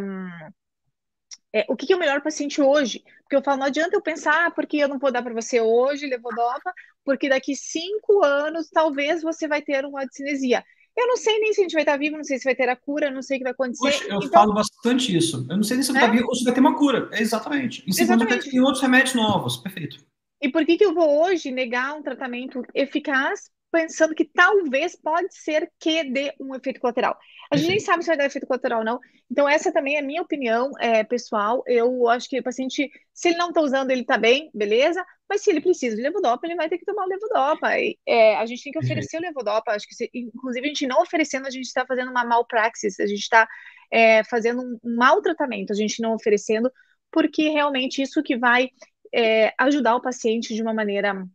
é, 1.51 1.65
o 1.69 1.75
que, 1.75 1.85
que, 1.87 1.93
é 1.93 1.95
o 1.95 1.99
melhor 1.99 2.21
paciente 2.21 2.61
hoje. 2.61 3.03
Porque 3.23 3.35
eu 3.35 3.43
falo, 3.43 3.59
não 3.59 3.67
adianta 3.67 3.95
eu 3.95 4.01
pensar, 4.01 4.47
ah, 4.47 4.51
porque 4.51 4.77
eu 4.77 4.87
não 4.87 4.99
vou 4.99 5.11
dar 5.11 5.23
para 5.23 5.33
você 5.33 5.59
hoje, 5.59 6.07
levodopa, 6.07 6.73
porque 7.03 7.29
daqui 7.29 7.55
cinco 7.55 8.23
anos 8.23 8.69
talvez 8.69 9.21
você 9.21 9.47
vai 9.47 9.61
ter 9.61 9.85
uma 9.85 10.07
cinesia. 10.11 10.63
Eu 10.95 11.07
não 11.07 11.17
sei 11.17 11.39
nem 11.39 11.53
se 11.53 11.61
a 11.61 11.63
gente 11.63 11.73
vai 11.73 11.81
estar 11.81 11.97
vivo, 11.97 12.17
não 12.17 12.23
sei 12.23 12.37
se 12.37 12.43
vai 12.43 12.55
ter 12.55 12.69
a 12.69 12.75
cura, 12.75 13.09
não 13.09 13.21
sei 13.21 13.37
o 13.37 13.39
que 13.39 13.43
vai 13.43 13.53
acontecer. 13.53 13.83
Poxa, 13.83 14.03
eu 14.03 14.17
então, 14.17 14.29
falo 14.29 14.53
bastante 14.53 15.15
isso. 15.15 15.45
Eu 15.49 15.57
não 15.57 15.63
sei 15.63 15.77
nem 15.77 15.83
se 15.83 15.91
vai 15.91 16.01
né? 16.01 16.07
estar 16.07 16.17
vivo 16.17 16.27
ou 16.27 16.35
se 16.35 16.43
vai 16.43 16.53
ter 16.53 16.59
uma 16.59 16.77
cura. 16.77 17.09
É 17.11 17.21
exatamente. 17.21 17.83
Em 17.87 17.91
segundo, 17.91 18.25
tem 18.27 18.59
outros 18.59 18.81
remédios 18.81 19.15
novos. 19.15 19.57
Perfeito. 19.57 20.05
E 20.41 20.49
por 20.49 20.65
que, 20.65 20.77
que 20.77 20.85
eu 20.85 20.93
vou 20.93 21.23
hoje 21.23 21.51
negar 21.51 21.95
um 21.95 22.03
tratamento 22.03 22.61
eficaz 22.75 23.49
pensando 23.73 24.13
que 24.13 24.23
talvez 24.23 24.95
pode 24.95 25.35
ser 25.35 25.67
que 25.79 26.03
dê 26.03 26.31
um 26.39 26.53
efeito 26.53 26.79
colateral. 26.79 27.17
A 27.51 27.57
gente 27.57 27.69
nem 27.69 27.79
sabe 27.79 28.03
se 28.03 28.07
vai 28.07 28.15
dar 28.17 28.25
efeito 28.25 28.45
colateral 28.45 28.79
ou 28.79 28.85
não. 28.85 28.99
Então, 29.31 29.49
essa 29.49 29.73
também 29.73 29.95
é 29.95 29.99
a 29.99 30.03
minha 30.03 30.21
opinião 30.21 30.69
é, 30.79 31.03
pessoal. 31.03 31.63
Eu 31.65 32.07
acho 32.07 32.29
que 32.29 32.39
o 32.39 32.43
paciente, 32.43 32.87
se 33.11 33.29
ele 33.29 33.37
não 33.37 33.49
está 33.49 33.61
usando, 33.61 33.89
ele 33.89 34.01
está 34.01 34.15
bem, 34.15 34.51
beleza. 34.53 35.03
Mas 35.27 35.41
se 35.41 35.49
ele 35.49 35.59
precisa 35.59 35.95
de 35.95 36.03
levodopa, 36.03 36.45
ele 36.45 36.55
vai 36.55 36.69
ter 36.69 36.77
que 36.77 36.85
tomar 36.85 37.03
o 37.03 37.09
levodopa. 37.09 37.75
E, 37.79 37.97
é, 38.05 38.35
a 38.35 38.45
gente 38.45 38.63
tem 38.63 38.71
que 38.71 38.77
oferecer 38.77 39.17
o 39.17 39.21
levodopa. 39.21 39.71
Acho 39.71 39.87
que, 39.87 39.95
se, 39.95 40.07
inclusive, 40.13 40.67
a 40.67 40.69
gente 40.69 40.85
não 40.85 41.01
oferecendo, 41.01 41.47
a 41.47 41.51
gente 41.51 41.65
está 41.65 41.83
fazendo 41.83 42.11
uma 42.11 42.23
malpraxis. 42.23 42.99
A 42.99 43.07
gente 43.07 43.21
está 43.21 43.47
é, 43.91 44.23
fazendo 44.25 44.61
um, 44.61 44.77
um 44.83 44.95
maltratamento. 44.95 45.73
A 45.73 45.75
gente 45.75 45.99
não 45.99 46.13
oferecendo, 46.13 46.71
porque 47.11 47.49
realmente 47.49 48.03
isso 48.03 48.21
que 48.21 48.37
vai 48.37 48.69
é, 49.11 49.51
ajudar 49.57 49.95
o 49.95 50.01
paciente 50.01 50.53
de 50.53 50.61
uma 50.61 50.75
maneira 50.75 51.25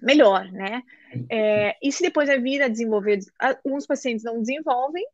melhor, 0.00 0.50
né? 0.52 0.82
É, 1.30 1.76
e 1.82 1.90
se 1.90 2.02
depois 2.02 2.28
vai 2.28 2.40
vir 2.40 2.62
a 2.62 2.68
desenvolver, 2.68 3.18
alguns 3.38 3.86
pacientes 3.86 4.24
não 4.24 4.40
desenvolvem, 4.40 5.04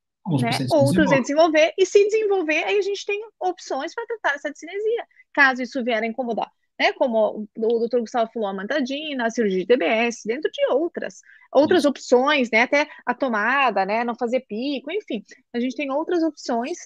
né? 0.40 0.50
outros 0.70 1.12
a 1.12 1.20
desenvolver, 1.20 1.72
e 1.78 1.84
se 1.84 2.04
desenvolver, 2.04 2.64
aí 2.64 2.78
a 2.78 2.82
gente 2.82 3.04
tem 3.04 3.20
opções 3.40 3.94
para 3.94 4.06
tratar 4.06 4.34
essa 4.36 4.50
discinesia, 4.50 5.06
caso 5.32 5.62
isso 5.62 5.84
vier 5.84 6.02
a 6.02 6.06
incomodar. 6.06 6.50
Né, 6.76 6.92
como 6.94 7.46
o 7.56 7.78
doutor 7.78 8.00
Gustavo 8.00 8.28
falou, 8.34 8.48
a 8.48 8.52
mantadina, 8.52 9.26
a 9.26 9.30
cirurgia 9.30 9.60
de 9.60 9.66
DBS, 9.66 10.22
dentro 10.26 10.50
de 10.50 10.66
outras, 10.72 11.20
outras 11.52 11.82
Isso. 11.82 11.88
opções, 11.88 12.50
né, 12.50 12.62
até 12.62 12.88
a 13.06 13.14
tomada, 13.14 13.86
né, 13.86 14.02
não 14.02 14.16
fazer 14.16 14.40
pico, 14.40 14.90
enfim, 14.90 15.22
a 15.52 15.60
gente 15.60 15.76
tem 15.76 15.92
outras 15.92 16.24
opções 16.24 16.76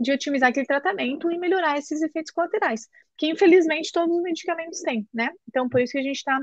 de 0.00 0.10
otimizar 0.10 0.48
aquele 0.48 0.66
tratamento 0.66 1.30
e 1.30 1.38
melhorar 1.38 1.78
esses 1.78 2.02
efeitos 2.02 2.32
colaterais, 2.32 2.88
que 3.16 3.28
infelizmente 3.28 3.92
todos 3.92 4.16
os 4.16 4.22
medicamentos 4.24 4.80
têm, 4.80 5.06
né, 5.14 5.30
então 5.48 5.68
por 5.68 5.80
isso 5.80 5.92
que 5.92 5.98
a 5.98 6.02
gente 6.02 6.16
está 6.16 6.40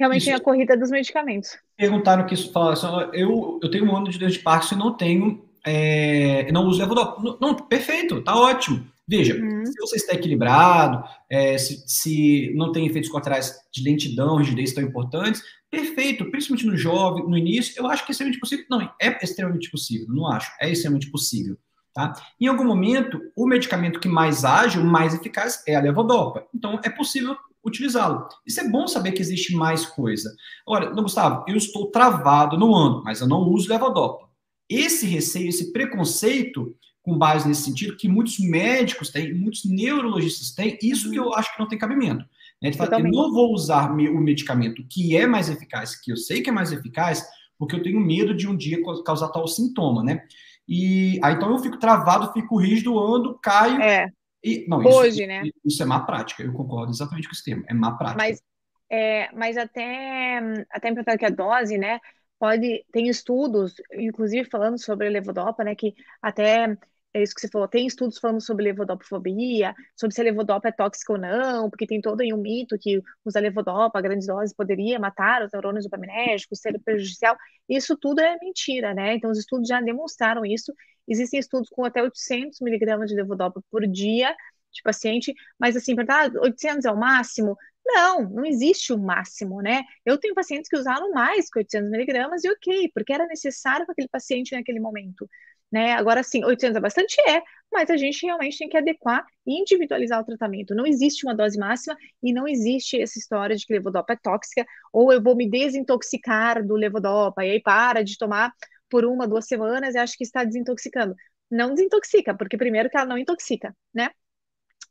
realmente 0.00 0.22
isso, 0.22 0.34
a 0.34 0.40
corrida 0.40 0.76
dos 0.76 0.90
medicamentos. 0.90 1.58
Perguntaram 1.76 2.26
que 2.26 2.32
isso 2.32 2.50
fala, 2.50 2.72
assim, 2.72 2.86
eu, 3.12 3.60
eu 3.62 3.70
tenho 3.70 3.84
um 3.84 3.94
ano 3.94 4.08
de 4.08 4.18
doença 4.18 4.38
de 4.38 4.42
Parkinson 4.42 4.74
e 4.74 4.78
não 4.78 4.96
tenho, 4.96 5.44
é, 5.64 6.50
não 6.50 6.64
uso 6.64 6.80
levodopa. 6.80 7.22
Não, 7.22 7.38
não, 7.38 7.54
perfeito, 7.54 8.22
tá 8.22 8.34
ótimo. 8.34 8.84
Veja, 9.06 9.34
uhum. 9.34 9.66
se 9.66 9.78
você 9.78 9.96
está 9.96 10.14
equilibrado, 10.14 11.04
é, 11.28 11.58
se, 11.58 11.84
se, 11.86 12.52
não 12.54 12.72
tem 12.72 12.86
efeitos 12.86 13.10
colaterais 13.10 13.54
de 13.72 13.82
lentidão, 13.82 14.36
rigidez 14.36 14.72
tão 14.72 14.82
importantes, 14.82 15.42
perfeito, 15.70 16.30
principalmente 16.30 16.66
no 16.66 16.76
jovem, 16.76 17.28
no 17.28 17.36
início, 17.36 17.74
eu 17.76 17.86
acho 17.86 18.04
que 18.04 18.10
é 18.10 18.12
extremamente 18.12 18.40
possível. 18.40 18.64
Não, 18.70 18.80
é 19.00 19.18
extremamente 19.22 19.70
possível, 19.70 20.06
não 20.08 20.26
acho, 20.28 20.50
é 20.60 20.70
extremamente 20.70 21.10
possível. 21.10 21.58
Tá? 21.92 22.14
Em 22.40 22.46
algum 22.46 22.64
momento, 22.64 23.20
o 23.36 23.46
medicamento 23.46 23.98
que 23.98 24.08
mais 24.08 24.44
ágil, 24.44 24.84
mais 24.84 25.12
eficaz 25.12 25.62
é 25.66 25.74
a 25.74 25.80
levodopa. 25.80 26.46
Então, 26.54 26.80
é 26.84 26.88
possível 26.88 27.36
utilizá-lo. 27.64 28.26
Isso 28.46 28.60
é 28.60 28.68
bom 28.68 28.86
saber 28.86 29.12
que 29.12 29.22
existe 29.22 29.54
mais 29.54 29.86
coisa. 29.86 30.34
Olha, 30.66 30.90
Gustavo, 30.90 31.44
eu 31.46 31.56
estou 31.56 31.90
travado 31.90 32.58
no 32.58 32.74
ano, 32.74 33.02
mas 33.04 33.20
eu 33.20 33.28
não 33.28 33.48
uso 33.48 33.68
levodopa. 33.68 34.28
Esse 34.68 35.06
receio, 35.06 35.48
esse 35.48 35.72
preconceito, 35.72 36.74
com 37.02 37.18
base 37.18 37.48
nesse 37.48 37.62
sentido, 37.62 37.96
que 37.96 38.08
muitos 38.08 38.38
médicos 38.38 39.10
têm, 39.10 39.34
muitos 39.34 39.64
neurologistas 39.64 40.52
têm, 40.52 40.78
isso 40.82 41.10
que 41.10 41.16
eu 41.18 41.34
acho 41.34 41.52
que 41.52 41.60
não 41.60 41.68
tem 41.68 41.78
cabimento. 41.78 42.24
Né? 42.62 42.72
Fala, 42.72 43.00
eu 43.00 43.10
não 43.10 43.32
vou 43.32 43.52
usar 43.52 43.90
o 43.90 44.20
medicamento 44.20 44.84
que 44.88 45.16
é 45.16 45.26
mais 45.26 45.48
eficaz, 45.48 45.96
que 45.96 46.12
eu 46.12 46.16
sei 46.16 46.42
que 46.42 46.50
é 46.50 46.52
mais 46.52 46.72
eficaz, 46.72 47.26
porque 47.58 47.74
eu 47.74 47.82
tenho 47.82 48.00
medo 48.00 48.34
de 48.34 48.46
um 48.46 48.56
dia 48.56 48.82
causar 49.04 49.28
tal 49.28 49.46
sintoma, 49.46 50.02
né? 50.02 50.22
E 50.68 51.18
aí 51.22 51.34
então 51.34 51.50
eu 51.50 51.58
fico 51.58 51.78
travado, 51.78 52.32
fico 52.32 52.56
rígido, 52.56 52.98
ando, 52.98 53.38
caio, 53.42 53.80
é. 53.82 54.06
E, 54.42 54.66
não, 54.68 54.78
Hoje, 54.78 55.20
isso, 55.20 55.26
né? 55.26 55.42
Isso 55.64 55.82
é 55.82 55.86
má 55.86 56.00
prática, 56.00 56.42
eu 56.42 56.52
concordo 56.52 56.92
exatamente 56.92 57.28
com 57.28 57.32
esse 57.32 57.44
termo, 57.44 57.64
é 57.68 57.74
má 57.74 57.92
prática. 57.96 58.22
Mas, 58.22 58.42
é, 58.88 59.30
mas 59.32 59.56
até, 59.56 60.40
até 60.70 60.88
importante 60.88 61.18
que 61.18 61.26
a 61.26 61.30
dose, 61.30 61.76
né, 61.76 62.00
pode, 62.38 62.84
tem 62.90 63.08
estudos, 63.08 63.74
inclusive 63.92 64.48
falando 64.48 64.78
sobre 64.78 65.06
a 65.06 65.10
levodopa, 65.10 65.62
né, 65.62 65.74
que 65.74 65.94
até 66.22 66.76
é 67.12 67.22
isso 67.22 67.34
que 67.34 67.40
você 67.40 67.48
falou, 67.48 67.66
tem 67.66 67.86
estudos 67.86 68.18
falando 68.18 68.40
sobre 68.40 68.64
levodopofobia, 68.64 69.74
sobre 69.96 70.14
se 70.14 70.20
a 70.20 70.24
levodopa 70.24 70.68
é 70.68 70.72
tóxica 70.72 71.12
ou 71.12 71.18
não, 71.18 71.68
porque 71.68 71.86
tem 71.86 72.00
todo 72.00 72.20
aí 72.20 72.32
um 72.32 72.36
mito 72.36 72.78
que 72.78 73.02
usar 73.24 73.40
levodopa 73.40 73.98
a 73.98 74.02
grandes 74.02 74.28
doses 74.28 74.54
poderia 74.54 74.98
matar 74.98 75.42
os 75.44 75.50
neurônios 75.52 75.84
dopaminérgicos, 75.84 76.60
ser 76.60 76.78
prejudicial. 76.80 77.36
Isso 77.68 77.96
tudo 77.96 78.20
é 78.20 78.38
mentira, 78.40 78.94
né? 78.94 79.14
Então, 79.14 79.30
os 79.30 79.38
estudos 79.38 79.68
já 79.68 79.80
demonstraram 79.80 80.44
isso. 80.46 80.72
Existem 81.08 81.40
estudos 81.40 81.68
com 81.70 81.84
até 81.84 82.02
800 82.02 82.60
miligramas 82.60 83.08
de 83.08 83.16
levodopa 83.16 83.60
por 83.70 83.86
dia 83.86 84.34
de 84.72 84.82
paciente, 84.82 85.34
mas 85.58 85.76
assim, 85.76 85.94
ah, 86.08 86.30
800 86.42 86.84
é 86.84 86.90
o 86.92 86.96
máximo? 86.96 87.56
Não, 87.84 88.22
não 88.30 88.44
existe 88.46 88.92
o 88.92 88.98
máximo, 88.98 89.60
né? 89.60 89.82
Eu 90.04 90.16
tenho 90.18 90.34
pacientes 90.34 90.68
que 90.68 90.76
usaram 90.76 91.10
mais 91.12 91.50
que 91.50 91.58
800 91.58 91.90
miligramas 91.90 92.44
e 92.44 92.50
ok, 92.50 92.90
porque 92.94 93.12
era 93.12 93.26
necessário 93.26 93.84
para 93.84 93.92
aquele 93.92 94.08
paciente 94.08 94.54
naquele 94.54 94.78
momento. 94.78 95.28
Né? 95.70 95.92
Agora, 95.92 96.22
sim, 96.22 96.44
800 96.44 96.76
é 96.76 96.80
bastante, 96.80 97.20
é, 97.20 97.42
mas 97.72 97.88
a 97.90 97.96
gente 97.96 98.26
realmente 98.26 98.58
tem 98.58 98.68
que 98.68 98.76
adequar 98.76 99.24
e 99.46 99.60
individualizar 99.60 100.20
o 100.20 100.24
tratamento. 100.24 100.74
Não 100.74 100.86
existe 100.86 101.24
uma 101.24 101.34
dose 101.34 101.58
máxima 101.58 101.96
e 102.22 102.32
não 102.32 102.48
existe 102.48 103.00
essa 103.00 103.18
história 103.18 103.54
de 103.56 103.64
que 103.64 103.72
levodopa 103.72 104.12
é 104.14 104.16
tóxica 104.16 104.66
ou 104.92 105.12
eu 105.12 105.22
vou 105.22 105.36
me 105.36 105.48
desintoxicar 105.48 106.66
do 106.66 106.74
levodopa 106.74 107.44
e 107.44 107.52
aí 107.52 107.62
para 107.62 108.02
de 108.02 108.18
tomar 108.18 108.52
por 108.88 109.04
uma, 109.04 109.28
duas 109.28 109.46
semanas 109.46 109.94
e 109.94 109.98
acho 109.98 110.16
que 110.16 110.24
está 110.24 110.42
desintoxicando. 110.42 111.14
Não 111.50 111.72
desintoxica, 111.74 112.36
porque 112.36 112.56
primeiro 112.58 112.90
que 112.90 112.96
ela 112.96 113.06
não 113.06 113.18
intoxica, 113.18 113.74
né? 113.94 114.10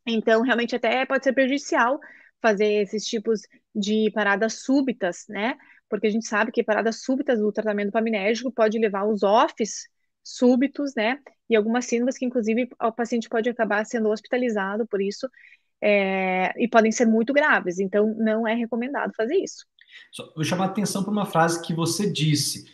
Então, 0.07 0.41
realmente 0.41 0.75
até 0.75 1.05
pode 1.05 1.23
ser 1.23 1.33
prejudicial 1.33 1.99
fazer 2.41 2.81
esses 2.81 3.05
tipos 3.05 3.41
de 3.75 4.09
paradas 4.13 4.61
súbitas, 4.61 5.25
né? 5.27 5.57
Porque 5.89 6.07
a 6.07 6.09
gente 6.09 6.25
sabe 6.27 6.51
que 6.51 6.63
paradas 6.63 7.01
súbitas 7.01 7.39
do 7.39 7.51
tratamento 7.51 7.91
paminérgico 7.91 8.51
pode 8.51 8.79
levar 8.79 9.01
aos 9.01 9.23
offs 9.23 9.89
súbitos, 10.23 10.93
né? 10.95 11.19
E 11.49 11.55
algumas 11.55 11.85
síndromes 11.85 12.17
que, 12.17 12.25
inclusive, 12.25 12.69
o 12.81 12.91
paciente 12.91 13.29
pode 13.29 13.49
acabar 13.49 13.85
sendo 13.85 14.09
hospitalizado 14.09 14.87
por 14.87 15.01
isso. 15.01 15.27
é, 15.81 16.53
e 16.61 16.67
podem 16.67 16.91
ser 16.91 17.05
muito 17.05 17.33
graves. 17.33 17.79
Então, 17.79 18.13
não 18.17 18.47
é 18.47 18.53
recomendado 18.53 19.13
fazer 19.15 19.35
isso. 19.37 19.65
Só, 20.11 20.31
vou 20.35 20.43
chamar 20.43 20.65
a 20.65 20.67
atenção 20.67 21.03
para 21.03 21.11
uma 21.11 21.25
frase 21.25 21.61
que 21.61 21.73
você 21.73 22.09
disse. 22.11 22.65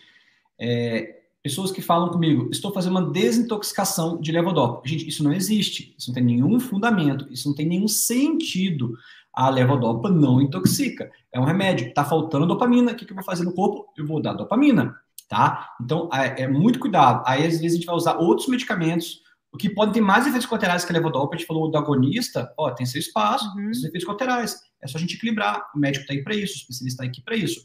É, 0.60 1.22
pessoas 1.44 1.72
que 1.72 1.82
falam 1.82 2.10
comigo, 2.10 2.50
estou 2.52 2.74
fazendo 2.74 2.92
uma 2.92 3.12
desintoxicação 3.12 4.20
de 4.20 4.32
levodopa. 4.32 4.88
Gente, 4.88 5.08
isso 5.08 5.24
não 5.24 5.34
existe. 5.34 5.96
Isso 5.98 6.10
não 6.10 6.16
tem 6.16 6.24
nenhum 6.24 6.60
fundamento. 6.60 7.32
Isso 7.32 7.48
não 7.48 7.56
tem 7.56 7.68
nenhum 7.68 7.88
sentido. 7.88 8.98
A 9.32 9.50
levodopa 9.50 10.10
não 10.10 10.42
intoxica. 10.42 11.12
É 11.32 11.40
um 11.40 11.44
remédio. 11.44 11.88
Está 11.88 12.04
faltando 12.04 12.48
dopamina. 12.48 12.92
O 12.94 12.96
que, 12.96 13.06
que 13.06 13.12
eu 13.12 13.16
vou 13.16 13.24
fazer 13.24 13.44
no 13.44 13.54
corpo? 13.54 13.92
Eu 13.98 14.06
vou 14.08 14.22
dar 14.22 14.34
dopamina. 14.34 15.00
Tá? 15.28 15.70
Então, 15.82 16.10
é, 16.14 16.44
é 16.44 16.48
muito 16.48 16.80
cuidado. 16.80 17.24
Aí, 17.26 17.46
às 17.46 17.54
vezes, 17.60 17.74
a 17.74 17.76
gente 17.76 17.86
vai 17.86 17.96
usar 17.96 18.18
outros 18.18 18.48
medicamentos 18.48 19.26
o 19.56 19.58
que 19.58 19.70
pode 19.70 19.94
ter 19.94 20.02
mais 20.02 20.28
efeitos 20.28 20.46
colaterais 20.46 20.84
que 20.84 20.92
a 20.92 20.94
levodopa, 20.94 21.34
a 21.34 21.38
gente 21.38 21.48
falou 21.48 21.72
do 21.72 21.78
agonista, 21.78 22.54
ó, 22.58 22.72
tem 22.72 22.86
seu 22.86 23.00
espaço, 23.00 23.46
uhum. 23.56 23.72
esses 23.72 23.86
efeitos 23.86 24.04
colaterais. 24.04 24.60
É 24.84 24.88
só 24.88 24.98
a 24.98 25.02
gente 25.02 25.16
equilibrar. 25.16 25.66
O 25.74 25.80
médico 25.80 26.02
está 26.02 26.14
aí 26.14 26.22
para 26.22 26.36
isso, 26.36 26.56
o 26.56 26.58
especialista 26.58 27.04
está 27.04 27.10
aqui 27.10 27.24
para 27.24 27.38
isso. 27.38 27.62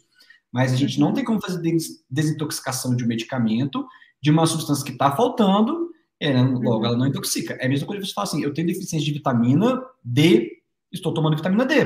Mas 0.53 0.73
a 0.73 0.77
gente 0.77 1.01
não 1.01 1.13
tem 1.13 1.25
como 1.25 1.41
fazer 1.41 1.61
desintoxicação 2.09 2.95
de 2.95 3.03
um 3.03 3.09
medicamento, 3.09 3.85
de 4.23 4.31
uma 4.31 4.47
substância 4.47 4.85
que 4.85 4.93
está 4.93 5.11
faltando, 5.17 5.91
é, 6.21 6.33
né, 6.33 6.43
logo 6.43 6.79
uhum. 6.79 6.85
ela 6.85 6.97
não 6.97 7.09
intoxica. 7.09 7.55
É 7.55 7.67
a 7.67 7.69
mesma 7.69 7.89
coisa 7.89 8.01
que 8.01 8.07
você 8.07 8.15
fala 8.15 8.29
assim: 8.29 8.43
eu 8.43 8.55
tenho 8.55 8.69
deficiência 8.69 9.05
de 9.05 9.13
vitamina 9.13 9.83
D, 10.05 10.49
estou 10.93 11.13
tomando 11.13 11.37
vitamina 11.37 11.67
D. 11.67 11.81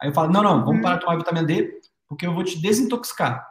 Aí 0.00 0.08
eu 0.08 0.12
falo: 0.14 0.32
não, 0.32 0.42
não, 0.42 0.60
vamos 0.60 0.76
uhum. 0.76 0.80
parar 0.80 0.96
de 0.96 1.04
tomar 1.04 1.18
vitamina 1.18 1.46
D, 1.46 1.70
porque 2.08 2.26
eu 2.26 2.32
vou 2.32 2.44
te 2.44 2.58
desintoxicar. 2.58 3.46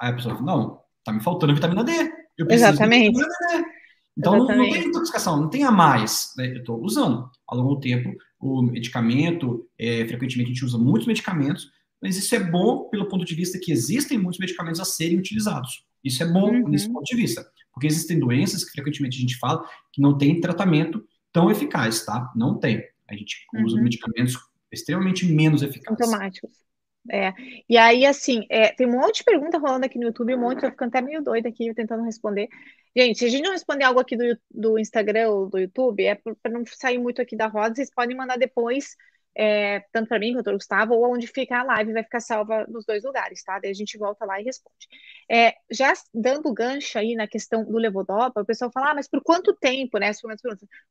Aí 0.00 0.10
a 0.10 0.14
pessoa 0.14 0.34
fala: 0.34 0.46
não, 0.46 0.80
está 0.98 1.12
me 1.12 1.22
faltando 1.22 1.54
vitamina 1.54 1.84
D. 1.84 1.92
Eu 2.36 2.46
preciso 2.46 2.70
Exatamente. 2.70 3.12
de 3.12 3.18
vitamina 3.18 3.62
D. 3.62 3.78
Então, 4.18 4.36
não, 4.36 4.46
não, 4.46 4.56
tem 4.56 4.86
intoxicação, 4.88 5.40
não 5.40 5.48
tem 5.48 5.62
a 5.62 5.70
mais. 5.70 6.32
Né? 6.36 6.48
Eu 6.48 6.58
estou 6.58 6.82
usando. 6.82 7.30
Ao 7.46 7.56
longo 7.56 7.76
do 7.76 7.80
tempo, 7.80 8.12
o 8.40 8.62
medicamento, 8.62 9.68
é, 9.78 10.04
frequentemente 10.06 10.50
a 10.50 10.54
gente 10.54 10.64
usa 10.64 10.76
muitos 10.76 11.06
medicamentos, 11.06 11.70
mas 12.02 12.16
isso 12.16 12.34
é 12.34 12.40
bom 12.40 12.88
pelo 12.88 13.08
ponto 13.08 13.24
de 13.24 13.34
vista 13.34 13.58
que 13.62 13.70
existem 13.70 14.18
muitos 14.18 14.40
medicamentos 14.40 14.80
a 14.80 14.84
serem 14.84 15.18
utilizados. 15.18 15.84
Isso 16.02 16.22
é 16.22 16.26
bom 16.26 16.50
uhum. 16.50 16.68
nesse 16.68 16.92
ponto 16.92 17.04
de 17.04 17.16
vista. 17.16 17.46
Porque 17.72 17.86
existem 17.86 18.18
doenças 18.18 18.64
que 18.64 18.72
frequentemente 18.72 19.18
a 19.18 19.20
gente 19.20 19.38
fala 19.38 19.64
que 19.92 20.02
não 20.02 20.18
tem 20.18 20.40
tratamento 20.40 21.04
tão 21.32 21.50
eficaz, 21.50 22.04
tá? 22.04 22.30
Não 22.34 22.58
tem. 22.58 22.82
A 23.08 23.14
gente 23.14 23.46
usa 23.64 23.76
uhum. 23.76 23.84
medicamentos 23.84 24.36
extremamente 24.70 25.26
menos 25.26 25.62
eficazes. 25.62 26.04
Sintomáticos. 26.04 26.67
É. 27.10 27.32
E 27.68 27.78
aí, 27.78 28.04
assim, 28.04 28.44
é, 28.50 28.72
tem 28.72 28.86
um 28.86 28.92
monte 28.92 29.18
de 29.18 29.24
pergunta 29.24 29.58
rolando 29.58 29.86
aqui 29.86 29.98
no 29.98 30.06
YouTube, 30.06 30.34
um 30.34 30.40
monte, 30.40 30.64
eu 30.64 30.70
ficando 30.70 30.88
até 30.90 31.00
meio 31.00 31.22
doida 31.22 31.48
aqui 31.48 31.72
tentando 31.72 32.04
responder. 32.04 32.48
Gente, 32.94 33.18
se 33.18 33.24
a 33.24 33.28
gente 33.28 33.42
não 33.42 33.52
responder 33.52 33.84
algo 33.84 34.00
aqui 34.00 34.16
do, 34.16 34.38
do 34.50 34.78
Instagram 34.78 35.30
ou 35.30 35.48
do 35.48 35.58
YouTube, 35.58 36.04
é 36.04 36.14
para 36.14 36.52
não 36.52 36.64
sair 36.66 36.98
muito 36.98 37.22
aqui 37.22 37.36
da 37.36 37.46
roda, 37.46 37.74
vocês 37.74 37.90
podem 37.90 38.16
mandar 38.16 38.36
depois, 38.36 38.94
é, 39.34 39.80
tanto 39.92 40.08
para 40.08 40.18
mim 40.18 40.34
quanto 40.34 40.44
para 40.44 40.54
o 40.54 40.56
Gustavo, 40.56 40.94
ou 40.94 41.14
onde 41.14 41.26
fica 41.26 41.60
a 41.60 41.62
live, 41.62 41.92
vai 41.92 42.02
ficar 42.02 42.20
salva 42.20 42.66
nos 42.68 42.84
dois 42.84 43.04
lugares, 43.04 43.42
tá? 43.42 43.58
Daí 43.58 43.70
a 43.70 43.74
gente 43.74 43.96
volta 43.96 44.26
lá 44.26 44.40
e 44.40 44.44
responde. 44.44 44.88
É, 45.30 45.54
já 45.70 45.92
dando 46.12 46.52
gancho 46.52 46.98
aí 46.98 47.14
na 47.14 47.26
questão 47.28 47.64
do 47.64 47.78
levodopa, 47.78 48.40
o 48.40 48.44
pessoal 48.44 48.70
fala, 48.72 48.90
ah, 48.90 48.94
mas 48.94 49.08
por 49.08 49.22
quanto 49.22 49.54
tempo, 49.54 49.98
né? 49.98 50.10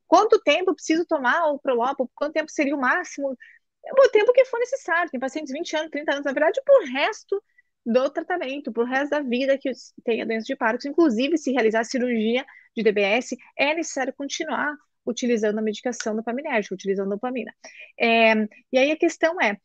Quanto 0.06 0.40
tempo 0.40 0.74
preciso 0.74 1.04
tomar 1.06 1.46
o 1.52 1.58
Prolopa? 1.58 2.08
Quanto 2.14 2.32
tempo 2.32 2.50
seria 2.50 2.74
o 2.74 2.80
máximo? 2.80 3.36
O 3.84 4.08
tempo 4.10 4.32
que 4.32 4.44
for 4.44 4.58
necessário. 4.58 5.10
Tem 5.10 5.20
pacientes 5.20 5.52
de 5.52 5.58
20 5.58 5.76
anos, 5.76 5.90
30 5.90 6.12
anos, 6.12 6.24
na 6.24 6.32
verdade, 6.32 6.60
por 6.64 6.84
resto 6.84 7.42
do 7.84 8.10
tratamento, 8.10 8.72
por 8.72 8.86
resto 8.86 9.10
da 9.10 9.20
vida 9.20 9.56
que 9.56 9.70
tem 10.04 10.20
a 10.22 10.24
doença 10.24 10.46
de 10.46 10.56
Parkinson. 10.56 10.90
Inclusive, 10.90 11.38
se 11.38 11.52
realizar 11.52 11.84
cirurgia 11.84 12.44
de 12.76 12.82
DBS, 12.82 13.36
é 13.56 13.74
necessário 13.74 14.12
continuar 14.12 14.76
utilizando 15.06 15.58
a 15.58 15.62
medicação 15.62 16.14
dopaminérgica, 16.14 16.74
utilizando 16.74 17.08
dopamina. 17.10 17.54
É, 17.98 18.34
e 18.70 18.78
aí 18.78 18.90
a 18.90 18.96
questão 18.96 19.40
é, 19.40 19.56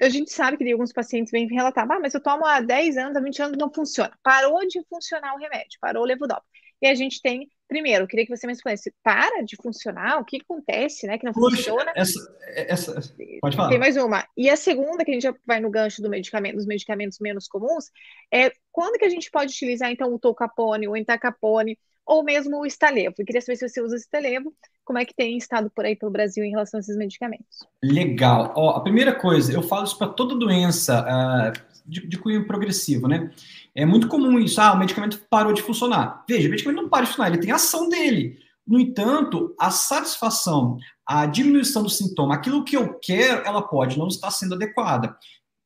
a 0.00 0.08
gente 0.08 0.32
sabe 0.32 0.56
que 0.56 0.72
alguns 0.72 0.92
pacientes 0.92 1.32
vêm 1.32 1.48
relatar, 1.48 1.84
ah, 1.90 2.00
mas 2.00 2.14
eu 2.14 2.22
tomo 2.22 2.46
há 2.46 2.60
10 2.60 2.96
anos, 2.96 3.16
há 3.16 3.20
20 3.20 3.42
anos, 3.42 3.58
não 3.58 3.72
funciona. 3.72 4.16
Parou 4.22 4.60
de 4.66 4.80
funcionar 4.88 5.34
o 5.34 5.38
remédio, 5.38 5.78
parou 5.80 6.04
o 6.04 6.06
levodopa. 6.06 6.44
E 6.80 6.86
a 6.86 6.94
gente 6.94 7.20
tem 7.20 7.48
Primeiro, 7.68 8.04
eu 8.04 8.08
queria 8.08 8.24
que 8.24 8.34
você 8.34 8.46
me 8.46 8.54
explicasse, 8.54 8.92
para 9.02 9.42
de 9.42 9.54
funcionar? 9.56 10.18
O 10.18 10.24
que 10.24 10.40
acontece, 10.40 11.06
né? 11.06 11.18
Que 11.18 11.26
não 11.26 11.34
Poxa, 11.34 11.56
funciona? 11.56 11.92
Essa, 11.94 12.36
essa, 12.46 13.14
pode 13.42 13.56
falar. 13.56 13.68
Tem 13.68 13.78
mais 13.78 13.96
uma. 13.98 14.26
E 14.34 14.48
a 14.48 14.56
segunda, 14.56 15.04
que 15.04 15.10
a 15.10 15.14
gente 15.14 15.24
já 15.24 15.34
vai 15.46 15.60
no 15.60 15.70
gancho 15.70 16.00
do 16.00 16.08
medicamento, 16.08 16.56
dos 16.56 16.66
medicamentos 16.66 17.18
menos 17.20 17.46
comuns, 17.46 17.90
é 18.32 18.50
quando 18.72 18.98
que 18.98 19.04
a 19.04 19.10
gente 19.10 19.30
pode 19.30 19.52
utilizar, 19.52 19.90
então, 19.90 20.12
o 20.14 20.18
tolcapone, 20.18 20.88
o 20.88 20.96
entacapone, 20.96 21.78
ou 22.06 22.24
mesmo 22.24 22.60
o 22.60 22.66
estalevo? 22.66 23.14
Eu 23.18 23.26
queria 23.26 23.42
saber 23.42 23.56
se 23.56 23.68
você 23.68 23.82
usa 23.82 23.94
o 23.94 23.98
estalevo, 23.98 24.54
como 24.82 24.98
é 24.98 25.04
que 25.04 25.14
tem 25.14 25.36
estado 25.36 25.70
por 25.70 25.84
aí 25.84 25.94
pelo 25.94 26.10
Brasil 26.10 26.42
em 26.42 26.50
relação 26.50 26.78
a 26.78 26.80
esses 26.80 26.96
medicamentos? 26.96 27.58
Legal. 27.84 28.54
Ó, 28.56 28.70
a 28.70 28.80
primeira 28.80 29.14
coisa, 29.14 29.52
eu 29.52 29.62
falo 29.62 29.84
isso 29.84 29.98
para 29.98 30.08
toda 30.08 30.34
doença 30.34 31.02
uh, 31.02 31.67
de, 31.88 32.06
de 32.06 32.18
cunho 32.18 32.46
progressivo, 32.46 33.08
né? 33.08 33.30
É 33.74 33.86
muito 33.86 34.08
comum 34.08 34.38
isso. 34.38 34.60
Ah, 34.60 34.72
o 34.72 34.78
medicamento 34.78 35.20
parou 35.30 35.52
de 35.52 35.62
funcionar. 35.62 36.24
Veja, 36.28 36.48
o 36.48 36.50
medicamento 36.50 36.82
não 36.82 36.88
para 36.88 37.04
de 37.04 37.08
funcionar, 37.08 37.30
ele 37.30 37.40
tem 37.40 37.50
ação 37.50 37.88
dele. 37.88 38.38
No 38.66 38.78
entanto, 38.78 39.54
a 39.58 39.70
satisfação, 39.70 40.76
a 41.06 41.24
diminuição 41.24 41.82
do 41.82 41.88
sintoma, 41.88 42.34
aquilo 42.34 42.64
que 42.64 42.76
eu 42.76 42.98
quero, 42.98 43.46
ela 43.46 43.62
pode 43.62 43.98
não 43.98 44.08
estar 44.08 44.30
sendo 44.30 44.54
adequada. 44.54 45.16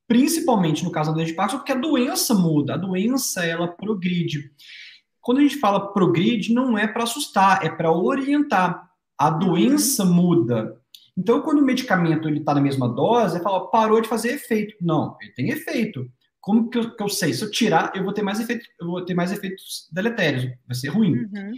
Principalmente 0.07 0.85
no 0.85 0.93
caso 0.93 1.11
da 1.11 1.17
doença 1.17 1.31
de 1.31 1.37
Parkinson, 1.37 1.59
porque 1.59 1.73
a 1.73 1.77
doença 1.77 2.35
muda, 2.35 2.75
a 2.75 2.77
doença 2.77 3.45
ela 3.45 3.67
progride. 3.67 4.53
Quando 5.21 5.39
a 5.39 5.43
gente 5.43 5.59
fala 5.59 5.93
progride, 5.93 6.53
não 6.53 6.79
é 6.79 6.87
para 6.87 7.05
assustar, 7.05 7.65
é 7.65 7.69
para 7.69 7.91
orientar. 7.91 8.89
A 9.19 9.31
doença 9.31 10.05
muda. 10.05 10.81
Então, 11.17 11.43
quando 11.43 11.59
o 11.59 11.65
medicamento 11.65 12.29
ele 12.29 12.39
está 12.39 12.55
na 12.55 12.61
mesma 12.61 12.89
dose, 12.89 13.37
ele 13.37 13.45
fala, 13.45 13.71
parou 13.71 14.01
de 14.01 14.09
fazer 14.09 14.33
efeito. 14.33 14.75
Não, 14.81 15.17
ele 15.21 15.33
tem 15.33 15.51
efeito. 15.51 16.11
Como 16.41 16.69
que 16.69 16.79
eu, 16.79 16.97
que 16.97 17.03
eu, 17.03 17.09
sei? 17.09 17.33
Se 17.33 17.45
eu 17.45 17.51
tirar, 17.51 17.93
eu 17.95 18.03
vou 18.03 18.13
ter 18.13 18.23
mais 18.23 18.41
efeitos, 18.41 18.67
eu 18.81 18.87
vou 18.87 19.05
ter 19.05 19.15
mais 19.15 19.31
efeitos 19.31 19.89
deletérios, 19.93 20.53
vai 20.67 20.75
ser 20.75 20.89
ruim. 20.89 21.19
Uhum. 21.19 21.53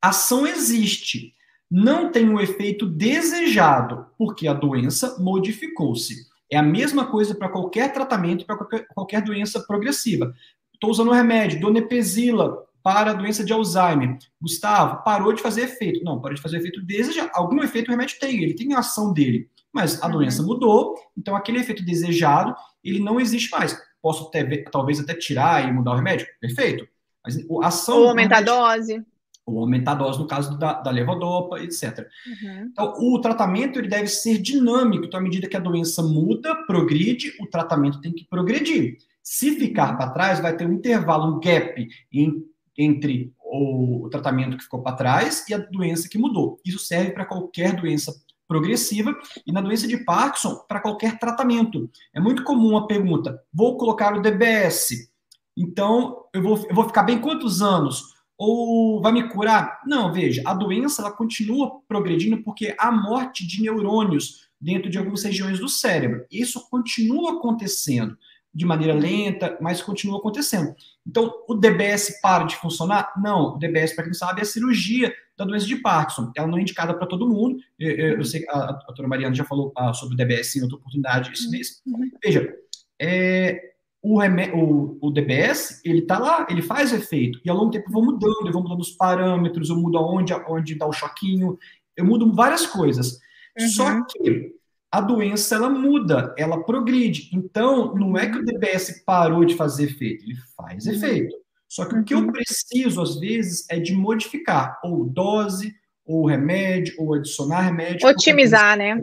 Ação 0.00 0.46
existe, 0.46 1.34
não 1.70 2.10
tem 2.10 2.28
o 2.28 2.40
efeito 2.40 2.86
desejado, 2.86 4.06
porque 4.16 4.48
a 4.48 4.54
doença 4.54 5.18
modificou-se. 5.20 6.14
É 6.50 6.56
a 6.56 6.62
mesma 6.62 7.06
coisa 7.06 7.34
para 7.34 7.50
qualquer 7.50 7.92
tratamento, 7.92 8.46
para 8.46 8.56
qualquer, 8.56 8.86
qualquer, 8.88 9.22
doença 9.22 9.60
progressiva. 9.60 10.34
Estou 10.72 10.90
usando 10.90 11.10
um 11.10 11.14
remédio, 11.14 11.60
donepezila, 11.60 12.64
para 12.82 13.10
a 13.10 13.14
doença 13.14 13.44
de 13.44 13.52
Alzheimer. 13.52 14.16
Gustavo, 14.40 15.02
parou 15.04 15.32
de 15.32 15.42
fazer 15.42 15.62
efeito. 15.62 16.02
Não, 16.04 16.20
parou 16.20 16.34
de 16.34 16.42
fazer 16.42 16.58
efeito 16.58 16.82
desejado. 16.82 17.30
Algum 17.34 17.62
efeito 17.62 17.88
o 17.88 17.90
remédio 17.90 18.18
tem, 18.18 18.42
ele 18.42 18.54
tem 18.54 18.74
a 18.74 18.78
ação 18.78 19.12
dele. 19.12 19.48
Mas 19.72 20.02
a 20.02 20.06
uhum. 20.06 20.12
doença 20.12 20.42
mudou, 20.42 20.94
então 21.16 21.36
aquele 21.36 21.58
efeito 21.58 21.84
desejado, 21.84 22.54
ele 22.82 22.98
não 22.98 23.20
existe 23.20 23.50
mais 23.50 23.78
posso 24.02 24.30
ter, 24.30 24.64
talvez 24.70 24.98
até 25.00 25.14
tirar 25.14 25.68
e 25.68 25.72
mudar 25.72 25.92
o 25.92 25.96
remédio. 25.96 26.26
Perfeito. 26.40 26.86
Mas 27.24 27.38
a 27.62 27.68
ação. 27.68 27.98
Ou 27.98 28.08
aumentar 28.08 28.38
a 28.38 28.42
dose. 28.42 29.04
Ou 29.46 29.60
aumentar 29.60 29.92
a 29.92 29.96
dose 29.96 30.18
no 30.18 30.26
caso 30.26 30.58
da, 30.58 30.74
da 30.74 30.90
levodopa, 30.90 31.60
etc. 31.60 32.06
Uhum. 32.26 32.68
Então, 32.70 32.94
o 32.98 33.20
tratamento 33.20 33.78
ele 33.78 33.88
deve 33.88 34.08
ser 34.08 34.38
dinâmico. 34.38 35.04
Então, 35.04 35.20
à 35.20 35.22
medida 35.22 35.48
que 35.48 35.56
a 35.56 35.60
doença 35.60 36.02
muda, 36.02 36.54
progride, 36.66 37.32
o 37.40 37.46
tratamento 37.46 38.00
tem 38.00 38.12
que 38.12 38.26
progredir. 38.28 38.96
Se 39.22 39.54
ficar 39.56 39.96
para 39.96 40.10
trás, 40.10 40.40
vai 40.40 40.56
ter 40.56 40.66
um 40.66 40.72
intervalo, 40.72 41.36
um 41.36 41.40
gap 41.40 41.86
em, 42.12 42.44
entre 42.80 43.32
o, 43.38 44.08
tratamento 44.10 44.56
que 44.56 44.64
ficou 44.64 44.82
para 44.82 44.96
trás 44.96 45.46
e 45.48 45.54
a 45.54 45.58
doença 45.58 46.08
que 46.08 46.18
mudou. 46.18 46.58
Isso 46.64 46.78
serve 46.78 47.12
para 47.12 47.26
qualquer 47.26 47.74
doença 47.76 48.12
progressiva 48.48 49.14
e 49.46 49.52
na 49.52 49.60
doença 49.60 49.86
de 49.86 49.98
Parkinson 50.04 50.56
para 50.66 50.80
qualquer 50.80 51.18
tratamento. 51.18 51.88
É 52.12 52.18
muito 52.18 52.42
comum 52.42 52.76
a 52.76 52.86
pergunta: 52.86 53.40
vou 53.52 53.76
colocar 53.76 54.16
o 54.16 54.22
DBS, 54.22 55.10
então 55.56 56.24
eu 56.32 56.42
vou, 56.42 56.66
eu 56.68 56.74
vou 56.74 56.84
ficar 56.84 57.02
bem 57.02 57.20
quantos 57.20 57.62
anos? 57.62 58.18
Ou 58.36 59.02
vai 59.02 59.12
me 59.12 59.28
curar? 59.28 59.80
Não, 59.86 60.10
veja, 60.10 60.42
a 60.46 60.54
doença 60.54 61.02
ela 61.02 61.12
continua 61.12 61.82
progredindo 61.86 62.42
porque 62.42 62.74
há 62.78 62.90
morte 62.90 63.46
de 63.46 63.60
neurônios 63.60 64.48
dentro 64.58 64.90
de 64.90 64.96
algumas 64.96 65.22
regiões 65.22 65.58
do 65.58 65.68
cérebro. 65.68 66.24
Isso 66.30 66.66
continua 66.70 67.34
acontecendo 67.34 68.16
de 68.52 68.66
maneira 68.66 68.94
lenta, 68.94 69.56
mas 69.60 69.80
continua 69.80 70.18
acontecendo. 70.18 70.74
Então, 71.06 71.32
o 71.48 71.54
DBS 71.54 72.20
para 72.20 72.44
de 72.44 72.56
funcionar? 72.56 73.12
Não, 73.22 73.54
o 73.54 73.58
DBS, 73.58 73.94
para 73.94 74.04
quem 74.04 74.12
não 74.12 74.18
sabe, 74.18 74.40
é 74.40 74.42
a 74.42 74.46
cirurgia 74.46 75.14
da 75.36 75.44
doença 75.44 75.66
de 75.66 75.76
Parkinson. 75.76 76.32
Ela 76.36 76.48
não 76.48 76.58
é 76.58 76.60
indicada 76.60 76.92
para 76.92 77.06
todo 77.06 77.28
mundo. 77.28 77.58
Eu, 77.78 78.24
sei 78.24 78.40
que 78.40 78.50
a, 78.50 78.56
a 78.56 78.72
doutora 78.72 79.08
Mariana 79.08 79.34
já 79.34 79.44
falou 79.44 79.72
ah, 79.76 79.92
sobre 79.92 80.14
o 80.14 80.16
DBS 80.16 80.56
em 80.56 80.62
outra 80.62 80.76
oportunidade 80.76 81.32
esse 81.32 81.48
mês. 81.50 81.80
Uhum. 81.86 82.10
Veja, 82.22 82.52
é, 83.00 83.72
o, 84.02 84.20
o, 84.20 84.98
o, 85.00 85.10
DBS, 85.10 85.80
ele 85.84 86.00
está 86.00 86.18
lá, 86.18 86.46
ele 86.50 86.60
faz 86.60 86.92
efeito. 86.92 87.40
E 87.44 87.48
ao 87.48 87.56
longo 87.56 87.70
do 87.70 87.72
tempo 87.72 87.88
eu 87.88 87.92
vou 87.92 88.04
mudando, 88.04 88.46
eu 88.46 88.52
vou 88.52 88.62
mudando 88.62 88.80
os 88.80 88.90
parâmetros, 88.90 89.70
eu 89.70 89.76
mudo 89.76 89.96
aonde, 89.96 90.34
onde 90.48 90.74
dá 90.74 90.86
o 90.86 90.92
choquinho, 90.92 91.56
eu 91.96 92.04
mudo 92.04 92.32
várias 92.32 92.66
coisas. 92.66 93.18
Uhum. 93.58 93.68
Só 93.68 94.04
que 94.04 94.59
a 94.90 95.00
doença 95.00 95.54
ela 95.54 95.70
muda, 95.70 96.34
ela 96.36 96.64
progride. 96.64 97.30
Então, 97.32 97.94
não 97.94 98.16
é 98.16 98.28
que 98.28 98.38
o 98.38 98.44
DBS 98.44 99.02
parou 99.04 99.44
de 99.44 99.54
fazer 99.54 99.84
efeito, 99.84 100.24
ele 100.24 100.36
faz 100.56 100.86
uhum. 100.86 100.92
efeito. 100.92 101.36
Só 101.68 101.84
que 101.84 101.94
o 101.94 102.02
que 102.02 102.14
eu 102.14 102.18
uhum. 102.18 102.32
preciso, 102.32 103.00
às 103.00 103.18
vezes, 103.20 103.64
é 103.70 103.78
de 103.78 103.92
modificar 103.92 104.80
ou 104.82 105.04
dose, 105.04 105.72
ou 106.04 106.26
remédio, 106.26 106.94
ou 106.98 107.14
adicionar 107.14 107.60
remédio. 107.60 108.08
Otimizar, 108.08 108.76
né? 108.76 109.00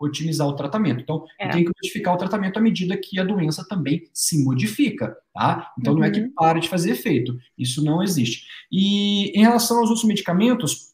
otimizar 0.00 0.48
o 0.48 0.56
tratamento. 0.56 1.02
Então, 1.02 1.24
é. 1.38 1.46
eu 1.46 1.50
tenho 1.50 1.64
que 1.66 1.72
modificar 1.76 2.14
o 2.14 2.16
tratamento 2.16 2.58
à 2.58 2.62
medida 2.62 2.96
que 2.96 3.20
a 3.20 3.24
doença 3.24 3.66
também 3.68 4.08
se 4.14 4.42
modifica, 4.42 5.14
tá? 5.34 5.72
Então, 5.78 5.92
uhum. 5.92 6.00
não 6.00 6.06
é 6.06 6.10
que 6.10 6.20
uhum. 6.20 6.32
para 6.34 6.58
de 6.58 6.68
fazer 6.68 6.92
efeito. 6.92 7.36
Isso 7.56 7.84
não 7.84 8.02
existe. 8.02 8.46
E 8.72 9.30
em 9.38 9.42
relação 9.42 9.78
aos 9.78 9.90
outros 9.90 10.06
medicamentos, 10.06 10.89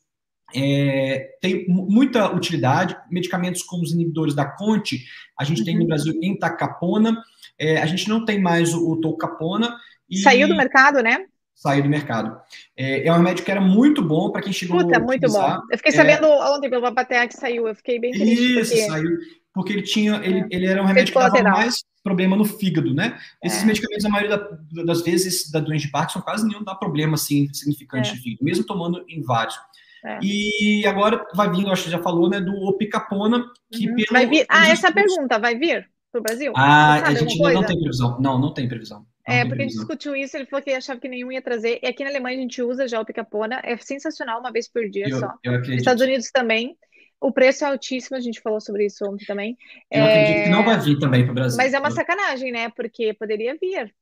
é, 0.55 1.37
tem 1.41 1.67
muita 1.69 2.33
utilidade. 2.35 2.97
Medicamentos 3.11 3.63
como 3.63 3.83
os 3.83 3.93
inibidores 3.93 4.35
da 4.35 4.45
Conte, 4.45 5.05
a 5.39 5.45
gente 5.45 5.61
uhum. 5.61 5.65
tem 5.65 5.75
no 5.75 5.83
uhum. 5.83 5.89
Brasil 5.89 6.19
entacapona, 6.23 7.23
é, 7.59 7.79
a 7.79 7.87
gente 7.87 8.09
não 8.09 8.25
tem 8.25 8.41
mais 8.41 8.75
o, 8.75 8.93
o 8.93 9.01
tolcapona. 9.01 9.77
E... 10.09 10.19
Saiu 10.19 10.49
do 10.49 10.57
mercado, 10.57 11.03
né? 11.03 11.27
Saiu 11.55 11.83
do 11.83 11.89
mercado. 11.89 12.39
É, 12.77 13.07
é 13.07 13.13
um 13.13 13.17
remédio 13.17 13.45
que 13.45 13.51
era 13.51 13.61
muito 13.61 14.03
bom 14.03 14.31
para 14.31 14.43
quem 14.43 14.53
chegou 14.53 14.79
Puta, 14.79 14.99
a 14.99 15.01
muito 15.01 15.27
bom. 15.27 15.59
Eu 15.71 15.79
fiquei 15.79 15.93
sabendo 15.93 16.27
é... 16.27 16.51
ontem 16.51 16.69
pelo 16.69 16.83
Babatea 16.83 17.27
que 17.27 17.35
saiu, 17.35 17.67
eu 17.67 17.75
fiquei 17.75 17.99
bem 17.99 18.13
triste. 18.13 18.61
Isso, 18.61 18.71
porque... 18.73 18.87
saiu. 18.87 19.19
Porque 19.55 19.73
ele 19.73 19.83
tinha, 19.83 20.21
ele, 20.23 20.41
é. 20.41 20.47
ele 20.51 20.67
era 20.67 20.83
um 20.83 20.85
remédio 20.85 21.15
que 21.15 21.19
dava 21.19 21.43
mais 21.43 21.83
problema 22.05 22.37
no 22.37 22.45
fígado, 22.45 22.93
né? 22.93 23.19
Esses 23.43 23.63
é. 23.63 23.67
medicamentos, 23.67 24.05
a 24.05 24.09
maioria 24.11 24.37
da, 24.37 24.83
das 24.85 25.01
vezes, 25.01 25.51
da 25.51 25.59
doença 25.59 25.87
de 25.87 25.91
Parkinson, 25.91 26.21
quase 26.21 26.47
nenhum 26.47 26.63
dá 26.63 26.75
problema, 26.75 27.15
assim, 27.15 27.53
significante 27.55 28.15
de 28.15 28.21
fígado, 28.21 28.45
mesmo 28.45 28.67
tomando 28.67 29.03
em 29.09 29.23
vários. 29.23 29.59
É. 30.07 30.19
E 30.23 30.87
agora 30.87 31.27
vai 31.35 31.51
vir, 31.51 31.67
acho 31.69 31.85
que 31.85 31.91
já 31.91 31.99
falou, 31.99 32.31
né, 32.31 32.41
do 32.41 32.55
opicapona, 32.65 33.45
que 33.73 33.89
uhum. 33.89 33.97
Vai 34.13 34.27
vir... 34.27 34.47
Ah, 34.49 34.69
essa 34.69 34.93
pergunta, 34.93 35.37
vai 35.39 35.59
vir 35.59 35.91
para 36.13 36.21
o 36.21 36.23
Brasil? 36.23 36.53
Ah, 36.55 37.03
a 37.03 37.15
gente 37.15 37.37
não 37.39 37.65
tem 37.65 37.79
previsão. 37.79 38.21
Não, 38.21 38.39
não 38.39 38.55
tem 38.55 38.69
previsão. 38.69 39.01
Não 39.01 39.35
é, 39.35 39.41
tem 39.41 39.49
porque 39.49 39.57
previsão. 39.57 39.59
a 39.59 39.63
gente 39.63 39.79
discutiu 39.79 40.17
isso, 40.17 40.37
ele 40.37 40.47
falou 40.47 40.63
que 40.63 40.71
achava 40.71 41.01
que 41.01 41.09
nenhum 41.09 41.33
ia 41.33 41.43
trazer. 41.43 41.81
E 41.83 41.89
aqui 41.89 42.05
na 42.05 42.11
Alemanha 42.11 42.39
a 42.39 42.41
gente 42.41 42.63
usa 42.63 42.87
já 42.87 43.01
o 43.01 43.05
picapona, 43.05 43.61
é 43.65 43.77
sensacional, 43.77 44.39
uma 44.39 44.53
vez 44.53 44.69
por 44.69 44.89
dia 44.89 45.09
eu, 45.09 45.19
só. 45.19 45.33
Eu 45.43 45.55
acredito. 45.55 45.81
Estados 45.81 46.03
Unidos 46.03 46.31
também. 46.31 46.77
O 47.21 47.33
preço 47.33 47.65
é 47.65 47.69
altíssimo, 47.69 48.17
a 48.17 48.21
gente 48.21 48.41
falou 48.41 48.61
sobre 48.61 48.87
isso 48.87 49.05
ontem 49.05 49.25
também. 49.25 49.57
Eu 49.91 50.05
é... 50.05 50.23
acredito 50.23 50.45
que 50.45 50.51
não 50.51 50.65
vai 50.65 50.79
vir 50.79 50.99
também 50.99 51.25
para 51.25 51.33
o 51.33 51.35
Brasil. 51.35 51.57
Mas 51.57 51.73
é 51.75 51.79
uma 51.79 51.91
sacanagem, 51.91 52.53
né? 52.53 52.69
Porque 52.69 53.13
poderia 53.15 53.57
vir. 53.61 53.93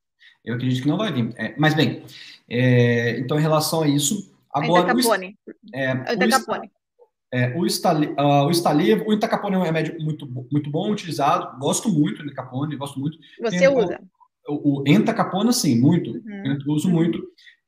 Eu 0.45 0.57
acredito 0.57 0.83
que 0.83 0.89
não 0.89 0.99
vai 0.99 1.13
vir. 1.13 1.33
É, 1.39 1.55
mas 1.57 1.75
bem, 1.75 2.03
é, 2.49 3.19
então 3.19 3.39
em 3.39 3.43
relação 3.43 3.83
a 3.83 3.89
isso, 3.89 4.34
agora. 4.55 4.95
Capone. 4.95 5.37
É, 5.75 5.91
Ainda 5.91 6.29
Capone. 6.29 6.71
É, 7.33 7.53
o, 7.59 7.67
Stale, 7.67 8.15
uh, 8.19 8.47
o 8.47 8.51
Stalevo, 8.53 9.07
o 9.09 9.13
Itacapone 9.13 9.57
é 9.57 9.59
um 9.59 9.63
remédio 9.63 10.01
muito, 10.01 10.25
muito 10.53 10.71
bom, 10.71 10.93
utilizado. 10.93 11.59
Gosto 11.59 11.89
muito 11.89 12.23
do 12.23 12.29
Itacapone, 12.31 12.77
gosto 12.77 13.01
muito. 13.01 13.19
Você 13.41 13.59
Tem, 13.59 13.69
usa? 13.69 14.01
O, 14.47 14.83
o 14.83 14.85
Entacapona, 14.87 15.53
sim, 15.53 15.81
muito. 15.81 16.13
Uhum. 16.13 16.59
Eu 16.65 16.73
uso 16.73 16.87
uhum. 16.87 16.95
muito. 16.95 17.21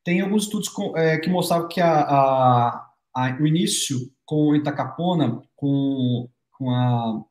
Tem 0.05 0.21
alguns 0.21 0.43
estudos 0.43 0.69
com, 0.69 0.95
é, 0.97 1.17
que 1.17 1.29
mostravam 1.29 1.67
que 1.67 1.81
a, 1.81 1.99
a, 1.99 2.87
a, 3.13 3.37
o 3.41 3.45
início 3.45 4.09
com 4.25 4.47
o 4.47 4.55
Entacapona, 4.55 5.41
com, 5.53 6.29
com 6.57 6.69
a, 6.69 7.21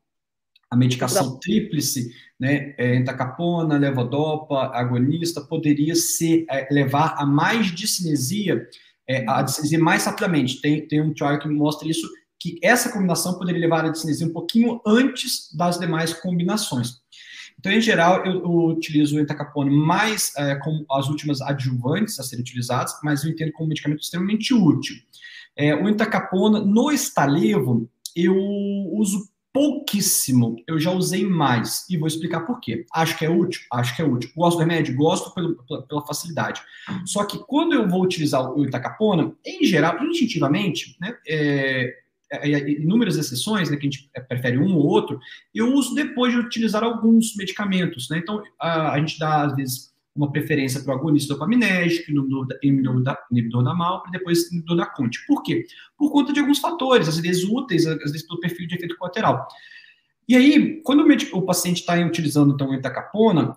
a 0.69 0.75
medicação 0.75 1.39
tríplice, 1.39 2.11
né, 2.39 2.75
é, 2.77 2.95
entacapona, 2.95 3.77
levodopa, 3.77 4.71
agonista, 4.75 5.41
poderia 5.41 5.95
ser, 5.95 6.45
é, 6.49 6.67
levar 6.71 7.15
a 7.17 7.25
mais 7.25 7.67
discinesia, 7.67 8.67
é, 9.07 9.25
a 9.27 9.37
uhum. 9.37 9.45
discinesia 9.45 9.79
mais 9.79 10.05
rapidamente. 10.05 10.61
Tem, 10.61 10.87
tem 10.87 11.01
um 11.01 11.13
trial 11.13 11.39
que 11.39 11.47
mostra 11.47 11.87
isso 11.87 12.07
que 12.39 12.59
essa 12.61 12.91
combinação 12.91 13.37
poderia 13.37 13.61
levar 13.61 13.85
a 13.85 13.89
discinesia 13.89 14.27
um 14.27 14.33
pouquinho 14.33 14.79
antes 14.85 15.53
das 15.55 15.79
demais 15.79 16.13
combinações. 16.13 17.01
Então, 17.59 17.71
em 17.71 17.81
geral, 17.81 18.23
eu, 18.23 18.33
eu 18.33 18.65
utilizo 18.67 19.17
o 19.17 19.19
entacapone 19.19 19.71
mais 19.71 20.31
é, 20.37 20.55
como 20.57 20.85
as 20.91 21.07
últimas 21.07 21.41
adjuvantes 21.41 22.19
a 22.19 22.23
serem 22.23 22.43
utilizadas, 22.43 22.93
mas 23.03 23.23
eu 23.23 23.31
entendo 23.31 23.51
como 23.53 23.65
um 23.65 23.69
medicamento 23.69 24.01
extremamente 24.01 24.53
útil. 24.53 24.95
É, 25.55 25.73
o 25.73 25.89
entacapona, 25.89 26.59
no 26.59 26.91
estalevo, 26.91 27.89
eu 28.15 28.35
uso 28.93 29.27
pouquíssimo, 29.57 30.55
eu 30.67 30.79
já 30.79 30.91
usei 30.91 31.25
mais, 31.25 31.83
e 31.89 31.97
vou 31.97 32.07
explicar 32.07 32.41
por 32.41 32.59
quê. 32.59 32.85
Acho 32.93 33.17
que 33.17 33.25
é 33.25 33.29
útil? 33.29 33.61
Acho 33.73 33.95
que 33.95 34.03
é 34.03 34.05
útil. 34.05 34.29
Gosto 34.35 34.57
do 34.57 34.59
remédio? 34.59 34.95
Gosto 34.95 35.33
pelo, 35.33 35.55
pela, 35.63 35.81
pela, 35.81 36.05
facilidade. 36.05 36.61
Só 37.05 37.25
que 37.25 37.39
quando 37.39 37.73
eu 37.73 37.89
vou 37.89 38.03
utilizar 38.03 38.51
o 38.51 38.63
entacapona, 38.63 39.33
em 39.43 39.63
geral, 39.63 39.97
instintivamente, 40.03 40.95
né, 41.01 41.17
é, 41.27 41.91
é, 42.31 42.51
é, 42.51 42.69
inúmeras 42.69 43.17
exceções, 43.17 43.71
né, 43.71 43.77
que 43.77 43.87
a 43.87 43.89
gente 43.89 44.07
é, 44.13 44.21
prefere 44.21 44.59
um 44.59 44.75
ou 44.75 44.85
outro, 44.85 45.19
eu 45.55 45.73
uso 45.73 45.95
depois 45.95 46.31
de 46.31 46.39
utilizar 46.39 46.83
alguns 46.83 47.35
medicamentos. 47.35 48.09
Né? 48.09 48.19
Então, 48.19 48.43
a, 48.61 48.91
a 48.91 48.99
gente 48.99 49.17
dá, 49.17 49.41
às 49.41 49.55
vezes, 49.55 49.91
uma 50.17 50.31
preferência 50.31 50.81
para 50.81 50.95
o 50.95 50.97
agonista 50.97 51.33
dopaminérgico, 51.33 52.11
inibidor 52.63 53.03
da, 53.03 53.17
inibidor 53.31 53.63
da 53.63 53.73
MALPA, 53.73 54.09
e 54.09 54.11
depois 54.11 54.51
inibidor 54.51 54.77
da 54.77 54.85
CONT. 54.85 55.25
Por 55.27 55.43
quê? 55.43 55.65
Por 55.97 56.11
conta 56.11 56.33
de 56.33 56.39
alguns 56.39 56.59
fatores, 56.59 57.07
às 57.07 57.19
vezes 57.19 57.43
úteis, 57.43 57.85
às 57.85 58.11
vezes 58.11 58.27
pelo 58.27 58.39
perfil 58.39 58.67
de 58.67 58.75
efeito 58.75 58.97
colateral. 58.97 59.47
E 60.27 60.35
aí, 60.35 60.81
quando 60.83 61.07
o, 61.33 61.41
paciente 61.43 61.77
está 61.77 61.95
utilizando, 61.95 62.53
então, 62.53 62.73
entacapona, 62.73 63.55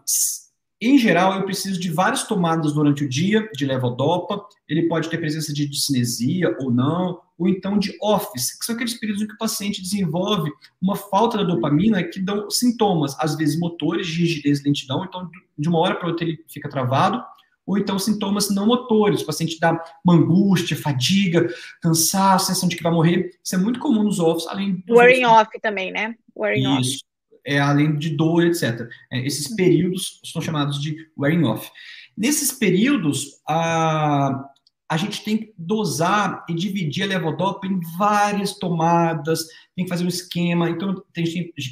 em 0.81 0.97
geral, 0.97 1.35
eu 1.35 1.45
preciso 1.45 1.79
de 1.79 1.91
várias 1.91 2.23
tomadas 2.27 2.73
durante 2.73 3.05
o 3.05 3.09
dia 3.09 3.47
de 3.55 3.67
levodopa. 3.67 4.43
Ele 4.67 4.89
pode 4.89 5.11
ter 5.11 5.19
presença 5.19 5.53
de 5.53 5.69
discinesia 5.69 6.57
ou 6.59 6.71
não, 6.71 7.21
ou 7.39 7.47
então 7.47 7.79
de 7.79 7.95
office, 8.01 8.59
que 8.59 8.65
são 8.65 8.75
aqueles 8.75 8.95
períodos 8.95 9.23
em 9.23 9.27
que 9.27 9.35
o 9.35 9.39
paciente 9.39 9.83
desenvolve 9.83 10.51
uma 10.81 10.97
falta 10.97 11.37
da 11.37 11.45
dopamina 11.45 12.03
que 12.03 12.19
dão 12.19 12.49
sintomas, 12.51 13.15
às 13.19 13.37
vezes 13.37 13.59
motores 13.59 14.07
de 14.07 14.21
rigidez 14.21 14.61
e 14.61 14.65
lentidão, 14.65 15.05
então 15.05 15.31
de 15.59 15.69
uma 15.69 15.79
hora 15.79 15.97
para 15.97 16.09
outra 16.09 16.25
ele 16.25 16.43
fica 16.49 16.69
travado, 16.69 17.23
ou 17.67 17.77
então 17.77 17.99
sintomas 17.99 18.49
não 18.49 18.67
motores, 18.67 19.21
o 19.21 19.27
paciente 19.27 19.61
dá 19.61 19.79
uma 20.03 20.15
angústia, 20.15 20.77
fadiga, 20.77 21.47
cansaço, 21.83 22.47
sensação 22.47 22.69
de 22.69 22.77
que 22.77 22.83
vai 22.83 22.93
morrer. 22.93 23.39
Isso 23.45 23.55
é 23.55 23.59
muito 23.59 23.79
comum 23.79 24.03
nos 24.03 24.19
office, 24.19 24.47
além 24.49 24.83
do. 24.87 24.95
Wearing 24.95 25.27
off 25.27 25.51
também, 25.61 25.93
né? 25.93 26.15
Wearing 26.35 26.81
Isso. 26.81 26.97
off 26.97 27.10
é, 27.47 27.59
além 27.59 27.97
de 27.97 28.11
dor, 28.11 28.45
etc. 28.45 28.89
É, 29.11 29.27
esses 29.27 29.51
uhum. 29.51 29.57
períodos 29.57 30.21
são 30.25 30.41
chamados 30.41 30.81
de 30.81 31.09
wearing 31.19 31.45
off. 31.45 31.71
Nesses 32.17 32.53
períodos, 32.53 33.41
a, 33.49 34.45
a 34.91 34.97
gente 34.97 35.23
tem 35.23 35.37
que 35.37 35.55
dosar 35.57 36.45
e 36.49 36.55
dividir 36.55 37.05
a 37.05 37.07
levodopa 37.07 37.65
em 37.65 37.79
várias 37.97 38.59
tomadas, 38.59 39.47
tem 39.77 39.85
que 39.85 39.89
fazer 39.89 40.05
um 40.05 40.09
esquema. 40.09 40.69
Então, 40.69 41.01
tem, 41.15 41.25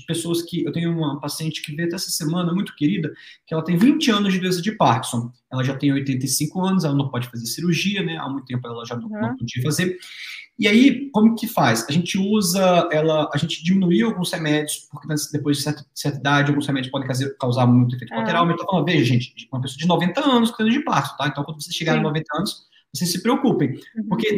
pessoas 0.06 0.40
que. 0.42 0.64
Eu 0.64 0.70
tenho 0.70 0.96
uma 0.96 1.20
paciente 1.20 1.60
que 1.60 1.74
veio 1.74 1.88
até 1.88 1.96
essa 1.96 2.10
semana, 2.10 2.54
muito 2.54 2.76
querida, 2.76 3.12
que 3.44 3.52
ela 3.52 3.64
tem 3.64 3.76
20 3.76 4.08
anos 4.12 4.32
de 4.32 4.38
doença 4.38 4.62
de 4.62 4.70
Parkinson. 4.70 5.32
Ela 5.52 5.64
já 5.64 5.76
tem 5.76 5.92
85 5.92 6.64
anos, 6.64 6.84
ela 6.84 6.94
não 6.94 7.08
pode 7.08 7.28
fazer 7.28 7.44
cirurgia, 7.46 8.04
né? 8.04 8.16
Há 8.18 8.28
muito 8.28 8.46
tempo 8.46 8.64
ela 8.68 8.86
já 8.86 8.94
não, 8.94 9.08
uhum. 9.08 9.20
não 9.20 9.36
podia 9.36 9.64
fazer. 9.64 9.98
E 10.56 10.68
aí, 10.68 11.10
como 11.10 11.34
que 11.34 11.48
faz? 11.48 11.84
A 11.88 11.92
gente 11.92 12.16
usa 12.16 12.88
ela, 12.92 13.28
a 13.34 13.36
gente 13.36 13.64
diminuiu 13.64 14.08
alguns 14.08 14.32
remédios, 14.32 14.86
porque 14.92 15.08
depois 15.32 15.56
de 15.56 15.64
certa, 15.64 15.84
certa 15.92 16.18
idade, 16.18 16.50
alguns 16.50 16.68
remédios 16.68 16.92
podem 16.92 17.08
causar, 17.08 17.30
causar 17.30 17.66
muito 17.66 17.96
efeito 17.96 18.10
colateral. 18.12 18.44
Mas 18.46 18.52
eu 18.52 18.64
tô 18.64 18.70
falando, 18.70 18.86
veja, 18.86 19.04
gente, 19.04 19.48
uma 19.52 19.60
pessoa 19.60 19.78
de 19.78 19.88
90 19.88 20.20
anos 20.20 20.50
com 20.52 20.64
de 20.64 20.84
parto, 20.84 21.16
tá? 21.16 21.26
Então, 21.26 21.42
quando 21.42 21.60
você 21.60 21.72
chegar 21.72 21.94
Sim. 21.94 21.98
a 21.98 22.02
90 22.02 22.24
anos, 22.36 22.68
vocês 22.92 23.10
se 23.10 23.22
preocupem. 23.22 23.78
Uhum. 23.96 24.08
Porque 24.08 24.36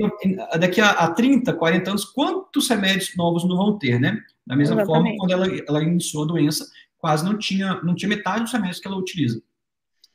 daqui 0.58 0.80
a, 0.80 0.90
a 0.90 1.10
30, 1.10 1.52
40 1.52 1.90
anos, 1.90 2.04
quantos 2.04 2.68
remédios 2.68 3.16
novos 3.16 3.44
não 3.48 3.56
vão 3.56 3.78
ter, 3.78 4.00
né? 4.00 4.20
Da 4.46 4.56
mesma 4.56 4.82
Exatamente. 4.82 5.16
forma, 5.16 5.16
quando 5.18 5.30
ela, 5.32 5.64
ela 5.68 5.82
iniciou 5.82 6.24
a 6.24 6.26
doença, 6.26 6.68
quase 6.98 7.24
não 7.24 7.38
tinha, 7.38 7.80
não 7.82 7.94
tinha 7.94 8.08
metade 8.08 8.42
dos 8.42 8.52
remédios 8.52 8.80
que 8.80 8.88
ela 8.88 8.96
utiliza. 8.96 9.42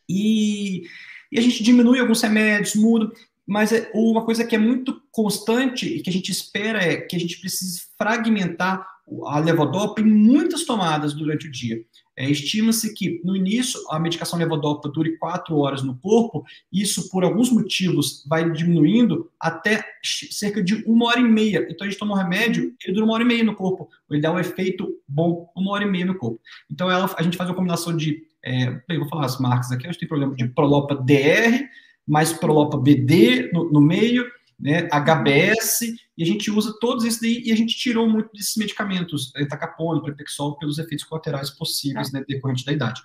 E, 0.07 0.83
e 1.31 1.39
a 1.39 1.41
gente 1.41 1.63
diminui 1.63 1.99
alguns 1.99 2.21
remédios, 2.21 2.75
muda. 2.75 3.11
Mas 3.47 3.71
é 3.71 3.89
uma 3.93 4.25
coisa 4.25 4.43
que 4.43 4.55
é 4.55 4.59
muito 4.59 5.01
constante 5.11 5.87
e 5.87 6.01
que 6.01 6.09
a 6.09 6.13
gente 6.13 6.31
espera 6.31 6.81
é 6.81 6.97
que 6.97 7.15
a 7.15 7.19
gente 7.19 7.39
precise 7.39 7.83
fragmentar 7.97 8.85
a 9.27 9.39
levodopa 9.39 10.01
em 10.01 10.05
muitas 10.05 10.63
tomadas 10.63 11.13
durante 11.13 11.47
o 11.47 11.51
dia. 11.51 11.83
É, 12.17 12.29
Estima-se 12.29 12.93
que, 12.93 13.21
no 13.25 13.35
início, 13.35 13.79
a 13.89 13.99
medicação 13.99 14.39
levodopa 14.39 14.87
dure 14.87 15.17
quatro 15.17 15.57
horas 15.57 15.83
no 15.83 15.95
corpo, 15.97 16.45
isso, 16.71 17.09
por 17.09 17.23
alguns 17.25 17.51
motivos, 17.51 18.25
vai 18.27 18.49
diminuindo 18.51 19.29
até 19.39 19.83
cerca 20.01 20.63
de 20.63 20.75
uma 20.87 21.07
hora 21.07 21.19
e 21.19 21.23
meia. 21.23 21.67
Então, 21.69 21.85
a 21.85 21.89
gente 21.89 21.99
toma 21.99 22.13
um 22.13 22.17
remédio, 22.17 22.73
ele 22.83 22.93
dura 22.93 23.05
uma 23.05 23.13
hora 23.15 23.23
e 23.23 23.27
meia 23.27 23.43
no 23.43 23.53
corpo, 23.53 23.89
ele 24.09 24.21
dá 24.21 24.31
um 24.31 24.39
efeito 24.39 24.97
bom, 25.07 25.51
uma 25.55 25.71
hora 25.71 25.83
e 25.83 25.91
meia 25.91 26.05
no 26.05 26.15
corpo. 26.15 26.39
Então, 26.71 26.89
ela, 26.89 27.13
a 27.17 27.21
gente 27.21 27.35
faz 27.35 27.49
uma 27.49 27.55
combinação 27.55 27.95
de, 27.95 28.23
é, 28.41 28.71
vou 28.97 29.09
falar 29.09 29.25
as 29.25 29.37
marcas 29.37 29.71
aqui, 29.71 29.85
a 29.85 29.91
gente 29.91 29.99
tem 29.99 30.07
problema 30.07 30.33
de 30.35 30.47
Prolopa 30.47 30.95
DR, 30.95 31.67
mais 32.07 32.31
Prolopa 32.31 32.77
BD 32.77 33.51
no, 33.51 33.69
no 33.71 33.81
meio, 33.81 34.25
né, 34.59 34.87
HBS, 34.91 35.81
e 36.17 36.23
a 36.23 36.25
gente 36.25 36.49
usa 36.49 36.73
todos 36.79 37.03
esses 37.03 37.19
daí, 37.19 37.43
e 37.45 37.51
a 37.51 37.55
gente 37.55 37.75
tirou 37.75 38.09
muito 38.09 38.31
desses 38.33 38.55
medicamentos, 38.55 39.33
etacapone, 39.35 40.01
prepexol, 40.01 40.57
pelos 40.57 40.79
efeitos 40.79 41.05
colaterais 41.05 41.49
possíveis, 41.49 42.11
né, 42.11 42.23
decorrente 42.27 42.65
da 42.65 42.71
idade. 42.71 43.01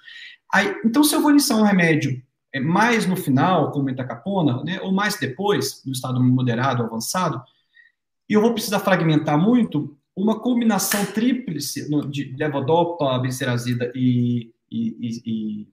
Aí, 0.53 0.75
então, 0.85 1.03
se 1.03 1.15
eu 1.15 1.21
vou 1.21 1.31
iniciar 1.31 1.57
um 1.57 1.65
remédio 1.65 2.23
é, 2.53 2.61
mais 2.61 3.07
no 3.07 3.17
final, 3.17 3.71
como 3.73 3.91
etacapona, 3.91 4.63
né, 4.63 4.81
ou 4.81 4.93
mais 4.93 5.19
depois, 5.19 5.83
no 5.85 5.93
estado 5.93 6.23
moderado, 6.23 6.83
avançado, 6.83 7.43
e 8.29 8.35
eu 8.35 8.41
vou 8.41 8.53
precisar 8.53 8.81
fragmentar 8.81 9.39
muito, 9.39 9.97
uma 10.15 10.41
combinação 10.41 11.05
tríplice 11.07 11.89
de 12.11 12.35
levodopa, 12.37 13.19
benzerazida 13.19 13.91
e 13.95 14.53
e, 14.71 14.97
e, 15.01 15.23
e, 15.27 15.69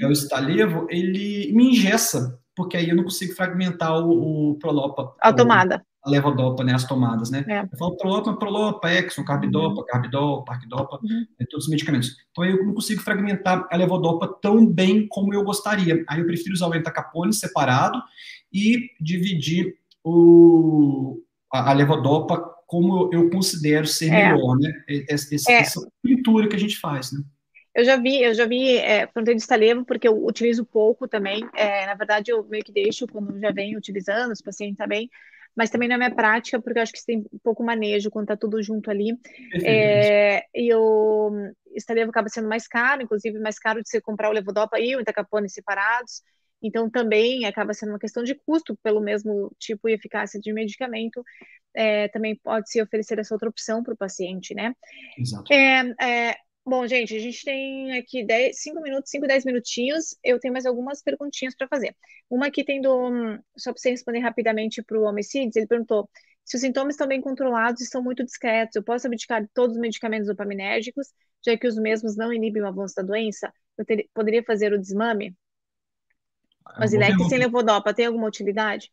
é 0.00 0.06
o 0.06 0.10
estalevo, 0.10 0.88
ele 0.90 1.52
me 1.52 1.70
ingessa, 1.70 2.40
porque 2.54 2.76
aí 2.76 2.88
eu 2.88 2.96
não 2.96 3.04
consigo 3.04 3.34
fragmentar 3.34 3.98
o, 3.98 4.50
o 4.50 4.54
prolopa. 4.56 5.14
A 5.20 5.32
tomada. 5.32 5.84
a 6.04 6.10
levodopa, 6.10 6.62
né, 6.62 6.74
as 6.74 6.84
tomadas, 6.84 7.30
né? 7.30 7.44
É. 7.48 7.60
Eu 7.62 7.78
falo 7.78 7.96
prolopa, 7.96 8.34
prolopa, 8.34 8.92
exon, 8.92 9.24
carbidopa, 9.24 9.80
uhum. 9.80 9.86
carbidol, 9.86 10.44
parquidopa, 10.44 11.00
uhum. 11.02 11.26
né, 11.38 11.46
todos 11.50 11.64
os 11.64 11.70
medicamentos. 11.70 12.16
Então 12.30 12.44
eu 12.44 12.64
não 12.64 12.74
consigo 12.74 13.00
fragmentar 13.00 13.66
a 13.70 13.76
levodopa 13.76 14.28
tão 14.40 14.66
bem 14.66 15.08
como 15.08 15.32
eu 15.32 15.42
gostaria. 15.42 16.04
Aí 16.08 16.20
eu 16.20 16.26
prefiro 16.26 16.52
usar 16.54 16.68
o 16.68 16.74
entacapone 16.74 17.32
separado 17.32 18.00
e 18.52 18.90
dividir 19.00 19.74
o, 20.04 21.22
a, 21.52 21.70
a 21.70 21.72
levodopa 21.72 22.52
como 22.66 23.10
eu 23.12 23.30
considero 23.30 23.86
ser 23.86 24.08
é. 24.08 24.32
melhor, 24.32 24.56
né? 24.58 24.72
Essa, 25.08 25.34
essa, 25.34 25.52
é. 25.52 25.54
essa 25.56 25.88
pintura 26.02 26.48
que 26.48 26.56
a 26.56 26.58
gente 26.58 26.78
faz, 26.78 27.12
né? 27.12 27.20
Eu 27.74 27.84
já 27.84 27.96
vi, 27.96 28.22
eu 28.22 28.32
já 28.34 28.46
vi 28.46 28.76
é, 28.78 29.06
fronteira 29.08 29.36
de 29.36 29.42
estalevo, 29.42 29.84
porque 29.84 30.06
eu 30.06 30.24
utilizo 30.24 30.64
pouco 30.64 31.08
também. 31.08 31.42
É, 31.54 31.86
na 31.86 31.94
verdade, 31.94 32.30
eu 32.30 32.44
meio 32.44 32.62
que 32.62 32.72
deixo 32.72 33.06
quando 33.06 33.38
já 33.40 33.50
venho 33.50 33.76
utilizando, 33.76 34.32
os 34.32 34.40
pacientes 34.40 34.76
também, 34.76 35.10
mas 35.56 35.70
também 35.70 35.88
não 35.88 35.96
é 35.96 35.98
minha 35.98 36.14
prática, 36.14 36.60
porque 36.60 36.78
eu 36.78 36.82
acho 36.82 36.92
que 36.92 37.04
tem 37.04 37.24
pouco 37.42 37.64
manejo 37.64 38.10
quando 38.10 38.28
tá 38.28 38.36
tudo 38.36 38.62
junto 38.62 38.90
ali. 38.90 39.18
É, 39.64 40.44
e 40.54 40.72
o 40.74 41.52
estalevo 41.74 42.10
acaba 42.10 42.28
sendo 42.28 42.48
mais 42.48 42.68
caro, 42.68 43.02
inclusive 43.02 43.38
mais 43.40 43.58
caro 43.58 43.82
de 43.82 43.88
você 43.88 44.00
comprar 44.00 44.30
o 44.30 44.32
levodopa 44.32 44.78
e 44.78 44.94
o 44.94 45.00
entacapone 45.00 45.50
separados. 45.50 46.22
Então, 46.62 46.88
também 46.88 47.44
acaba 47.44 47.74
sendo 47.74 47.90
uma 47.90 47.98
questão 47.98 48.22
de 48.22 48.34
custo 48.34 48.76
pelo 48.82 49.00
mesmo 49.00 49.54
tipo 49.58 49.88
e 49.88 49.92
eficácia 49.92 50.40
de 50.40 50.52
medicamento. 50.52 51.22
É, 51.74 52.08
também 52.08 52.36
pode 52.36 52.70
se 52.70 52.80
oferecer 52.80 53.18
essa 53.18 53.34
outra 53.34 53.48
opção 53.48 53.82
para 53.82 53.92
o 53.92 53.96
paciente, 53.96 54.54
né? 54.54 54.74
Exato. 55.18 55.52
É, 55.52 55.94
é, 56.00 56.36
Bom, 56.66 56.86
gente, 56.86 57.14
a 57.14 57.18
gente 57.18 57.44
tem 57.44 57.92
aqui 57.98 58.26
5 58.54 58.80
minutos, 58.80 59.10
5, 59.10 59.26
10 59.26 59.44
minutinhos. 59.44 60.16
Eu 60.24 60.40
tenho 60.40 60.52
mais 60.52 60.64
algumas 60.64 61.02
perguntinhas 61.02 61.54
para 61.54 61.68
fazer. 61.68 61.94
Uma 62.30 62.46
aqui 62.46 62.64
tem 62.64 62.80
do. 62.80 63.10
Só 63.56 63.70
para 63.70 63.80
você 63.80 63.90
responder 63.90 64.20
rapidamente 64.20 64.82
para 64.82 64.98
o 64.98 65.02
homicídios, 65.02 65.56
ele 65.56 65.66
perguntou: 65.66 66.08
se 66.42 66.56
os 66.56 66.62
sintomas 66.62 66.94
estão 66.94 67.06
bem 67.06 67.20
controlados 67.20 67.82
e 67.82 67.84
estão 67.84 68.02
muito 68.02 68.24
discretos, 68.24 68.76
eu 68.76 68.82
posso 68.82 69.06
abdicar 69.06 69.42
de 69.42 69.48
todos 69.52 69.76
os 69.76 69.80
medicamentos 69.80 70.26
dopaminérgicos, 70.26 71.08
já 71.44 71.54
que 71.54 71.66
os 71.66 71.76
mesmos 71.76 72.16
não 72.16 72.32
inibem 72.32 72.62
o 72.62 72.66
avanço 72.66 72.94
da 72.94 73.02
doença? 73.02 73.52
Eu 73.76 73.84
ter, 73.84 74.08
poderia 74.14 74.42
fazer 74.42 74.72
o 74.72 74.80
desmame? 74.80 75.36
É 76.78 76.84
Osilex 76.84 77.28
sem 77.28 77.38
levodopa 77.38 77.92
tem 77.92 78.06
alguma 78.06 78.26
utilidade? 78.26 78.90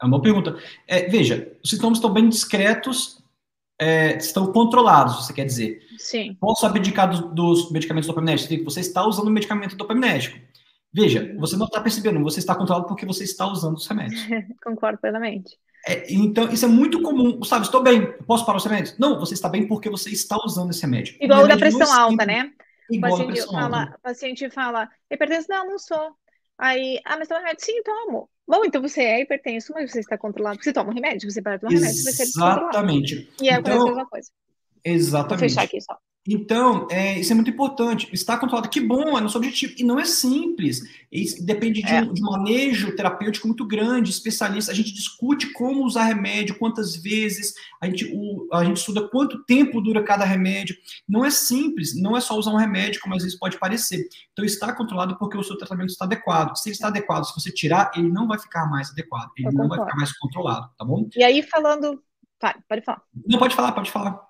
É 0.00 0.04
uma 0.04 0.10
boa 0.10 0.22
pergunta. 0.22 0.62
É, 0.86 1.08
veja, 1.08 1.56
os 1.62 1.70
sintomas 1.70 1.98
estão 1.98 2.12
bem 2.12 2.28
discretos 2.28 3.20
é, 3.78 4.16
estão 4.16 4.52
controlados, 4.52 5.24
você 5.24 5.32
quer 5.32 5.44
dizer. 5.44 5.80
Sim. 5.98 6.34
Posso 6.40 6.66
abdicar 6.66 7.10
dos, 7.10 7.20
dos 7.32 7.70
medicamentos 7.70 8.06
dopaminérgicos? 8.06 8.64
Você 8.64 8.80
está 8.80 9.06
usando 9.06 9.28
o 9.28 9.30
medicamento 9.30 9.76
dopaminérgico. 9.76 10.38
Veja, 10.92 11.34
você 11.38 11.56
não 11.56 11.66
está 11.66 11.80
percebendo, 11.80 12.22
você 12.22 12.38
está 12.38 12.54
controlado 12.54 12.86
porque 12.86 13.04
você 13.04 13.24
está 13.24 13.46
usando 13.46 13.76
os 13.76 13.86
remédios. 13.86 14.20
Concordo 14.64 14.98
plenamente. 14.98 15.58
É, 15.86 16.12
então, 16.12 16.50
isso 16.50 16.64
é 16.64 16.68
muito 16.68 17.02
comum. 17.02 17.36
Gustavo, 17.36 17.64
estou 17.64 17.82
bem, 17.82 18.12
posso 18.26 18.46
parar 18.46 18.58
os 18.58 18.64
remédios? 18.64 18.98
Não, 18.98 19.20
você 19.20 19.34
está 19.34 19.48
bem 19.48 19.68
porque 19.68 19.90
você 19.90 20.10
está 20.10 20.36
usando 20.42 20.70
esse 20.70 20.82
remédio. 20.82 21.16
Igual 21.20 21.44
o 21.44 21.48
da 21.48 21.56
pressão 21.56 21.92
alta, 21.92 22.24
né? 22.24 22.50
Igual 22.90 23.12
o 23.12 23.18
paciente 23.18 23.46
fala, 23.46 23.80
alta. 23.80 23.98
paciente 24.02 24.50
fala, 24.50 24.90
hipertenso, 25.10 25.48
não, 25.50 25.70
não 25.70 25.78
sou. 25.78 26.16
Aí, 26.58 26.98
ah, 27.04 27.16
mas 27.18 27.28
toma 27.28 27.40
remédio? 27.40 27.64
Sim, 27.64 27.82
tomo. 27.82 28.28
Bom, 28.48 28.64
então 28.64 28.80
você 28.80 29.02
é 29.02 29.20
hipertenso, 29.22 29.72
mas 29.72 29.90
você 29.90 30.00
está 30.00 30.16
controlado. 30.16 30.62
Você 30.62 30.72
toma 30.72 30.90
um 30.90 30.94
remédio, 30.94 31.30
você 31.30 31.42
para 31.42 31.58
tomar 31.58 31.72
remédio, 31.72 32.02
você 32.02 32.22
é 32.22 32.26
Exatamente. 32.26 33.32
E 33.40 33.48
é 33.48 33.54
então, 33.54 33.82
a 33.82 33.84
mesma 33.84 34.06
coisa. 34.06 34.30
Exatamente. 34.84 35.28
Vou 35.30 35.38
fechar 35.38 35.62
aqui 35.62 35.80
só. 35.80 35.98
Então, 36.28 36.88
é, 36.90 37.18
isso 37.18 37.32
é 37.32 37.34
muito 37.34 37.50
importante. 37.50 38.08
Está 38.12 38.36
controlado, 38.36 38.68
que 38.68 38.80
bom, 38.80 39.16
é 39.16 39.20
nosso 39.20 39.38
objetivo. 39.38 39.74
E 39.78 39.84
não 39.84 40.00
é 40.00 40.04
simples. 40.04 40.82
Isso 41.10 41.44
depende 41.44 41.82
de, 41.82 41.92
é. 41.92 42.02
um, 42.02 42.12
de, 42.12 42.22
um, 42.22 42.26
manejo 42.26 42.94
terapêutico 42.96 43.46
muito 43.46 43.64
grande, 43.64 44.10
especialista. 44.10 44.72
A 44.72 44.74
gente 44.74 44.92
discute 44.92 45.52
como 45.52 45.84
usar 45.84 46.04
remédio, 46.04 46.58
quantas 46.58 46.96
vezes, 46.96 47.54
a 47.80 47.86
gente, 47.86 48.10
o, 48.12 48.48
a 48.52 48.64
gente 48.64 48.78
estuda 48.78 49.08
quanto 49.08 49.44
tempo 49.44 49.80
dura 49.80 50.02
cada 50.02 50.24
remédio. 50.24 50.76
Não 51.08 51.24
é 51.24 51.30
simples, 51.30 51.94
não 52.00 52.16
é 52.16 52.20
só 52.20 52.36
usar 52.36 52.50
um 52.50 52.56
remédio, 52.56 53.00
como 53.00 53.14
às 53.14 53.22
vezes 53.22 53.38
pode 53.38 53.58
parecer. 53.58 54.08
Então, 54.32 54.44
está 54.44 54.72
controlado 54.72 55.16
porque 55.18 55.38
o 55.38 55.44
seu 55.44 55.56
tratamento 55.56 55.90
está 55.90 56.04
adequado. 56.04 56.56
Se 56.56 56.68
ele 56.68 56.74
está 56.74 56.88
adequado, 56.88 57.24
se 57.24 57.34
você 57.34 57.52
tirar, 57.52 57.92
ele 57.94 58.08
não 58.08 58.26
vai 58.26 58.38
ficar 58.38 58.66
mais 58.68 58.90
adequado. 58.90 59.30
Ele 59.36 59.48
Eu 59.48 59.52
não 59.52 59.62
concordo. 59.62 59.76
vai 59.76 59.86
ficar 59.86 59.96
mais 59.96 60.18
controlado, 60.18 60.70
tá 60.76 60.84
bom? 60.84 61.08
E 61.16 61.22
aí, 61.22 61.42
falando. 61.42 62.02
Tá, 62.38 62.54
pode 62.68 62.82
falar. 62.82 63.02
Não, 63.26 63.38
pode 63.38 63.54
falar, 63.54 63.72
pode 63.72 63.90
falar. 63.90 64.25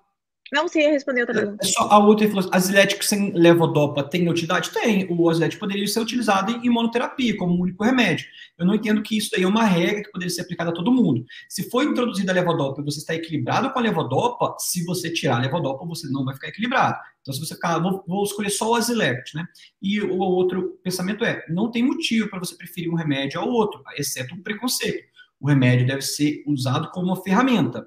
Não 0.51 0.67
sei 0.67 0.87
responder 0.87 1.21
outra 1.21 1.35
pergunta. 1.35 1.65
É 1.65 1.67
só 1.67 1.81
a 1.89 1.97
outra 1.97 2.27
falou, 2.29 2.49
azilético 2.51 3.03
sem 3.03 3.31
levodopa 3.33 4.03
tem 4.03 4.29
utilidade? 4.29 4.71
Tem. 4.71 5.05
O 5.09 5.29
azilético 5.29 5.61
poderia 5.61 5.87
ser 5.87 5.99
utilizado 5.99 6.51
em 6.51 6.65
imunoterapia, 6.65 7.35
como 7.35 7.53
um 7.53 7.61
único 7.61 7.83
remédio. 7.83 8.25
Eu 8.57 8.65
não 8.65 8.75
entendo 8.75 9.01
que 9.01 9.17
isso 9.17 9.29
daí 9.31 9.43
é 9.43 9.47
uma 9.47 9.63
regra 9.63 10.03
que 10.03 10.11
poderia 10.11 10.33
ser 10.33 10.41
aplicada 10.41 10.69
a 10.69 10.73
todo 10.73 10.91
mundo. 10.91 11.25
Se 11.49 11.69
for 11.69 11.83
introduzida 11.83 12.31
a 12.31 12.35
levodopa 12.35 12.81
e 12.81 12.85
você 12.85 12.99
está 12.99 13.13
equilibrado 13.13 13.71
com 13.71 13.79
a 13.79 13.81
levodopa, 13.81 14.55
se 14.59 14.83
você 14.85 15.11
tirar 15.11 15.37
a 15.37 15.39
levodopa, 15.39 15.85
você 15.85 16.07
não 16.09 16.23
vai 16.23 16.33
ficar 16.33 16.47
equilibrado. 16.47 16.97
Então, 17.21 17.33
se 17.33 17.39
você 17.39 17.55
ficar, 17.55 17.77
vou, 17.79 18.03
vou 18.07 18.23
escolher 18.23 18.49
só 18.49 18.71
o 18.71 18.75
azilético, 18.75 19.37
né? 19.37 19.45
E 19.81 19.99
o 20.01 20.17
outro 20.17 20.79
pensamento 20.81 21.25
é, 21.25 21.43
não 21.49 21.69
tem 21.69 21.83
motivo 21.83 22.29
para 22.29 22.39
você 22.39 22.55
preferir 22.55 22.89
um 22.89 22.95
remédio 22.95 23.41
ao 23.41 23.49
outro, 23.49 23.81
exceto 23.97 24.33
o 24.33 24.41
preconceito. 24.41 25.03
O 25.39 25.47
remédio 25.47 25.85
deve 25.85 26.01
ser 26.01 26.41
usado 26.47 26.89
como 26.91 27.07
uma 27.07 27.21
ferramenta. 27.21 27.85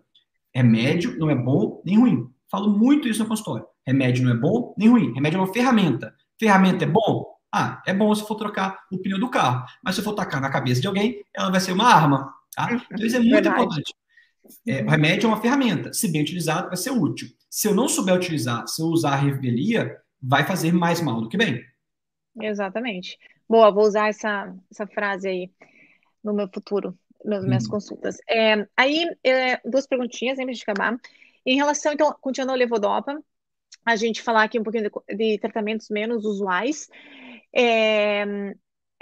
Remédio 0.54 1.18
não 1.18 1.30
é 1.30 1.34
bom 1.34 1.80
nem 1.84 1.98
ruim 1.98 2.30
Falo 2.50 2.68
muito 2.70 3.08
isso 3.08 3.22
no 3.22 3.28
consultório. 3.28 3.66
Remédio 3.86 4.24
não 4.24 4.32
é 4.32 4.36
bom 4.36 4.74
nem 4.76 4.88
ruim. 4.88 5.12
Remédio 5.14 5.38
é 5.38 5.40
uma 5.40 5.52
ferramenta. 5.52 6.14
Ferramenta 6.38 6.84
é 6.84 6.88
bom? 6.88 7.26
Ah, 7.52 7.82
é 7.86 7.92
bom 7.92 8.14
se 8.14 8.26
for 8.26 8.34
trocar 8.36 8.78
o 8.90 8.98
pneu 8.98 9.18
do 9.18 9.30
carro. 9.30 9.64
Mas 9.82 9.94
se 9.94 10.02
for 10.02 10.14
tacar 10.14 10.40
na 10.40 10.50
cabeça 10.50 10.80
de 10.80 10.86
alguém, 10.86 11.24
ela 11.34 11.50
vai 11.50 11.60
ser 11.60 11.72
uma 11.72 11.86
arma. 11.86 12.32
Tá? 12.54 12.68
Então 12.90 13.06
isso 13.06 13.16
é 13.16 13.20
muito 13.20 13.32
Verdade. 13.32 13.62
importante. 13.62 13.94
É, 14.66 14.82
o 14.82 14.88
remédio 14.88 15.26
é 15.26 15.28
uma 15.28 15.40
ferramenta. 15.40 15.92
Se 15.92 16.10
bem 16.10 16.22
utilizado, 16.22 16.68
vai 16.68 16.76
ser 16.76 16.90
útil. 16.90 17.28
Se 17.48 17.68
eu 17.68 17.74
não 17.74 17.88
souber 17.88 18.14
utilizar, 18.14 18.66
se 18.66 18.82
eu 18.82 18.86
usar 18.86 19.12
a 19.12 19.16
revelia, 19.16 19.96
vai 20.20 20.44
fazer 20.44 20.72
mais 20.72 21.00
mal 21.00 21.20
do 21.20 21.28
que 21.28 21.36
bem. 21.36 21.64
Exatamente. 22.40 23.18
Boa, 23.48 23.70
vou 23.70 23.84
usar 23.84 24.08
essa, 24.08 24.54
essa 24.70 24.86
frase 24.86 25.28
aí 25.28 25.50
no 26.22 26.32
meu 26.32 26.48
futuro, 26.52 26.96
nas 27.24 27.44
minhas 27.44 27.66
hum. 27.66 27.70
consultas. 27.70 28.18
É, 28.28 28.66
aí, 28.76 29.06
é, 29.24 29.60
duas 29.68 29.86
perguntinhas 29.86 30.38
antes 30.38 30.58
de 30.58 30.62
acabar. 30.62 30.96
Em 31.44 31.56
relação, 31.56 31.92
então, 31.92 32.14
continuando 32.20 32.52
a 32.52 32.56
levodopa, 32.56 33.22
a 33.84 33.96
gente 33.96 34.22
falar 34.22 34.44
aqui 34.44 34.58
um 34.58 34.62
pouquinho 34.62 34.90
de, 34.90 35.16
de 35.16 35.38
tratamentos 35.38 35.88
menos 35.88 36.24
usuais. 36.24 36.88
É, 37.54 38.24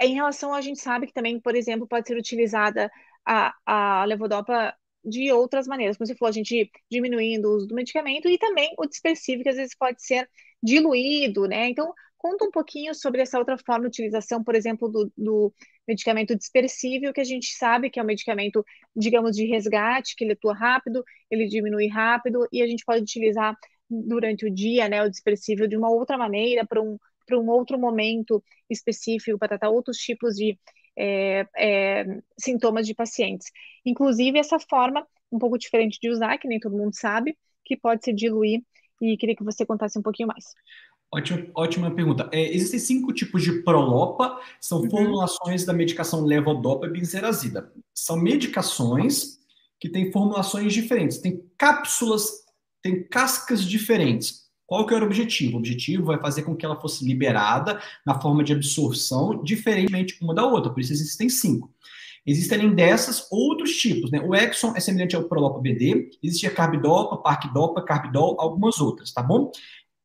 em 0.01 0.13
relação, 0.13 0.53
a 0.53 0.61
gente 0.61 0.79
sabe 0.79 1.07
que 1.07 1.13
também, 1.13 1.39
por 1.39 1.55
exemplo, 1.55 1.87
pode 1.87 2.07
ser 2.07 2.17
utilizada 2.17 2.89
a, 3.25 3.53
a 3.65 4.05
levodopa 4.05 4.73
de 5.03 5.31
outras 5.31 5.67
maneiras, 5.67 5.97
como 5.97 6.07
você 6.07 6.15
falou, 6.15 6.29
a 6.29 6.33
gente 6.33 6.71
diminuindo 6.89 7.47
o 7.47 7.55
uso 7.55 7.67
do 7.67 7.75
medicamento 7.75 8.27
e 8.29 8.37
também 8.37 8.73
o 8.77 8.85
dispersivo, 8.85 9.43
que 9.43 9.49
às 9.49 9.55
vezes 9.55 9.75
pode 9.75 10.03
ser 10.03 10.29
diluído, 10.61 11.47
né? 11.47 11.69
Então, 11.69 11.93
conta 12.19 12.45
um 12.45 12.51
pouquinho 12.51 12.93
sobre 12.93 13.21
essa 13.21 13.39
outra 13.39 13.57
forma 13.57 13.83
de 13.83 13.87
utilização, 13.87 14.43
por 14.43 14.53
exemplo, 14.53 14.89
do, 14.89 15.11
do 15.17 15.53
medicamento 15.87 16.35
dispersível, 16.35 17.13
que 17.13 17.21
a 17.21 17.23
gente 17.23 17.47
sabe 17.55 17.89
que 17.89 17.99
é 17.99 18.03
um 18.03 18.05
medicamento, 18.05 18.63
digamos, 18.95 19.35
de 19.35 19.45
resgate, 19.45 20.15
que 20.15 20.25
ele 20.25 20.33
atua 20.33 20.53
rápido, 20.53 21.03
ele 21.31 21.47
diminui 21.47 21.87
rápido, 21.87 22.45
e 22.51 22.61
a 22.61 22.67
gente 22.67 22.83
pode 22.85 23.01
utilizar 23.01 23.55
durante 23.89 24.45
o 24.45 24.53
dia, 24.53 24.89
né, 24.89 25.01
o 25.01 25.09
dispersível 25.09 25.65
de 25.65 25.77
uma 25.77 25.89
outra 25.89 26.17
maneira, 26.17 26.67
para 26.67 26.81
um, 26.81 26.97
um 27.31 27.49
outro 27.49 27.79
momento 27.79 28.43
específico, 28.69 29.39
para 29.39 29.47
tratar 29.47 29.69
outros 29.69 29.97
tipos 29.97 30.35
de 30.35 30.59
é, 30.97 31.47
é, 31.57 32.05
sintomas 32.37 32.85
de 32.85 32.93
pacientes. 32.93 33.47
Inclusive, 33.85 34.37
essa 34.37 34.59
forma, 34.59 35.07
um 35.31 35.39
pouco 35.39 35.57
diferente 35.57 35.97
de 36.01 36.09
usar, 36.09 36.37
que 36.37 36.49
nem 36.49 36.59
todo 36.59 36.77
mundo 36.77 36.93
sabe, 36.93 37.37
que 37.63 37.77
pode 37.77 38.03
se 38.03 38.11
diluir, 38.11 38.61
e 39.01 39.15
queria 39.15 39.35
que 39.35 39.43
você 39.43 39.65
contasse 39.65 39.97
um 39.97 40.01
pouquinho 40.01 40.27
mais. 40.27 40.53
Ótima, 41.11 41.47
ótima 41.55 41.91
pergunta. 41.91 42.29
É, 42.31 42.53
existem 42.53 42.79
cinco 42.79 43.11
tipos 43.11 43.41
de 43.41 43.63
Prolopa, 43.63 44.39
são 44.61 44.81
uhum. 44.81 44.89
formulações 44.89 45.65
da 45.65 45.73
medicação 45.73 46.23
levodopa 46.23 46.85
e 46.85 46.91
benzerazida. 46.91 47.71
São 47.93 48.15
medicações 48.15 49.39
que 49.79 49.89
têm 49.89 50.11
formulações 50.11 50.73
diferentes, 50.73 51.17
tem 51.17 51.41
cápsulas, 51.57 52.29
tem 52.81 53.03
cascas 53.07 53.63
diferentes. 53.63 54.49
Qual 54.67 54.85
que 54.85 54.93
era 54.93 55.03
o 55.03 55.07
objetivo? 55.07 55.55
O 55.55 55.59
objetivo 55.59 56.05
vai 56.05 56.19
fazer 56.19 56.43
com 56.43 56.55
que 56.55 56.63
ela 56.63 56.79
fosse 56.79 57.03
liberada 57.03 57.81
na 58.05 58.21
forma 58.21 58.43
de 58.43 58.53
absorção, 58.53 59.43
diferentemente 59.43 60.15
uma 60.21 60.35
da 60.35 60.45
outra, 60.45 60.71
por 60.71 60.79
isso 60.79 60.93
existem 60.93 61.27
cinco. 61.27 61.73
Existem 62.25 62.59
além 62.59 62.75
dessas 62.75 63.27
outros 63.31 63.75
tipos, 63.75 64.11
né? 64.11 64.21
O 64.21 64.35
Exxon 64.35 64.73
é 64.75 64.79
semelhante 64.79 65.15
ao 65.15 65.23
Prolopa 65.23 65.59
BD, 65.59 66.11
existe 66.21 66.45
a 66.45 66.53
Carbidopa, 66.53 67.17
Parquidopa, 67.17 67.81
Carbidol, 67.81 68.35
algumas 68.39 68.79
outras, 68.79 69.11
tá 69.11 69.23
bom? 69.23 69.51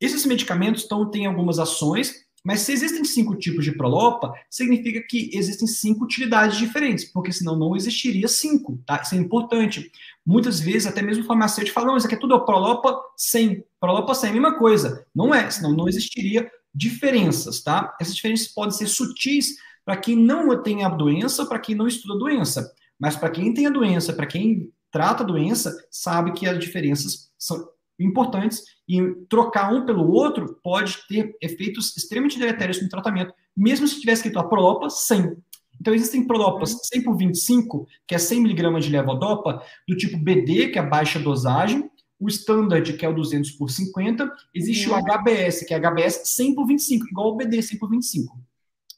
Esses 0.05 0.27
medicamentos 0.27 0.85
então, 0.85 1.11
têm 1.11 1.25
algumas 1.25 1.59
ações, 1.59 2.25
mas 2.45 2.61
se 2.61 2.73
existem 2.73 3.03
cinco 3.05 3.35
tipos 3.37 3.65
de 3.65 3.73
Prolopa, 3.73 4.35
significa 4.51 5.01
que 5.09 5.31
existem 5.33 5.67
cinco 5.67 6.05
utilidades 6.05 6.59
diferentes, 6.59 7.07
porque 7.07 7.33
senão 7.33 7.57
não 7.57 7.75
existiria 7.75 8.29
cinco, 8.29 8.79
tá? 8.85 9.01
Isso 9.03 9.15
é 9.15 9.19
importante. 9.19 9.91
Muitas 10.27 10.61
vezes, 10.61 10.87
até 10.87 11.01
mesmo 11.01 11.25
o 11.25 11.27
farmacêutico 11.27 11.75
fala, 11.75 11.87
não, 11.87 11.97
isso 11.97 12.07
aqui 12.07 12.17
é 12.17 12.19
tudo 12.19 12.39
Prolopa 12.45 13.01
100. 13.17 13.65
Prolopa 13.81 14.15
100 14.15 14.27
é 14.27 14.31
a 14.31 14.35
mesma 14.35 14.59
coisa. 14.59 15.07
Não 15.15 15.35
é, 15.35 15.51
senão 15.51 15.73
não 15.73 15.89
existiria 15.89 16.51
diferenças, 16.75 17.63
tá? 17.63 17.97
Essas 17.99 18.15
diferenças 18.15 18.49
podem 18.49 18.77
ser 18.77 18.89
sutis 18.89 19.55
para 19.83 19.97
quem 19.97 20.15
não 20.15 20.63
tem 20.63 20.85
a 20.85 20.89
doença, 20.91 21.47
para 21.47 21.59
quem 21.59 21.75
não 21.75 21.87
estuda 21.87 22.13
a 22.13 22.19
doença. 22.19 22.71
Mas 23.01 23.17
para 23.17 23.31
quem 23.31 23.55
tem 23.55 23.67
a 23.67 23.71
doença, 23.71 24.13
para 24.13 24.27
quem 24.27 24.71
trata 24.91 25.23
a 25.23 25.27
doença, 25.27 25.75
sabe 25.91 26.33
que 26.33 26.47
as 26.47 26.59
diferenças 26.59 27.31
são 27.39 27.74
importantes 27.99 28.63
e 28.89 29.01
trocar 29.29 29.73
um 29.73 29.85
pelo 29.87 30.11
outro 30.11 30.59
pode 30.63 30.99
ter 31.09 31.37
efeitos 31.41 31.97
extremamente 31.97 32.39
deletérios 32.39 32.83
no 32.83 32.89
tratamento, 32.89 33.33
mesmo 33.57 33.87
se 33.87 34.01
tivesse 34.01 34.21
escrito 34.21 34.39
a 34.39 34.45
Prolopa 34.45 34.91
100. 34.91 35.37
Então, 35.81 35.95
existem 35.95 36.27
Prolopas 36.27 36.79
100 36.93 37.03
por 37.03 37.17
25, 37.17 37.87
que 38.07 38.15
é 38.15 38.19
100 38.19 38.41
miligramas 38.41 38.85
de 38.85 38.91
levodopa, 38.91 39.63
do 39.89 39.97
tipo 39.97 40.17
BD, 40.17 40.69
que 40.69 40.79
é 40.79 40.83
a 40.83 40.87
baixa 40.87 41.19
dosagem, 41.19 41.91
o 42.19 42.29
Standard, 42.29 42.91
que 42.93 43.05
é 43.05 43.09
o 43.09 43.15
200 43.15 43.51
por 43.53 43.71
50, 43.71 44.31
existe 44.55 44.89
uhum. 44.89 44.97
o 44.97 45.03
HBS, 45.03 45.67
que 45.67 45.75
é 45.75 45.77
HBS 45.77 46.23
100 46.25 46.55
por 46.55 46.67
25, 46.67 47.09
igual 47.09 47.33
o 47.33 47.37
BD 47.37 47.61
100 47.61 47.79
por 47.79 47.91
25. 47.91 48.41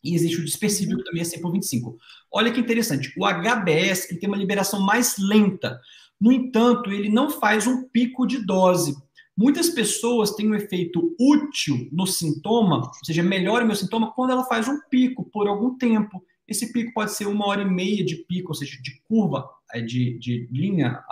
E 0.05 0.15
existe 0.15 0.41
o 0.41 0.45
dispersível, 0.45 0.97
que 0.99 1.05
também 1.05 1.23
é 1.23 1.25
100 1.25 1.41
por 1.41 1.51
25. 1.51 1.97
Olha 2.31 2.53
que 2.53 2.61
interessante, 2.61 3.13
o 3.19 3.27
HBS 3.27 4.11
ele 4.11 4.21
tem 4.21 4.29
uma 4.29 4.37
liberação 4.37 4.81
mais 4.81 5.17
lenta. 5.19 5.81
No 6.21 6.33
entanto, 6.33 6.91
ele 6.91 7.09
não 7.09 7.31
faz 7.31 7.67
um 7.67 7.89
pico 7.89 8.27
de 8.27 8.45
dose. 8.45 8.97
Muitas 9.37 9.69
pessoas 9.69 10.35
têm 10.35 10.51
um 10.51 10.55
efeito 10.55 11.15
útil 11.21 11.89
no 11.93 12.07
sintoma, 12.07 12.79
ou 12.79 13.05
seja, 13.05 13.23
melhora 13.23 13.65
o 13.65 13.67
meu 13.67 13.77
sintoma 13.77 14.13
quando 14.13 14.31
ela 14.31 14.45
faz 14.45 14.67
um 14.67 14.81
pico 14.89 15.25
por 15.25 15.47
algum 15.47 15.77
tempo. 15.77 16.25
Esse 16.49 16.73
pico 16.73 16.93
pode 16.95 17.13
ser 17.13 17.27
uma 17.27 17.47
hora 17.47 17.63
e 17.63 17.71
meia 17.71 18.05
de 18.05 18.17
pico, 18.17 18.49
ou 18.49 18.55
seja, 18.55 18.81
de 18.81 18.99
curva, 19.03 19.47
é, 19.73 19.81
de, 19.81 20.19
de 20.19 20.49
linha, 20.51 21.03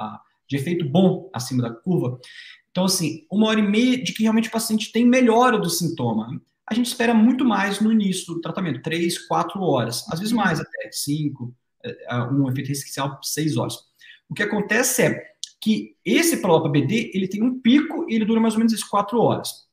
de 0.48 0.56
efeito 0.56 0.88
bom 0.88 1.28
acima 1.34 1.62
da 1.62 1.70
curva. 1.70 2.18
Então, 2.70 2.86
assim, 2.86 3.26
uma 3.30 3.48
hora 3.48 3.60
e 3.60 3.68
meia 3.68 4.02
de 4.02 4.12
que 4.12 4.22
realmente 4.22 4.48
o 4.48 4.52
paciente 4.52 4.90
tem 4.90 5.06
melhora 5.06 5.58
do 5.58 5.68
sintoma. 5.68 6.40
A 6.66 6.74
gente 6.74 6.86
espera 6.86 7.12
muito 7.12 7.44
mais 7.44 7.78
no 7.80 7.92
início 7.92 8.32
do 8.32 8.40
tratamento, 8.40 8.82
três, 8.82 9.18
quatro 9.26 9.60
horas, 9.60 10.04
às 10.10 10.18
vezes 10.18 10.32
mais 10.32 10.58
até, 10.58 10.90
cinco, 10.90 11.54
é, 11.84 12.16
um 12.32 12.48
efeito 12.48 12.68
residencial, 12.68 13.20
seis 13.22 13.56
horas. 13.56 13.76
O 14.28 14.34
que 14.34 14.42
acontece 14.42 15.02
é 15.02 15.22
que 15.60 15.96
esse 16.04 16.38
Prolopa 16.38 16.68
BD, 16.68 17.10
ele 17.14 17.28
tem 17.28 17.42
um 17.42 17.58
pico 17.58 18.06
e 18.08 18.14
ele 18.14 18.24
dura 18.24 18.40
mais 18.40 18.54
ou 18.54 18.58
menos 18.58 18.82
4 18.84 19.18
horas. 19.18 19.64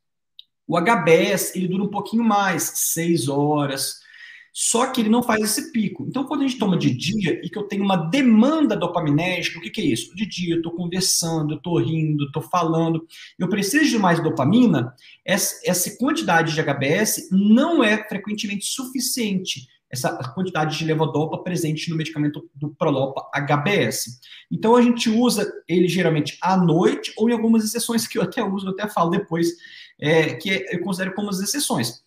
O 0.68 0.80
HBS, 0.80 1.56
ele 1.56 1.68
dura 1.68 1.84
um 1.84 1.89
pouquinho 1.89 2.24
mais, 2.24 2.64
6 2.93 3.28
horas, 3.28 3.99
só 4.54 4.88
que 4.88 5.02
ele 5.02 5.10
não 5.10 5.24
faz 5.24 5.41
esse 5.41 5.72
pico. 5.72 6.06
Então, 6.08 6.26
quando 6.26 6.41
a 6.41 6.47
gente 6.47 6.60
toma 6.60 6.78
de 6.78 6.93
dia 6.93 7.39
e 7.43 7.49
que 7.49 7.58
eu 7.58 7.64
tenho 7.64 7.84
uma 7.84 7.95
demanda 7.95 8.76
dopaminérgica, 8.76 9.60
o 9.60 9.62
que, 9.62 9.70
que 9.70 9.82
é 9.82 9.86
isso? 9.86 10.14
De 10.16 10.26
dia 10.26 10.56
eu 10.56 10.58
estou 10.58 10.74
conversando, 10.74 11.54
eu 11.54 11.58
estou 11.58 11.80
rindo, 11.80 12.26
estou 12.26 12.41
falando, 12.41 13.06
eu 13.39 13.47
preciso 13.47 13.89
de 13.89 13.97
mais 13.97 14.22
dopamina, 14.22 14.93
essa, 15.26 15.60
essa 15.66 15.97
quantidade 15.97 16.54
de 16.54 16.62
HBS 16.62 17.30
não 17.32 17.84
é 17.84 18.08
frequentemente 18.08 18.66
suficiente 18.66 19.68
essa 19.92 20.18
quantidade 20.34 20.78
de 20.78 20.86
levodopa 20.86 21.44
presente 21.44 21.89
no 21.89 21.98
medicamento 21.98 22.50
do 22.56 22.70
Prolopa 22.70 23.30
HBS. 23.34 24.22
Então 24.50 24.76
a 24.76 24.82
gente 24.82 25.10
usa 25.10 25.52
ele 25.68 25.88
geralmente 25.88 26.38
à 26.42 26.56
noite 26.56 27.14
ou 27.18 27.30
em 27.30 27.34
algumas 27.34 27.64
exceções 27.64 28.08
que 28.08 28.18
eu 28.18 28.22
até 28.22 28.44
uso, 28.44 28.68
eu 28.68 28.72
até 28.72 28.88
falo 28.88 29.10
depois, 29.10 29.50
é, 30.00 30.36
que 30.36 30.50
eu 30.50 30.82
considero 30.82 31.14
como 31.14 31.30
as 31.30 31.39
exceções. 31.39 32.02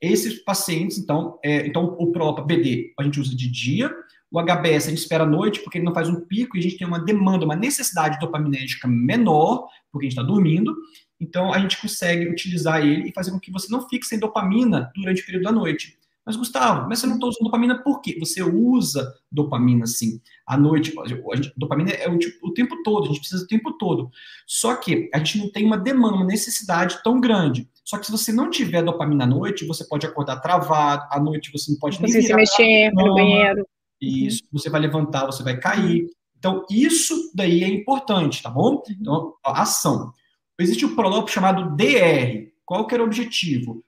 Esses 0.00 0.42
pacientes, 0.42 0.96
então, 0.96 1.38
é, 1.44 1.66
então 1.66 1.96
o 1.98 2.10
Prolopa 2.10 2.42
BD 2.42 2.94
a 2.98 3.02
gente 3.02 3.20
usa 3.20 3.36
de 3.36 3.50
dia, 3.50 3.92
o 4.30 4.40
HBS 4.40 4.86
a 4.86 4.90
gente 4.90 4.98
espera 4.98 5.24
à 5.24 5.26
noite 5.26 5.60
porque 5.60 5.78
ele 5.78 5.84
não 5.84 5.94
faz 5.94 6.08
um 6.08 6.20
pico 6.20 6.56
e 6.56 6.60
a 6.60 6.62
gente 6.62 6.78
tem 6.78 6.86
uma 6.86 6.98
demanda, 6.98 7.44
uma 7.44 7.56
necessidade 7.56 8.18
dopaminérgica 8.18 8.86
menor, 8.86 9.66
porque 9.90 10.06
a 10.06 10.10
gente 10.10 10.18
está 10.18 10.22
dormindo. 10.22 10.74
Então 11.20 11.52
a 11.52 11.58
gente 11.58 11.80
consegue 11.80 12.28
utilizar 12.28 12.80
ele 12.80 13.08
e 13.08 13.12
fazer 13.12 13.30
com 13.30 13.40
que 13.40 13.50
você 13.50 13.70
não 13.70 13.88
fique 13.88 14.06
sem 14.06 14.18
dopamina 14.18 14.90
durante 14.94 15.22
o 15.22 15.26
período 15.26 15.44
da 15.44 15.52
noite. 15.52 15.98
Mas, 16.28 16.36
Gustavo, 16.36 16.86
mas 16.86 16.98
você 16.98 17.06
não 17.06 17.14
está 17.14 17.26
usando 17.26 17.44
dopamina 17.44 17.82
por 17.82 18.02
quê? 18.02 18.14
Você 18.20 18.42
usa 18.42 19.14
dopamina, 19.32 19.86
sim. 19.86 20.20
À 20.46 20.58
noite, 20.58 20.92
gente, 21.06 21.54
dopamina 21.56 21.90
é 21.90 22.06
o, 22.06 22.18
tipo, 22.18 22.48
o, 22.48 22.52
tempo 22.52 22.82
todo, 22.82 23.04
a 23.04 23.06
gente 23.08 23.20
precisa 23.20 23.44
o 23.44 23.46
tempo 23.46 23.72
todo. 23.78 24.10
Só 24.46 24.76
que 24.76 25.08
a 25.14 25.16
gente 25.16 25.38
não 25.38 25.50
tem 25.50 25.64
uma 25.64 25.78
demanda, 25.78 26.16
uma 26.16 26.26
necessidade 26.26 27.02
tão 27.02 27.18
grande. 27.18 27.66
Só 27.82 27.96
que 27.96 28.04
se 28.04 28.12
você 28.12 28.30
não 28.30 28.50
tiver 28.50 28.82
dopamina 28.82 29.24
à 29.24 29.26
noite, 29.26 29.64
você 29.64 29.88
pode 29.88 30.04
acordar 30.04 30.40
travado, 30.40 31.06
à 31.10 31.18
noite 31.18 31.50
você 31.50 31.72
não 31.72 31.78
pode 31.78 31.98
nem 32.02 32.12
Você 32.12 32.20
se 32.20 32.34
mexer 32.34 32.92
no 32.92 33.14
banheiro. 33.14 33.66
Isso, 33.98 34.42
você 34.52 34.68
vai 34.68 34.82
levantar, 34.82 35.24
você 35.24 35.42
vai 35.42 35.56
cair. 35.56 36.10
Então, 36.38 36.66
isso 36.70 37.32
daí 37.34 37.64
é 37.64 37.68
importante, 37.68 38.42
tá 38.42 38.50
bom? 38.50 38.82
Então, 38.90 39.32
ação. 39.42 40.12
Existe 40.58 40.84
o 40.84 40.94
prolop 40.94 41.30
chamado 41.30 41.74
DR. 41.74 42.52
Qual 42.66 42.86
que 42.86 42.94
era 42.94 43.02
o 43.02 43.06
objetivo? 43.06 43.82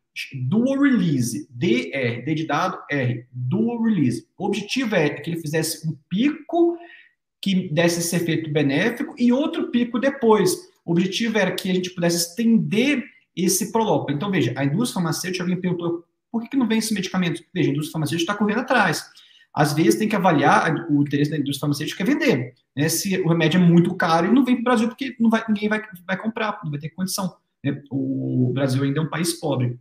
Dual 0.48 0.80
release, 0.80 1.46
DR, 1.50 2.24
D 2.24 2.34
de 2.34 2.46
dado, 2.46 2.78
R, 2.90 3.26
dual 3.32 3.82
release. 3.82 4.26
O 4.36 4.46
objetivo 4.46 4.94
é 4.94 5.10
que 5.10 5.30
ele 5.30 5.40
fizesse 5.40 5.86
um 5.88 5.96
pico 6.08 6.76
que 7.40 7.72
desse 7.72 8.00
esse 8.00 8.14
efeito 8.16 8.50
benéfico 8.50 9.14
e 9.18 9.32
outro 9.32 9.70
pico 9.70 9.98
depois. 9.98 10.54
O 10.84 10.92
objetivo 10.92 11.38
era 11.38 11.52
que 11.52 11.70
a 11.70 11.74
gente 11.74 11.90
pudesse 11.90 12.28
estender 12.28 13.04
esse 13.34 13.72
prolopa. 13.72 14.12
Então, 14.12 14.30
veja, 14.30 14.52
a 14.56 14.64
indústria 14.64 14.94
farmacêutica, 14.94 15.42
alguém 15.42 15.60
perguntou, 15.60 16.04
por 16.30 16.48
que, 16.48 16.56
não 16.56 16.68
vem 16.68 16.78
esse 16.78 16.94
medicamento? 16.94 17.42
Veja, 17.52 17.70
a 17.70 17.72
indústria 17.72 17.92
farmacêutica 17.92 18.32
está 18.32 18.38
correndo 18.38 18.60
atrás. 18.60 19.04
Às 19.52 19.72
vezes 19.72 19.96
tem 19.96 20.08
que 20.08 20.14
avaliar 20.14 20.86
o 20.88 21.02
interesse 21.02 21.30
da 21.30 21.36
indústria 21.36 21.60
farmacêutica 21.60 22.02
é 22.02 22.06
vender. 22.06 22.54
Né? 22.76 22.88
Se 22.88 23.20
o 23.20 23.28
remédio 23.28 23.60
é 23.60 23.64
muito 23.64 23.94
caro, 23.96 24.26
ele 24.26 24.34
não 24.34 24.44
vem 24.44 24.56
para 24.56 24.60
o 24.60 24.64
Brasil 24.64 24.88
porque 24.88 25.16
não 25.18 25.28
vai, 25.28 25.44
ninguém 25.48 25.68
vai, 25.68 25.82
vai 26.06 26.16
comprar, 26.16 26.60
não 26.62 26.70
vai 26.70 26.78
ter 26.78 26.90
condição. 26.90 27.34
Né? 27.64 27.82
O 27.90 28.52
Brasil 28.54 28.82
ainda 28.82 29.00
é 29.00 29.02
um 29.02 29.10
país 29.10 29.32
pobre. 29.40 29.78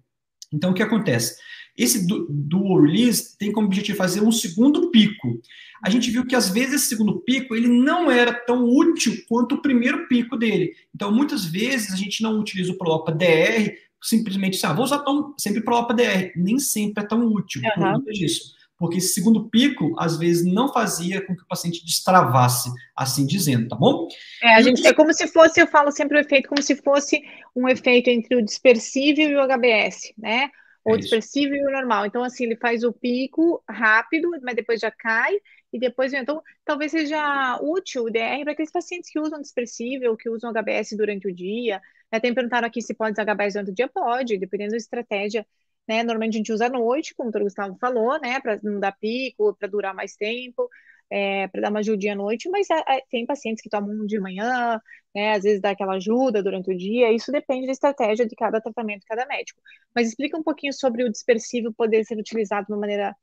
Então, 0.52 0.72
o 0.72 0.74
que 0.74 0.84
acontece? 0.84 1.38
Esse 1.78 2.06
dual 2.08 2.82
release 2.82 3.38
tem 3.38 3.52
como 3.52 3.68
objetivo 3.68 3.98
fazer 3.98 4.22
um 4.22 4.32
segundo 4.32 4.92
pico. 4.92 5.40
A 5.84 5.90
gente 5.90 6.12
viu 6.12 6.26
que 6.26 6.36
às 6.36 6.50
vezes 6.50 6.74
esse 6.74 6.88
segundo 6.88 7.22
pico 7.22 7.56
ele 7.56 7.68
não 7.68 8.12
era 8.12 8.34
tão 8.34 8.66
útil 8.66 9.14
quanto 9.30 9.56
o 9.56 9.62
primeiro 9.62 10.08
pico 10.08 10.36
dele. 10.36 10.74
Então, 10.94 11.12
muitas 11.12 11.46
vezes 11.46 11.94
a 11.94 11.96
gente 11.96 12.22
não 12.22 12.40
utiliza 12.40 12.74
o 12.74 12.78
Prolopa 12.78 13.12
DR 13.12 13.74
simplesmente, 14.02 14.66
ah, 14.66 14.74
vou 14.74 14.86
usar 14.86 15.00
tão, 15.00 15.34
sempre 15.38 15.62
Prolopa 15.62 15.94
DR. 15.94 16.32
Nem 16.36 16.60
sempre 16.60 17.04
é 17.04 17.08
tão 17.08 17.26
útil 17.28 17.62
uhum. 17.62 17.70
por 17.70 17.94
conta 17.94 18.12
disso. 18.12 18.59
Porque 18.80 18.98
esse 18.98 19.14
segundo 19.14 19.50
pico, 19.50 19.94
às 20.00 20.18
vezes, 20.18 20.46
não 20.46 20.72
fazia 20.72 21.20
com 21.26 21.36
que 21.36 21.44
o 21.44 21.48
paciente 21.48 21.86
destravasse, 21.86 22.72
assim 22.96 23.26
dizendo, 23.26 23.68
tá 23.68 23.76
bom? 23.76 24.08
É, 24.42 24.56
a 24.56 24.62
gente, 24.62 24.88
é 24.88 24.94
como 24.94 25.14
se 25.14 25.28
fosse, 25.28 25.60
eu 25.60 25.68
falo 25.68 25.92
sempre 25.92 26.18
o 26.18 26.22
efeito, 26.22 26.48
como 26.48 26.64
se 26.64 26.78
fosse 26.78 27.22
um 27.54 27.68
efeito 27.68 28.10
entre 28.10 28.38
o 28.38 28.42
dispersível 28.42 29.30
e 29.30 29.36
o 29.36 29.46
HBS, 29.46 30.14
né? 30.18 30.50
Ou 30.86 30.96
é 30.96 30.98
dispersível 30.98 31.58
e 31.58 31.68
o 31.68 31.72
normal. 31.72 32.06
Então, 32.06 32.24
assim, 32.24 32.46
ele 32.46 32.56
faz 32.56 32.86
o 32.86 32.94
pico 32.94 33.62
rápido, 33.70 34.32
mas 34.42 34.56
depois 34.56 34.80
já 34.80 34.90
cai, 34.90 35.34
e 35.74 35.78
depois, 35.78 36.14
então, 36.14 36.42
talvez 36.64 36.92
seja 36.92 37.60
útil 37.62 38.06
o 38.06 38.10
DR 38.10 38.44
para 38.44 38.54
aqueles 38.54 38.72
pacientes 38.72 39.12
que 39.12 39.20
usam 39.20 39.42
dispersível, 39.42 40.16
que 40.16 40.30
usam 40.30 40.54
HBS 40.54 40.96
durante 40.96 41.28
o 41.28 41.36
dia. 41.36 41.82
Até 42.10 42.30
me 42.30 42.36
perguntaram 42.36 42.66
aqui 42.66 42.82
se 42.82 42.94
pode 42.94 43.12
usar 43.12 43.24
HBS 43.24 43.54
durante 43.56 43.72
o 43.72 43.76
dia, 43.76 43.90
pode, 43.90 44.38
dependendo 44.38 44.72
da 44.72 44.78
estratégia 44.78 45.46
né? 45.90 46.04
Normalmente 46.04 46.36
a 46.36 46.38
gente 46.38 46.54
usa 46.54 46.68
à 46.68 46.70
noite, 46.70 47.16
como 47.16 47.32
o 47.36 47.40
Gustavo 47.40 47.76
falou, 47.82 48.20
né? 48.22 48.40
Para 48.40 48.60
não 48.62 48.80
dar 48.80 48.92
pico, 48.92 49.56
para 49.56 49.68
durar 49.68 49.96
mais 49.96 50.16
tempo, 50.16 50.70
é, 51.10 51.48
para 51.48 51.62
dar 51.62 51.70
uma 51.72 51.80
ajudinha 51.80 52.14
à 52.14 52.16
noite, 52.16 52.48
mas 52.48 52.70
é, 52.70 52.98
é, 52.98 53.04
tem 53.10 53.26
pacientes 53.26 53.64
que 53.64 53.70
tomam 53.72 54.06
de 54.06 54.20
manhã, 54.20 54.80
né? 55.16 55.32
Às 55.34 55.42
vezes 55.42 55.60
dá 55.60 55.72
aquela 55.72 55.96
ajuda 55.96 56.44
durante 56.44 56.72
o 56.72 56.78
dia, 56.78 57.12
isso 57.12 57.32
depende 57.32 57.66
da 57.66 57.72
estratégia 57.72 58.28
de 58.28 58.36
cada 58.36 58.62
tratamento, 58.62 59.04
cada 59.08 59.26
médico. 59.26 59.60
Mas 59.96 60.10
explica 60.10 60.38
um 60.38 60.44
pouquinho 60.44 60.74
sobre 60.74 61.04
o 61.04 61.10
dispersível 61.12 61.74
poder 61.74 62.06
ser 62.06 62.20
utilizado 62.20 62.68
de 62.68 62.74
uma 62.74 62.80
maneira 62.80 63.16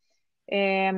é, 0.50 0.90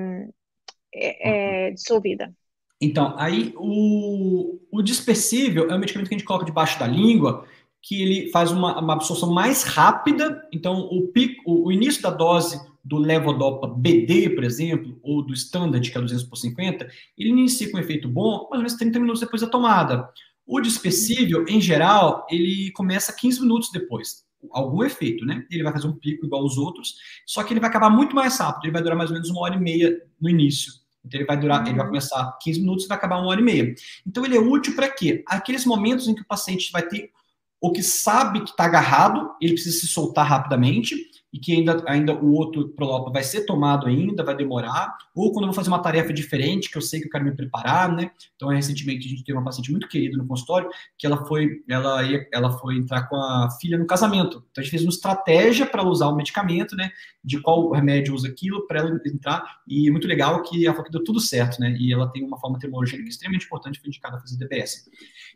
é 0.94 1.70
dissolvida. 1.72 2.32
Então, 2.80 3.14
aí 3.18 3.52
o, 3.56 4.58
o 4.70 4.82
dispersível 4.82 5.70
é 5.70 5.74
um 5.74 5.78
medicamento 5.78 6.08
que 6.08 6.14
a 6.14 6.18
gente 6.18 6.26
coloca 6.26 6.46
debaixo 6.46 6.78
da 6.78 6.86
língua 6.86 7.46
que 7.88 8.02
ele 8.02 8.30
faz 8.30 8.52
uma, 8.52 8.78
uma 8.78 8.92
absorção 8.92 9.32
mais 9.32 9.62
rápida. 9.62 10.46
Então, 10.52 10.80
o, 10.92 11.08
pico, 11.08 11.42
o, 11.46 11.68
o, 11.68 11.72
início 11.72 12.02
da 12.02 12.10
dose 12.10 12.60
do 12.84 12.98
levodopa 12.98 13.66
BD, 13.66 14.28
por 14.28 14.44
exemplo, 14.44 15.00
ou 15.02 15.22
do 15.22 15.32
standard, 15.32 15.90
que 15.90 15.96
é 15.96 16.00
200 16.00 16.24
por 16.24 16.36
50, 16.36 16.86
ele 17.16 17.30
inicia 17.30 17.70
com 17.70 17.78
um 17.78 17.80
efeito 17.80 18.06
bom 18.06 18.46
mais 18.50 18.52
ou 18.52 18.58
menos 18.58 18.74
30 18.74 19.00
minutos 19.00 19.22
depois 19.22 19.40
da 19.40 19.48
tomada. 19.48 20.06
O 20.46 20.60
dispersível, 20.60 21.46
em 21.48 21.62
geral, 21.62 22.26
ele 22.30 22.70
começa 22.72 23.10
15 23.10 23.40
minutos 23.40 23.70
depois. 23.72 24.22
Algum 24.50 24.84
efeito, 24.84 25.24
né? 25.24 25.46
Ele 25.50 25.62
vai 25.62 25.72
fazer 25.72 25.86
um 25.86 25.96
pico 25.96 26.26
igual 26.26 26.42
aos 26.42 26.58
outros, 26.58 26.94
só 27.26 27.42
que 27.42 27.54
ele 27.54 27.60
vai 27.60 27.70
acabar 27.70 27.88
muito 27.88 28.14
mais 28.14 28.38
rápido. 28.38 28.66
Ele 28.66 28.72
vai 28.72 28.82
durar 28.82 28.98
mais 28.98 29.08
ou 29.08 29.14
menos 29.14 29.30
uma 29.30 29.40
hora 29.40 29.54
e 29.54 29.60
meia 29.60 29.98
no 30.20 30.28
início. 30.28 30.74
Então 31.02 31.18
ele 31.18 31.26
vai 31.26 31.40
durar, 31.40 31.62
ele 31.62 31.74
vai 31.74 31.86
uhum. 31.86 31.86
começar 31.86 32.36
15 32.42 32.60
minutos 32.60 32.84
e 32.84 32.88
vai 32.88 32.98
acabar 32.98 33.16
uma 33.16 33.28
hora 33.28 33.40
e 33.40 33.44
meia. 33.44 33.74
Então 34.06 34.26
ele 34.26 34.36
é 34.36 34.40
útil 34.40 34.74
para 34.74 34.90
quê? 34.90 35.24
Aqueles 35.26 35.64
momentos 35.64 36.06
em 36.06 36.14
que 36.14 36.20
o 36.20 36.26
paciente 36.26 36.70
vai 36.70 36.86
ter 36.86 37.10
ou 37.60 37.72
que 37.72 37.82
sabe 37.82 38.40
que 38.40 38.50
está 38.50 38.64
agarrado, 38.64 39.34
ele 39.40 39.54
precisa 39.54 39.80
se 39.80 39.86
soltar 39.86 40.26
rapidamente, 40.26 40.94
e 41.32 41.38
que 41.38 41.52
ainda, 41.52 41.82
ainda 41.86 42.14
o 42.14 42.32
outro 42.32 42.68
Prolopa 42.68 43.10
vai 43.10 43.22
ser 43.22 43.44
tomado 43.44 43.86
ainda, 43.86 44.24
vai 44.24 44.36
demorar, 44.36 44.96
ou 45.14 45.32
quando 45.32 45.44
eu 45.44 45.48
vou 45.48 45.54
fazer 45.54 45.68
uma 45.68 45.80
tarefa 45.80 46.12
diferente, 46.12 46.70
que 46.70 46.78
eu 46.78 46.82
sei 46.82 47.00
que 47.00 47.06
eu 47.06 47.10
quero 47.10 47.24
me 47.24 47.34
preparar, 47.34 47.92
né? 47.94 48.10
Então, 48.34 48.48
recentemente 48.48 49.06
a 49.06 49.10
gente 49.10 49.24
teve 49.24 49.36
uma 49.36 49.44
paciente 49.44 49.70
muito 49.70 49.88
querida 49.88 50.16
no 50.16 50.26
consultório, 50.26 50.70
que 50.96 51.06
ela 51.06 51.26
foi, 51.26 51.62
ela 51.68 52.02
ia, 52.02 52.26
ela 52.32 52.50
foi 52.58 52.76
entrar 52.76 53.08
com 53.08 53.16
a 53.16 53.50
filha 53.60 53.76
no 53.76 53.86
casamento. 53.86 54.42
Então, 54.50 54.60
a 54.60 54.62
gente 54.62 54.70
fez 54.70 54.82
uma 54.82 54.90
estratégia 54.90 55.66
para 55.66 55.82
usar 55.82 56.08
o 56.08 56.16
medicamento, 56.16 56.74
né? 56.74 56.90
De 57.22 57.40
qual 57.40 57.70
remédio 57.72 58.14
usa 58.14 58.28
aquilo, 58.28 58.66
para 58.66 58.80
ela 58.80 59.00
entrar, 59.06 59.58
e 59.66 59.90
muito 59.90 60.08
legal 60.08 60.42
que 60.42 60.64
ela 60.64 60.74
falou 60.74 60.86
que 60.86 60.92
deu 60.92 61.04
tudo 61.04 61.20
certo, 61.20 61.60
né? 61.60 61.76
E 61.78 61.92
ela 61.92 62.08
tem 62.10 62.24
uma 62.24 62.38
forma 62.38 62.58
termogênica 62.58 63.08
extremamente 63.08 63.44
importante, 63.44 63.80
foi 63.80 63.88
indicada 63.88 64.16
a 64.16 64.20
fazer 64.20 64.38
DBS. 64.38 64.88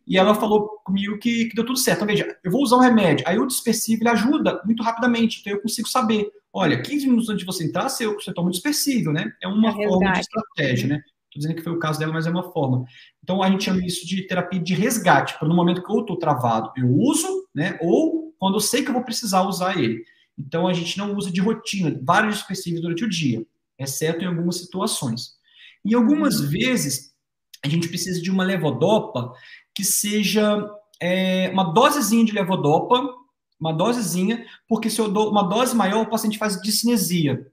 E 0.07 0.17
ela 0.17 0.35
falou 0.35 0.81
comigo 0.85 1.19
que, 1.19 1.47
que 1.47 1.55
deu 1.55 1.67
tudo 1.67 1.79
certo. 1.79 1.99
Então, 1.99 2.09
veja, 2.09 2.37
eu 2.43 2.51
vou 2.51 2.63
usar 2.63 2.77
um 2.77 2.81
remédio, 2.81 3.27
aí 3.29 3.39
o 3.39 3.47
dispersivo 3.47 4.03
ele 4.03 4.11
ajuda 4.11 4.63
muito 4.65 4.83
rapidamente, 4.83 5.41
então 5.41 5.53
eu 5.53 5.61
consigo 5.61 5.82
saber, 5.89 6.31
olha, 6.53 6.81
15 6.81 7.07
minutos 7.07 7.29
antes 7.29 7.41
de 7.41 7.47
você 7.47 7.65
entrar, 7.65 7.89
você, 7.89 8.07
você 8.07 8.33
toma 8.33 8.49
um 8.49 8.51
dispersivo, 8.51 9.13
né? 9.13 9.33
É 9.43 9.49
uma 9.49 9.71
é 9.71 9.89
forma 9.89 10.13
de 10.13 10.21
estratégia, 10.21 10.89
né? 10.89 10.97
Estou 10.97 11.41
dizendo 11.41 11.57
que 11.57 11.63
foi 11.63 11.73
o 11.73 11.79
caso 11.79 11.99
dela, 11.99 12.13
mas 12.13 12.27
é 12.27 12.31
uma 12.31 12.53
forma. 12.53 12.85
Então, 13.23 13.43
a 13.43 13.49
gente 13.49 13.65
chama 13.65 13.85
isso 13.85 14.07
de 14.07 14.27
terapia 14.27 14.61
de 14.61 14.75
resgate, 14.75 15.39
para 15.39 15.49
no 15.49 15.55
momento 15.55 15.83
que 15.83 15.91
eu 15.91 16.01
estou 16.01 16.19
travado, 16.19 16.71
eu 16.77 16.89
uso, 16.89 17.49
né? 17.55 17.79
Ou 17.81 18.35
quando 18.39 18.55
eu 18.55 18.61
sei 18.61 18.83
que 18.83 18.91
eu 18.91 18.95
vou 18.95 19.05
precisar 19.05 19.43
usar 19.43 19.79
ele. 19.79 20.05
Então, 20.39 20.69
a 20.69 20.73
gente 20.73 20.99
não 20.99 21.15
usa 21.15 21.31
de 21.31 21.41
rotina 21.41 21.99
vários 22.03 22.37
dispersivos 22.37 22.83
durante 22.83 23.05
o 23.05 23.09
dia, 23.09 23.47
exceto 23.79 24.25
em 24.25 24.27
algumas 24.27 24.59
situações. 24.59 25.35
E 25.85 25.95
algumas 25.95 26.41
uhum. 26.41 26.49
vezes, 26.49 27.13
a 27.65 27.69
gente 27.69 27.89
precisa 27.89 28.21
de 28.21 28.31
uma 28.31 28.45
levodopa 28.45 29.33
que 29.75 29.85
seja 29.85 30.69
é, 31.01 31.49
uma 31.51 31.73
dosezinha 31.73 32.25
de 32.25 32.33
levodopa, 32.33 33.03
uma 33.63 33.73
dosezinha, 33.73 34.45
porque 34.69 34.91
se 34.91 35.01
eu 35.01 35.09
dou 35.09 35.31
uma 35.31 35.45
dose 35.45 35.75
maior, 35.75 36.03
o 36.03 36.11
paciente 36.11 36.37
faz 36.37 36.61
discinesia. 36.61 37.47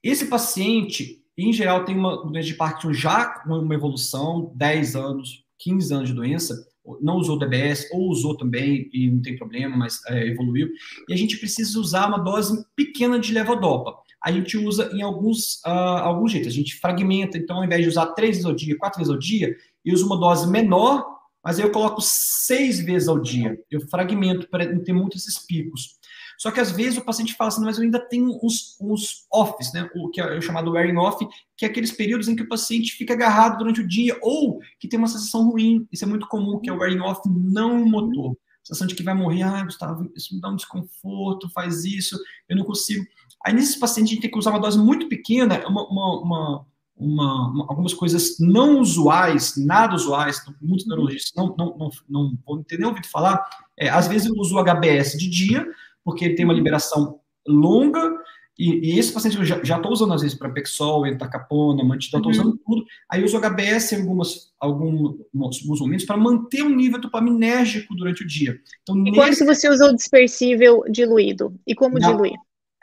Esse 0.00 0.26
paciente, 0.26 1.20
em 1.36 1.52
geral, 1.52 1.84
tem 1.84 1.96
uma 1.96 2.24
doença 2.24 2.46
de 2.46 2.54
Parkinson 2.54 2.92
já 2.92 3.26
com 3.26 3.58
uma 3.58 3.74
evolução, 3.74 4.52
10 4.54 4.94
anos, 4.94 5.44
15 5.58 5.94
anos 5.94 6.08
de 6.08 6.14
doença, 6.14 6.54
não 7.00 7.16
usou 7.16 7.38
DBS, 7.38 7.88
ou 7.92 8.10
usou 8.10 8.36
também, 8.36 8.88
e 8.92 9.10
não 9.10 9.20
tem 9.20 9.36
problema, 9.36 9.76
mas 9.76 10.00
é, 10.06 10.28
evoluiu. 10.28 10.68
E 11.08 11.12
a 11.12 11.16
gente 11.16 11.36
precisa 11.36 11.78
usar 11.78 12.08
uma 12.08 12.18
dose 12.18 12.64
pequena 12.76 13.18
de 13.18 13.32
levodopa. 13.32 13.96
A 14.22 14.30
gente 14.30 14.56
usa 14.56 14.90
em 14.92 15.02
alguns, 15.02 15.60
uh, 15.66 15.68
alguns 16.02 16.30
jeitos. 16.30 16.52
A 16.52 16.56
gente 16.56 16.76
fragmenta, 16.76 17.36
então, 17.36 17.56
ao 17.56 17.64
invés 17.64 17.82
de 17.82 17.88
usar 17.88 18.06
três 18.06 18.36
vezes 18.36 18.44
ao 18.44 18.54
dia, 18.54 18.78
quatro 18.78 18.98
vezes 18.98 19.12
ao 19.12 19.18
dia, 19.18 19.56
eu 19.84 19.94
uso 19.94 20.06
uma 20.06 20.18
dose 20.18 20.48
menor, 20.48 21.04
mas 21.44 21.58
aí 21.58 21.64
eu 21.64 21.72
coloco 21.72 22.00
seis 22.00 22.80
vezes 22.80 23.08
ao 23.08 23.18
dia. 23.18 23.58
Eu 23.70 23.80
fragmento 23.88 24.48
para 24.48 24.70
não 24.72 24.82
ter 24.82 24.92
muitos 24.92 25.22
esses 25.22 25.38
picos. 25.44 25.98
Só 26.38 26.50
que 26.50 26.60
às 26.60 26.72
vezes 26.72 26.98
o 26.98 27.04
paciente 27.04 27.34
fala 27.34 27.48
assim, 27.48 27.64
mas 27.64 27.76
eu 27.76 27.84
ainda 27.84 28.00
tenho 28.00 28.36
uns 28.42 29.26
offs, 29.30 29.72
né? 29.72 29.88
O 29.94 30.08
que 30.10 30.20
é 30.20 30.38
o 30.38 30.42
chamado 30.42 30.72
wearing 30.72 30.96
off, 30.96 31.24
que 31.56 31.64
é 31.64 31.68
aqueles 31.68 31.92
períodos 31.92 32.28
em 32.28 32.34
que 32.34 32.42
o 32.42 32.48
paciente 32.48 32.92
fica 32.92 33.12
agarrado 33.14 33.58
durante 33.58 33.80
o 33.80 33.86
dia 33.86 34.18
ou 34.20 34.60
que 34.80 34.88
tem 34.88 34.98
uma 34.98 35.08
sensação 35.08 35.48
ruim. 35.48 35.86
Isso 35.92 36.04
é 36.04 36.08
muito 36.08 36.26
comum, 36.26 36.58
que 36.60 36.68
é 36.68 36.72
o 36.72 36.78
wearing 36.78 37.00
off 37.00 37.20
não 37.28 37.84
motor. 37.84 38.32
A 38.32 38.66
sensação 38.66 38.86
de 38.86 38.94
que 38.94 39.02
vai 39.02 39.14
morrer, 39.14 39.42
ah, 39.42 39.64
Gustavo, 39.64 40.10
isso 40.16 40.34
me 40.34 40.40
dá 40.40 40.48
um 40.48 40.56
desconforto, 40.56 41.50
faz 41.50 41.84
isso, 41.84 42.18
eu 42.48 42.56
não 42.56 42.64
consigo. 42.64 43.04
Aí 43.44 43.52
nesses 43.52 43.76
pacientes 43.76 44.10
a 44.10 44.14
gente 44.14 44.22
tem 44.22 44.30
que 44.30 44.38
usar 44.38 44.50
uma 44.50 44.60
dose 44.60 44.78
muito 44.78 45.08
pequena, 45.08 45.64
uma, 45.66 45.88
uma, 45.88 46.20
uma 46.22 46.66
uma, 47.02 47.50
uma, 47.50 47.66
algumas 47.68 47.94
coisas 47.94 48.38
não 48.38 48.80
usuais, 48.80 49.54
nada 49.56 49.94
usuais, 49.94 50.38
então, 50.40 50.54
muitos 50.60 50.86
neurologistas 50.86 51.32
não, 51.36 51.54
não, 51.56 51.76
não, 51.78 51.90
não 52.08 52.38
vão 52.46 52.62
ter 52.62 52.78
nem 52.78 52.86
ouvido 52.86 53.08
falar. 53.08 53.44
É, 53.78 53.88
às 53.88 54.06
vezes 54.06 54.28
eu 54.28 54.34
uso 54.36 54.54
o 54.54 54.64
HBS 54.64 55.18
de 55.18 55.28
dia, 55.28 55.66
porque 56.04 56.24
ele 56.24 56.34
tem 56.34 56.44
uma 56.44 56.54
liberação 56.54 57.20
longa, 57.46 58.10
e, 58.58 58.92
e 58.92 58.98
esse 58.98 59.12
paciente 59.12 59.36
eu 59.38 59.44
já 59.44 59.76
estou 59.76 59.90
usando 59.90 60.12
às 60.12 60.20
vezes 60.22 60.36
para 60.36 60.50
Pexol, 60.50 61.06
Entacapona, 61.06 61.82
Mantidal, 61.82 62.20
estou 62.20 62.32
uhum. 62.32 62.50
usando 62.50 62.60
tudo. 62.64 62.84
Aí 63.10 63.20
eu 63.20 63.24
uso 63.24 63.36
o 63.36 63.40
HBS 63.40 63.92
em 63.92 64.00
algumas, 64.02 64.52
alguns, 64.60 65.16
alguns 65.34 65.80
momentos 65.80 66.04
para 66.04 66.16
manter 66.16 66.62
um 66.62 66.74
nível 66.74 67.00
dopaminérgico 67.00 67.94
durante 67.96 68.22
o 68.22 68.26
dia. 68.26 68.58
Então, 68.82 68.96
e 68.96 69.10
nesse... 69.10 69.44
quando 69.44 69.54
você 69.56 69.68
usa 69.68 69.86
o 69.86 69.96
dispersível 69.96 70.84
diluído? 70.90 71.58
E 71.66 71.74
como 71.74 71.98
na, 71.98 72.10
diluir? 72.10 72.34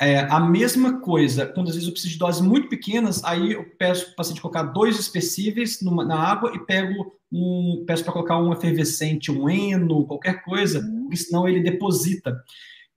É, 0.01 0.19
a 0.19 0.39
mesma 0.39 1.01
coisa, 1.01 1.45
quando 1.45 1.67
às 1.67 1.73
vezes 1.73 1.87
eu 1.87 1.91
preciso 1.91 2.13
de 2.13 2.19
doses 2.19 2.39
muito 2.39 2.69
pequenas, 2.69 3.21
aí 3.21 3.51
eu 3.51 3.65
peço 3.77 4.05
para 4.05 4.13
o 4.13 4.15
paciente 4.15 4.41
colocar 4.41 4.63
dois 4.63 4.97
especíveis 4.97 5.81
numa, 5.81 6.05
na 6.05 6.17
água 6.17 6.53
e 6.55 6.59
pego 6.59 7.19
um, 7.29 7.83
peço 7.85 8.05
para 8.05 8.13
colocar 8.13 8.37
um 8.37 8.53
efervescente, 8.53 9.29
um 9.29 9.49
eno, 9.49 10.05
qualquer 10.05 10.41
coisa, 10.43 10.79
uhum. 10.79 11.01
porque 11.01 11.17
senão 11.17 11.49
ele 11.49 11.59
deposita. 11.59 12.41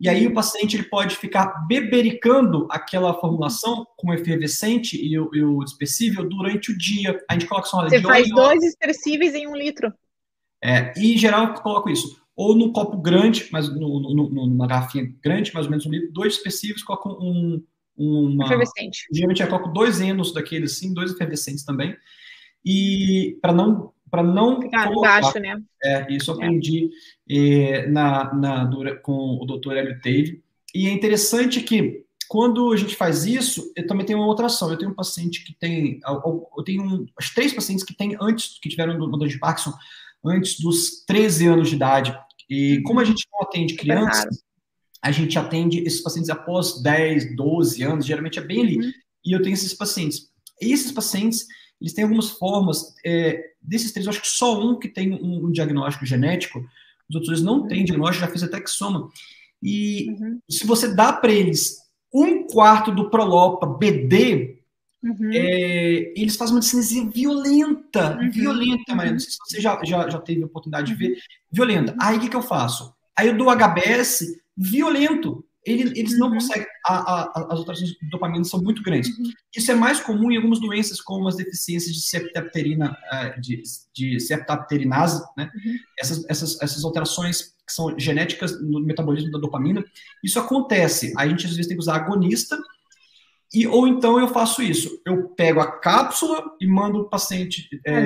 E 0.01 0.09
aí 0.09 0.29
o 0.29 0.35
paciente 0.35 0.77
ele 0.77 0.85
pode 0.85 1.17
ficar 1.17 1.67
bebericando 1.67 2.69
aquela 2.71 3.15
formulação 3.15 3.85
com 3.97 4.15
efervescente 4.15 4.97
e 4.97 5.19
o, 5.19 5.29
e 5.35 5.43
o 5.43 5.59
dispersível 5.65 6.29
durante 6.29 6.71
o 6.71 6.79
dia. 6.79 7.21
A 7.29 7.35
gente 7.35 7.47
coloca 7.47 7.67
só 7.67 7.83
Você 7.83 8.01
faz 8.01 8.29
dois 8.29 8.63
expressíveis 8.63 9.35
em 9.35 9.49
um 9.49 9.57
litro. 9.57 9.93
É, 10.63 10.93
e 10.97 11.15
em 11.15 11.19
geral 11.19 11.49
eu 11.49 11.55
coloco 11.55 11.91
isso 11.91 12.22
ou 12.37 12.57
num 12.57 12.73
copo 12.73 12.97
grande, 12.97 13.49
mas 13.53 13.69
no, 13.69 14.01
no, 14.01 14.29
numa 14.31 14.67
garrafinha 14.67 15.13
grande, 15.23 15.53
mais 15.53 15.67
ou 15.67 15.71
menos 15.71 15.87
um 15.87 15.91
litro, 15.91 16.13
dois 16.13 16.35
específicos, 16.35 16.83
colocam 16.83 17.13
um, 17.21 17.63
uma... 17.97 18.45
Efervescente. 18.47 19.07
Geralmente 19.13 19.43
eu 19.43 19.49
coloco 19.49 19.73
dois 19.73 20.01
enos 20.01 20.33
daqueles, 20.33 20.73
assim, 20.73 20.95
dois 20.95 21.13
efervescentes 21.13 21.65
também, 21.65 21.97
e 22.65 23.39
para 23.41 23.53
não 23.53 23.93
para 24.11 24.23
não 24.23 24.61
ficar 24.61 24.89
colocar, 24.89 25.23
baixo, 25.23 25.39
né? 25.39 25.59
É, 25.83 26.15
isso 26.15 26.31
eu 26.31 26.35
aprendi 26.35 26.91
é. 27.31 27.35
Eh, 27.35 27.87
na, 27.87 28.35
na, 28.35 28.97
com 28.97 29.39
o 29.41 29.47
Dr. 29.47 29.73
Hélio 29.73 30.01
Teve, 30.03 30.43
e 30.75 30.87
é 30.87 30.91
interessante 30.93 31.63
que 31.63 32.05
quando 32.29 32.73
a 32.73 32.77
gente 32.77 32.97
faz 32.97 33.27
isso, 33.27 33.73
eu 33.77 33.87
também 33.87 34.07
tenho 34.07 34.19
uma 34.19 34.27
outra 34.27 34.47
ação. 34.47 34.71
Eu 34.71 34.79
tenho 34.79 34.91
um 34.91 34.95
paciente 34.95 35.45
que 35.45 35.53
tem, 35.53 36.01
eu 36.07 36.65
tenho 36.65 36.83
um, 36.83 37.07
as 37.15 37.29
três 37.29 37.53
pacientes 37.53 37.85
que 37.85 37.95
têm 37.95 38.17
antes, 38.19 38.59
que 38.59 38.71
tiveram 38.71 38.99
dor 38.99 39.29
de 39.29 39.39
Parkinson, 39.39 39.73
antes 40.25 40.61
dos 40.61 41.05
13 41.07 41.47
anos 41.49 41.69
de 41.69 41.77
idade. 41.77 42.17
E 42.49 42.83
como 42.83 43.01
a 43.01 43.05
gente 43.05 43.27
não 43.33 43.43
atende 43.43 43.75
crianças, 43.75 44.43
a 45.03 45.11
gente 45.11 45.39
atende 45.39 45.81
esses 45.81 46.01
pacientes 46.01 46.31
após 46.31 46.81
10, 46.83 47.35
12 47.35 47.83
anos, 47.83 48.07
geralmente 48.07 48.39
é 48.39 48.43
bem 48.43 48.61
ali. 48.61 48.79
Uhum. 48.79 48.93
E 49.25 49.33
eu 49.33 49.43
tenho 49.43 49.55
esses 49.55 49.75
pacientes. 49.75 50.29
E 50.61 50.73
esses 50.73 50.93
pacientes, 50.93 51.47
eles 51.81 51.93
têm 51.93 52.05
algumas 52.05 52.31
formas, 52.31 52.95
é, 53.05 53.43
desses 53.61 53.91
três, 53.91 54.07
eu 54.07 54.11
acho 54.11 54.21
que 54.21 54.29
só 54.29 54.61
um 54.61 54.79
que 54.79 54.89
tem 54.89 55.13
um, 55.13 55.47
um 55.47 55.53
diagnóstico 55.53 56.07
genético, 56.07 56.65
os 57.11 57.17
outros 57.17 57.43
não 57.43 57.63
uhum. 57.63 57.69
têm 57.69 57.85
diagnóstico, 57.85 58.27
já 58.27 58.33
fiz 58.33 58.43
até 58.43 58.61
que 58.61 58.71
soma. 58.71 59.09
E 59.63 60.11
uhum. 60.11 60.39
se 60.49 60.67
você 60.67 60.95
dá 60.95 61.13
para 61.13 61.33
eles 61.33 61.79
um 62.15 62.47
quarto 62.47 62.93
do 62.93 63.11
Prolopa 63.11 63.67
BD, 63.67 64.62
Uhum. 65.03 65.31
É, 65.33 66.13
eles 66.17 66.37
fazem 66.37 66.55
uma 66.55 66.61
discinesia 66.61 67.05
violenta, 67.09 68.19
uhum. 68.19 68.31
violenta, 68.31 68.95
Maria. 68.95 69.13
Não 69.13 69.19
sei 69.19 69.31
se 69.31 69.39
você 69.45 69.61
já, 69.61 69.81
já, 69.85 70.09
já 70.09 70.21
teve 70.21 70.43
a 70.43 70.47
oportunidade 70.47 70.87
de 70.87 70.95
ver, 70.95 71.19
violenta. 71.51 71.95
Aí 72.01 72.17
o 72.17 72.21
que, 72.21 72.29
que 72.29 72.37
eu 72.37 72.43
faço? 72.43 72.95
Aí 73.17 73.29
eu 73.29 73.37
dou 73.37 73.51
HBS 73.51 74.25
violento. 74.57 75.45
Ele, 75.65 75.93
eles 75.97 76.19
não 76.19 76.27
uhum. 76.27 76.35
conseguem, 76.35 76.67
a, 76.85 76.95
a, 76.95 77.47
as 77.53 77.59
alterações 77.59 77.91
de 77.91 78.11
dopamina 78.11 78.45
são 78.45 78.61
muito 78.61 78.83
grandes. 78.83 79.17
Uhum. 79.17 79.31
Isso 79.57 79.71
é 79.71 79.75
mais 79.77 80.01
comum 80.01 80.31
em 80.31 80.37
algumas 80.37 80.61
doenças, 80.61 81.01
como 81.01 81.29
as 81.29 81.37
deficiências 81.37 81.95
de 81.95 82.03
septapterina, 82.03 82.97
é, 83.13 83.39
de, 83.39 83.63
de 83.95 84.19
septapterinase, 84.19 85.23
né? 85.37 85.51
Uhum. 85.55 85.77
Essas, 86.01 86.25
essas, 86.29 86.61
essas 86.61 86.85
alterações 86.85 87.55
que 87.65 87.73
são 87.73 87.97
genéticas 87.97 88.61
no 88.61 88.81
metabolismo 88.81 89.31
da 89.31 89.39
dopamina. 89.39 89.85
Isso 90.23 90.39
acontece. 90.41 91.13
Aí 91.17 91.29
a 91.29 91.31
gente 91.31 91.47
às 91.47 91.53
vezes 91.53 91.69
tem 91.69 91.77
que 91.77 91.83
usar 91.83 91.95
agonista, 91.95 92.59
e, 93.53 93.67
ou 93.67 93.87
então 93.87 94.19
eu 94.19 94.29
faço 94.29 94.63
isso, 94.63 95.01
eu 95.07 95.29
pego 95.31 95.61
a 95.61 95.71
cápsula 95.71 96.43
e 96.61 96.67
mando 96.67 97.01
o 97.01 97.09
paciente 97.09 97.69
é, 97.85 98.03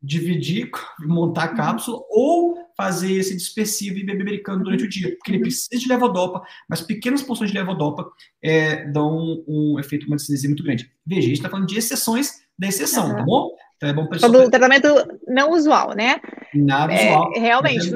dividir, 0.00 0.70
montar 1.00 1.44
a 1.44 1.54
cápsula, 1.54 1.98
uhum. 1.98 2.04
ou 2.10 2.58
fazer 2.76 3.12
esse 3.12 3.36
dispersivo 3.36 3.98
e 3.98 4.04
beber 4.04 4.22
americano 4.22 4.62
durante 4.62 4.84
o 4.84 4.88
dia, 4.88 5.10
porque 5.16 5.32
ele 5.32 5.38
uhum. 5.38 5.42
precisa 5.42 5.80
de 5.80 5.88
levodopa, 5.88 6.42
mas 6.68 6.80
pequenas 6.80 7.22
porções 7.22 7.50
de 7.50 7.58
levodopa 7.58 8.08
é, 8.42 8.84
dão 8.86 9.42
um, 9.48 9.76
efeito, 9.80 10.06
uma 10.06 10.14
anestesia 10.14 10.48
muito 10.48 10.62
grande. 10.62 10.88
Veja, 11.04 11.22
a 11.22 11.28
gente 11.28 11.38
está 11.38 11.50
falando 11.50 11.66
de 11.66 11.76
exceções 11.76 12.30
da 12.56 12.68
exceção, 12.68 13.08
uhum. 13.08 13.16
tá 13.16 13.22
bom? 13.24 13.50
Então 13.76 13.88
é 13.88 13.92
bom 13.92 14.06
pessoal. 14.06 14.30
Do 14.30 14.50
tratamento 14.50 14.88
não 15.26 15.52
usual, 15.52 15.94
né? 15.96 16.20
Nada 16.54 16.92
é, 16.92 17.10
usual. 17.10 17.32
Realmente, 17.32 17.90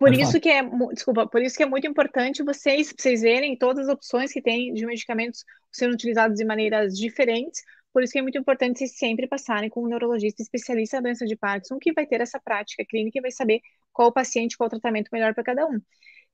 por 0.00 0.14
isso 0.14 0.40
que 0.40 0.48
é, 0.48 0.62
desculpa, 0.94 1.26
por 1.26 1.42
isso 1.42 1.54
que 1.54 1.62
é 1.62 1.66
muito 1.66 1.86
importante 1.86 2.42
vocês, 2.42 2.90
vocês 2.96 3.20
verem 3.20 3.54
todas 3.54 3.86
as 3.86 3.92
opções 3.92 4.32
que 4.32 4.40
tem 4.40 4.72
de 4.72 4.86
medicamentos 4.86 5.44
sendo 5.70 5.92
utilizados 5.92 6.38
de 6.38 6.44
maneiras 6.46 6.96
diferentes. 6.96 7.62
Por 7.92 8.02
isso 8.02 8.10
que 8.10 8.18
é 8.18 8.22
muito 8.22 8.38
importante 8.38 8.78
vocês 8.78 8.96
sempre 8.96 9.28
passarem 9.28 9.68
com 9.68 9.84
um 9.84 9.88
neurologista 9.88 10.40
especialista 10.40 10.96
na 10.96 11.02
doença 11.02 11.26
de 11.26 11.36
Parkinson, 11.36 11.78
que 11.78 11.92
vai 11.92 12.06
ter 12.06 12.22
essa 12.22 12.40
prática 12.40 12.82
clínica 12.88 13.18
e 13.18 13.20
vai 13.20 13.30
saber 13.30 13.60
qual 13.92 14.08
o 14.08 14.12
paciente, 14.12 14.56
qual 14.56 14.68
o 14.68 14.70
tratamento 14.70 15.10
melhor 15.12 15.34
para 15.34 15.44
cada 15.44 15.66
um. 15.66 15.78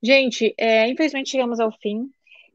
Gente, 0.00 0.54
é, 0.56 0.88
infelizmente 0.88 1.30
chegamos 1.30 1.58
ao 1.58 1.72
fim. 1.72 2.08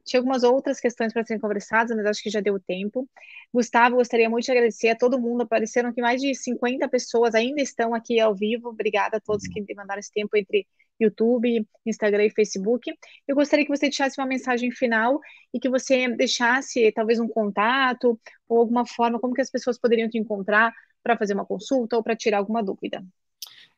Tinha 0.06 0.22
algumas 0.22 0.44
outras 0.44 0.80
questões 0.80 1.12
para 1.12 1.26
serem 1.26 1.42
conversadas, 1.42 1.96
mas 1.96 2.06
acho 2.06 2.24
que 2.24 2.30
já 2.30 2.40
deu 2.40 2.58
tempo. 2.58 3.06
Gustavo, 3.54 3.98
gostaria 3.98 4.30
muito 4.30 4.46
de 4.46 4.52
agradecer 4.52 4.90
a 4.90 4.96
todo 4.96 5.20
mundo. 5.20 5.42
Apareceram 5.42 5.92
que 5.92 6.02
mais 6.02 6.22
de 6.22 6.34
50 6.34 6.88
pessoas 6.88 7.36
ainda 7.36 7.62
estão 7.62 7.94
aqui 7.94 8.18
ao 8.18 8.34
vivo. 8.34 8.70
Obrigada 8.70 9.18
a 9.18 9.20
todos 9.20 9.46
que 9.46 9.62
mandaram 9.76 10.00
esse 10.00 10.14
tempo 10.14 10.38
entre 10.38 10.66
YouTube, 11.04 11.66
Instagram 11.86 12.26
e 12.26 12.30
Facebook. 12.30 12.94
Eu 13.28 13.36
gostaria 13.36 13.66
que 13.66 13.76
você 13.76 13.88
deixasse 13.88 14.20
uma 14.20 14.28
mensagem 14.28 14.72
final 14.72 15.20
e 15.54 15.60
que 15.60 15.70
você 15.70 16.08
deixasse 16.16 16.92
talvez 16.92 17.20
um 17.20 17.28
contato 17.28 18.20
ou 18.48 18.60
alguma 18.60 18.86
forma 18.86 19.20
como 19.20 19.34
que 19.34 19.42
as 19.42 19.50
pessoas 19.50 19.80
poderiam 19.80 20.10
te 20.10 20.18
encontrar 20.18 20.74
para 21.04 21.18
fazer 21.18 21.34
uma 21.34 21.46
consulta 21.46 21.98
ou 21.98 22.04
para 22.04 22.16
tirar 22.16 22.38
alguma 22.38 22.64
dúvida. 22.64 23.04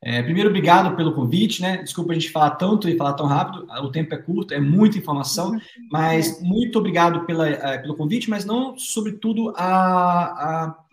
É, 0.05 0.21
primeiro, 0.21 0.49
obrigado 0.49 0.97
pelo 0.97 1.13
convite, 1.13 1.61
né? 1.61 1.77
Desculpa 1.77 2.11
a 2.11 2.15
gente 2.15 2.29
falar 2.29 2.51
tanto 2.51 2.89
e 2.89 2.97
falar 2.97 3.13
tão 3.13 3.25
rápido, 3.25 3.65
o 3.81 3.89
tempo 3.89 4.13
é 4.13 4.17
curto, 4.17 4.53
é 4.53 4.59
muita 4.59 4.97
informação, 4.97 5.51
uhum. 5.51 5.59
mas 5.89 6.41
muito 6.41 6.77
obrigado 6.77 7.25
pela, 7.25 7.49
uh, 7.49 7.81
pelo 7.81 7.95
convite, 7.95 8.29
mas 8.29 8.43
não, 8.43 8.77
sobretudo, 8.77 9.53
a, 9.55 10.65
a, 10.65 10.85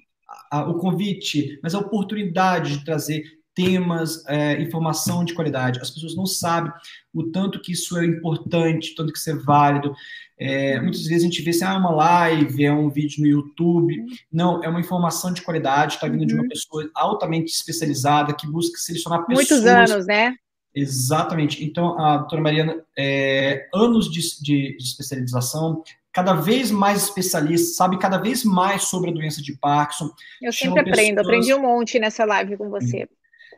a, 0.53 0.70
o 0.70 0.74
convite, 0.74 1.59
mas 1.61 1.74
a 1.74 1.81
oportunidade 1.81 2.78
de 2.78 2.85
trazer 2.85 3.24
temas, 3.61 4.24
é, 4.26 4.61
informação 4.61 5.24
de 5.24 5.34
qualidade. 5.34 5.80
As 5.80 5.90
pessoas 5.90 6.16
não 6.16 6.26
sabem 6.26 6.72
o 7.12 7.24
tanto 7.24 7.61
que 7.61 7.72
isso 7.72 7.98
é 7.98 8.06
importante, 8.06 8.94
tanto 8.94 9.12
que 9.12 9.18
isso 9.18 9.30
é 9.30 9.34
válido. 9.34 9.94
É, 10.38 10.80
muitas 10.80 11.04
vezes 11.04 11.22
a 11.22 11.26
gente 11.26 11.42
vê 11.42 11.50
assim, 11.50 11.64
ah, 11.64 11.74
é 11.74 11.76
uma 11.76 11.90
live, 11.90 12.64
é 12.64 12.72
um 12.72 12.88
vídeo 12.88 13.20
no 13.20 13.26
YouTube. 13.26 13.94
Não, 14.32 14.62
é 14.64 14.68
uma 14.68 14.80
informação 14.80 15.32
de 15.32 15.42
qualidade, 15.42 15.94
está 15.94 16.08
vindo 16.08 16.22
uhum. 16.22 16.26
de 16.26 16.34
uma 16.34 16.42
uhum. 16.44 16.48
pessoa 16.48 16.90
altamente 16.94 17.52
especializada 17.52 18.32
que 18.32 18.46
busca 18.46 18.78
selecionar 18.78 19.26
pessoas. 19.26 19.50
Muitos 19.50 19.66
anos, 19.66 20.06
né? 20.06 20.34
Exatamente. 20.74 21.62
Então, 21.64 21.98
a 21.98 22.18
doutora 22.18 22.40
Mariana, 22.40 22.82
é, 22.96 23.68
anos 23.74 24.11
de, 24.11 24.20
de, 24.40 24.76
de, 24.76 24.82
especialização, 24.84 25.82
cada 26.12 26.32
vez 26.32 26.70
mais 26.70 27.02
especialista, 27.02 27.74
sabe 27.74 27.98
cada 27.98 28.18
vez 28.18 28.44
mais 28.44 28.84
sobre 28.84 29.11
a 29.11 29.12
doença 29.12 29.42
de 29.42 29.52
Parkinson. 29.56 30.11
Eu 30.40 30.52
sempre 30.52 30.80
aprendo, 30.80 31.16
pessoas... 31.16 31.26
aprendi 31.26 31.54
um 31.54 31.62
monte 31.62 31.98
nessa 31.98 32.24
live 32.24 32.56
com 32.56 32.70
você. 32.70 33.08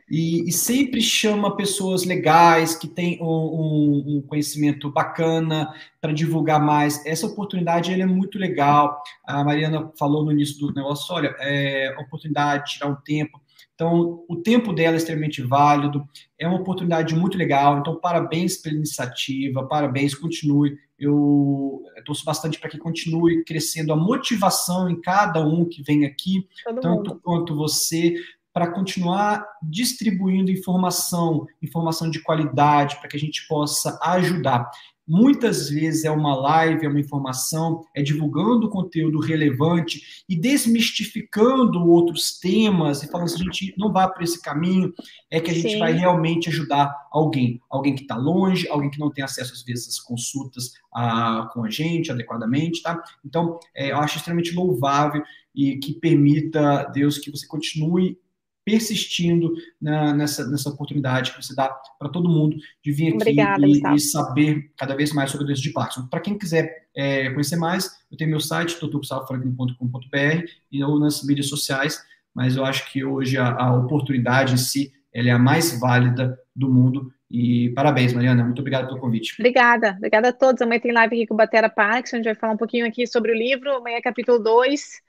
E, 0.09 0.47
e, 0.47 0.51
sempre 0.51 1.01
chama 1.01 1.55
pessoas 1.55 2.03
legais 2.03 2.75
que 2.75 2.87
têm 2.87 3.17
um, 3.21 4.17
um, 4.17 4.21
conhecimento 4.21 4.91
bacana 4.91 5.73
para 6.01 6.11
divulgar 6.11 6.61
mais. 6.61 7.05
Essa 7.05 7.27
oportunidade 7.27 7.91
ele 7.91 8.01
é 8.01 8.05
muito 8.05 8.37
legal. 8.37 9.01
A 9.25 9.43
Mariana 9.43 9.91
falou 9.97 10.25
no 10.25 10.31
início 10.31 10.59
do 10.59 10.73
negócio: 10.73 11.13
olha, 11.13 11.33
é 11.39 11.95
oportunidade 11.99 12.65
de 12.65 12.73
tirar 12.73 12.89
um 12.89 12.95
tempo. 12.95 13.41
Então, 13.75 14.23
o 14.29 14.35
tempo 14.35 14.71
dela 14.71 14.95
é 14.95 14.97
extremamente 14.97 15.41
válido, 15.41 16.07
é 16.39 16.47
uma 16.47 16.59
oportunidade 16.59 17.15
muito 17.15 17.37
legal. 17.37 17.79
Então, 17.79 17.99
parabéns 17.99 18.57
pela 18.57 18.75
iniciativa, 18.75 19.67
parabéns, 19.67 20.13
continue. 20.13 20.77
Eu 20.97 21.83
torço 22.05 22.23
bastante 22.23 22.59
para 22.59 22.69
que 22.69 22.77
continue 22.77 23.43
crescendo 23.43 23.91
a 23.91 23.95
motivação 23.95 24.89
em 24.89 25.01
cada 25.01 25.45
um 25.45 25.65
que 25.65 25.81
vem 25.81 26.05
aqui, 26.05 26.47
Todo 26.63 26.81
tanto 26.81 27.09
mundo. 27.09 27.21
quanto 27.23 27.55
você, 27.55 28.15
para 28.53 28.71
continuar 28.71 29.43
distribuindo 29.63 30.51
informação, 30.51 31.47
informação 31.61 32.09
de 32.09 32.21
qualidade, 32.21 32.97
para 32.97 33.09
que 33.09 33.17
a 33.17 33.19
gente 33.19 33.47
possa 33.47 33.99
ajudar. 34.03 34.69
Muitas 35.05 35.69
vezes 35.69 36.05
é 36.05 36.11
uma 36.11 36.33
live, 36.33 36.85
é 36.85 36.89
uma 36.89 36.99
informação, 36.99 37.83
é 37.93 38.01
divulgando 38.01 38.69
conteúdo 38.69 39.19
relevante 39.19 40.23
e 40.29 40.35
desmistificando 40.35 41.85
outros 41.85 42.39
temas 42.39 43.03
e 43.03 43.07
falando 43.07 43.25
assim, 43.25 43.41
a 43.41 43.51
gente 43.51 43.73
não 43.77 43.91
vai 43.91 44.09
por 44.09 44.23
esse 44.23 44.41
caminho, 44.41 44.93
é 45.29 45.41
que 45.41 45.51
a 45.51 45.53
gente 45.53 45.73
Sim. 45.73 45.79
vai 45.79 45.91
realmente 45.91 46.47
ajudar 46.47 46.95
alguém, 47.11 47.61
alguém 47.69 47.95
que 47.95 48.03
está 48.03 48.15
longe, 48.15 48.69
alguém 48.69 48.89
que 48.89 48.99
não 48.99 49.11
tem 49.11 49.25
acesso 49.25 49.51
às 49.51 49.63
vezes 49.63 49.89
às 49.89 49.99
consultas 49.99 50.71
ah, 50.93 51.49
com 51.53 51.65
a 51.65 51.69
gente 51.69 52.09
adequadamente, 52.09 52.81
tá? 52.81 53.03
Então, 53.25 53.59
é, 53.75 53.91
eu 53.91 53.97
acho 53.97 54.17
extremamente 54.17 54.55
louvável 54.55 55.21
e 55.53 55.77
que 55.79 55.93
permita, 55.99 56.89
Deus, 56.93 57.17
que 57.17 57.29
você 57.29 57.45
continue 57.45 58.17
persistindo 58.65 59.53
na, 59.81 60.13
nessa, 60.13 60.49
nessa 60.49 60.69
oportunidade 60.69 61.31
que 61.31 61.43
você 61.43 61.53
dá 61.55 61.69
para 61.99 62.09
todo 62.09 62.29
mundo 62.29 62.57
de 62.83 62.91
vir 62.91 63.07
aqui 63.07 63.15
Obrigada, 63.15 63.65
e, 63.65 63.81
e, 63.95 63.99
saber 63.99 64.71
cada 64.77 64.95
vez 64.95 65.11
mais 65.11 65.31
sobre 65.31 65.43
o 65.43 65.47
doença 65.47 65.61
de 65.61 65.71
Parkinson. 65.71 66.07
Para 66.07 66.21
quem 66.21 66.37
quiser 66.37 66.87
é, 66.95 67.29
conhecer 67.31 67.55
mais, 67.55 67.91
eu 68.11 68.17
tenho 68.17 68.29
meu 68.29 68.39
site, 68.39 68.79
doutorgustavofranklin.com.br 68.79 70.47
e 70.71 70.83
ou 70.83 70.99
nas 70.99 71.23
mídias 71.23 71.47
sociais, 71.47 72.01
mas 72.33 72.55
eu 72.55 72.65
acho 72.65 72.91
que 72.91 73.03
hoje 73.03 73.37
a, 73.37 73.51
a 73.51 73.75
oportunidade 73.75 74.53
em 74.53 74.57
si 74.57 74.91
é 75.13 75.29
a 75.29 75.37
mais 75.37 75.79
válida 75.79 76.39
do 76.55 76.69
mundo 76.69 77.11
e 77.33 77.71
parabéns, 77.71 78.13
Mariana. 78.13 78.43
Muito 78.43 78.59
obrigado 78.59 78.85
pelo 78.85 78.99
convite. 78.99 79.33
Obrigada. 79.39 79.95
Obrigada 79.97 80.29
a 80.29 80.33
todos. 80.33 80.61
Amanhã 80.61 80.79
tem 80.79 80.91
live 80.91 81.15
aqui 81.15 81.25
com 81.25 81.33
o 81.33 81.37
Batera 81.37 81.67
Parkinson. 81.67 82.17
A 82.17 82.19
gente 82.19 82.25
vai 82.25 82.35
falar 82.35 82.53
um 82.53 82.57
pouquinho 82.57 82.85
aqui 82.85 83.07
sobre 83.07 83.31
o 83.31 83.35
livro. 83.35 83.71
Amanhã 83.75 83.97
é 83.97 84.01
capítulo 84.01 84.37
2. 84.37 85.01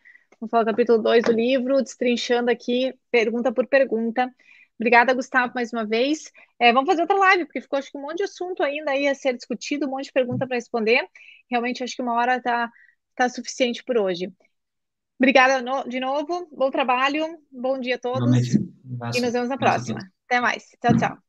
Vamos 0.45 0.51
falar 0.51 0.65
do 0.65 0.71
capítulo 0.73 0.99
2 1.03 1.25
do 1.25 1.33
livro, 1.33 1.83
destrinchando 1.83 2.51
aqui 2.51 2.95
pergunta 3.11 3.51
por 3.51 3.67
pergunta. 3.67 4.31
Obrigada, 4.79 5.15
Gustavo, 5.15 5.55
mais 5.55 5.73
uma 5.73 5.87
vez. 5.87 6.31
É, 6.59 6.71
vamos 6.71 6.87
fazer 6.87 7.01
outra 7.01 7.17
live, 7.17 7.47
porque 7.47 7.63
ficou 7.63 7.79
acho 7.79 7.91
que 7.91 7.97
um 7.97 8.03
monte 8.03 8.19
de 8.19 8.25
assunto 8.25 8.63
ainda 8.63 8.91
aí 8.91 9.09
a 9.09 9.15
ser 9.15 9.33
discutido, 9.33 9.87
um 9.87 9.91
monte 9.91 10.05
de 10.05 10.13
pergunta 10.13 10.47
para 10.47 10.57
responder. 10.57 11.09
Realmente 11.51 11.83
acho 11.83 11.97
que 11.97 12.03
uma 12.03 12.13
hora 12.13 12.37
está 12.37 12.71
tá 13.15 13.27
suficiente 13.31 13.83
por 13.83 13.97
hoje. 13.97 14.31
Obrigada 15.19 15.63
no, 15.63 15.89
de 15.89 15.99
novo, 15.99 16.47
bom 16.53 16.71
trabalho, 16.71 17.27
bom 17.51 17.81
dia 17.81 17.95
a 17.95 17.99
todos. 17.99 18.39
E 19.15 19.21
nos 19.23 19.33
vemos 19.33 19.49
na 19.49 19.57
próxima. 19.57 20.01
Até 20.27 20.43
mais. 20.43 20.65
Tchau, 20.79 20.95
tchau. 20.95 21.24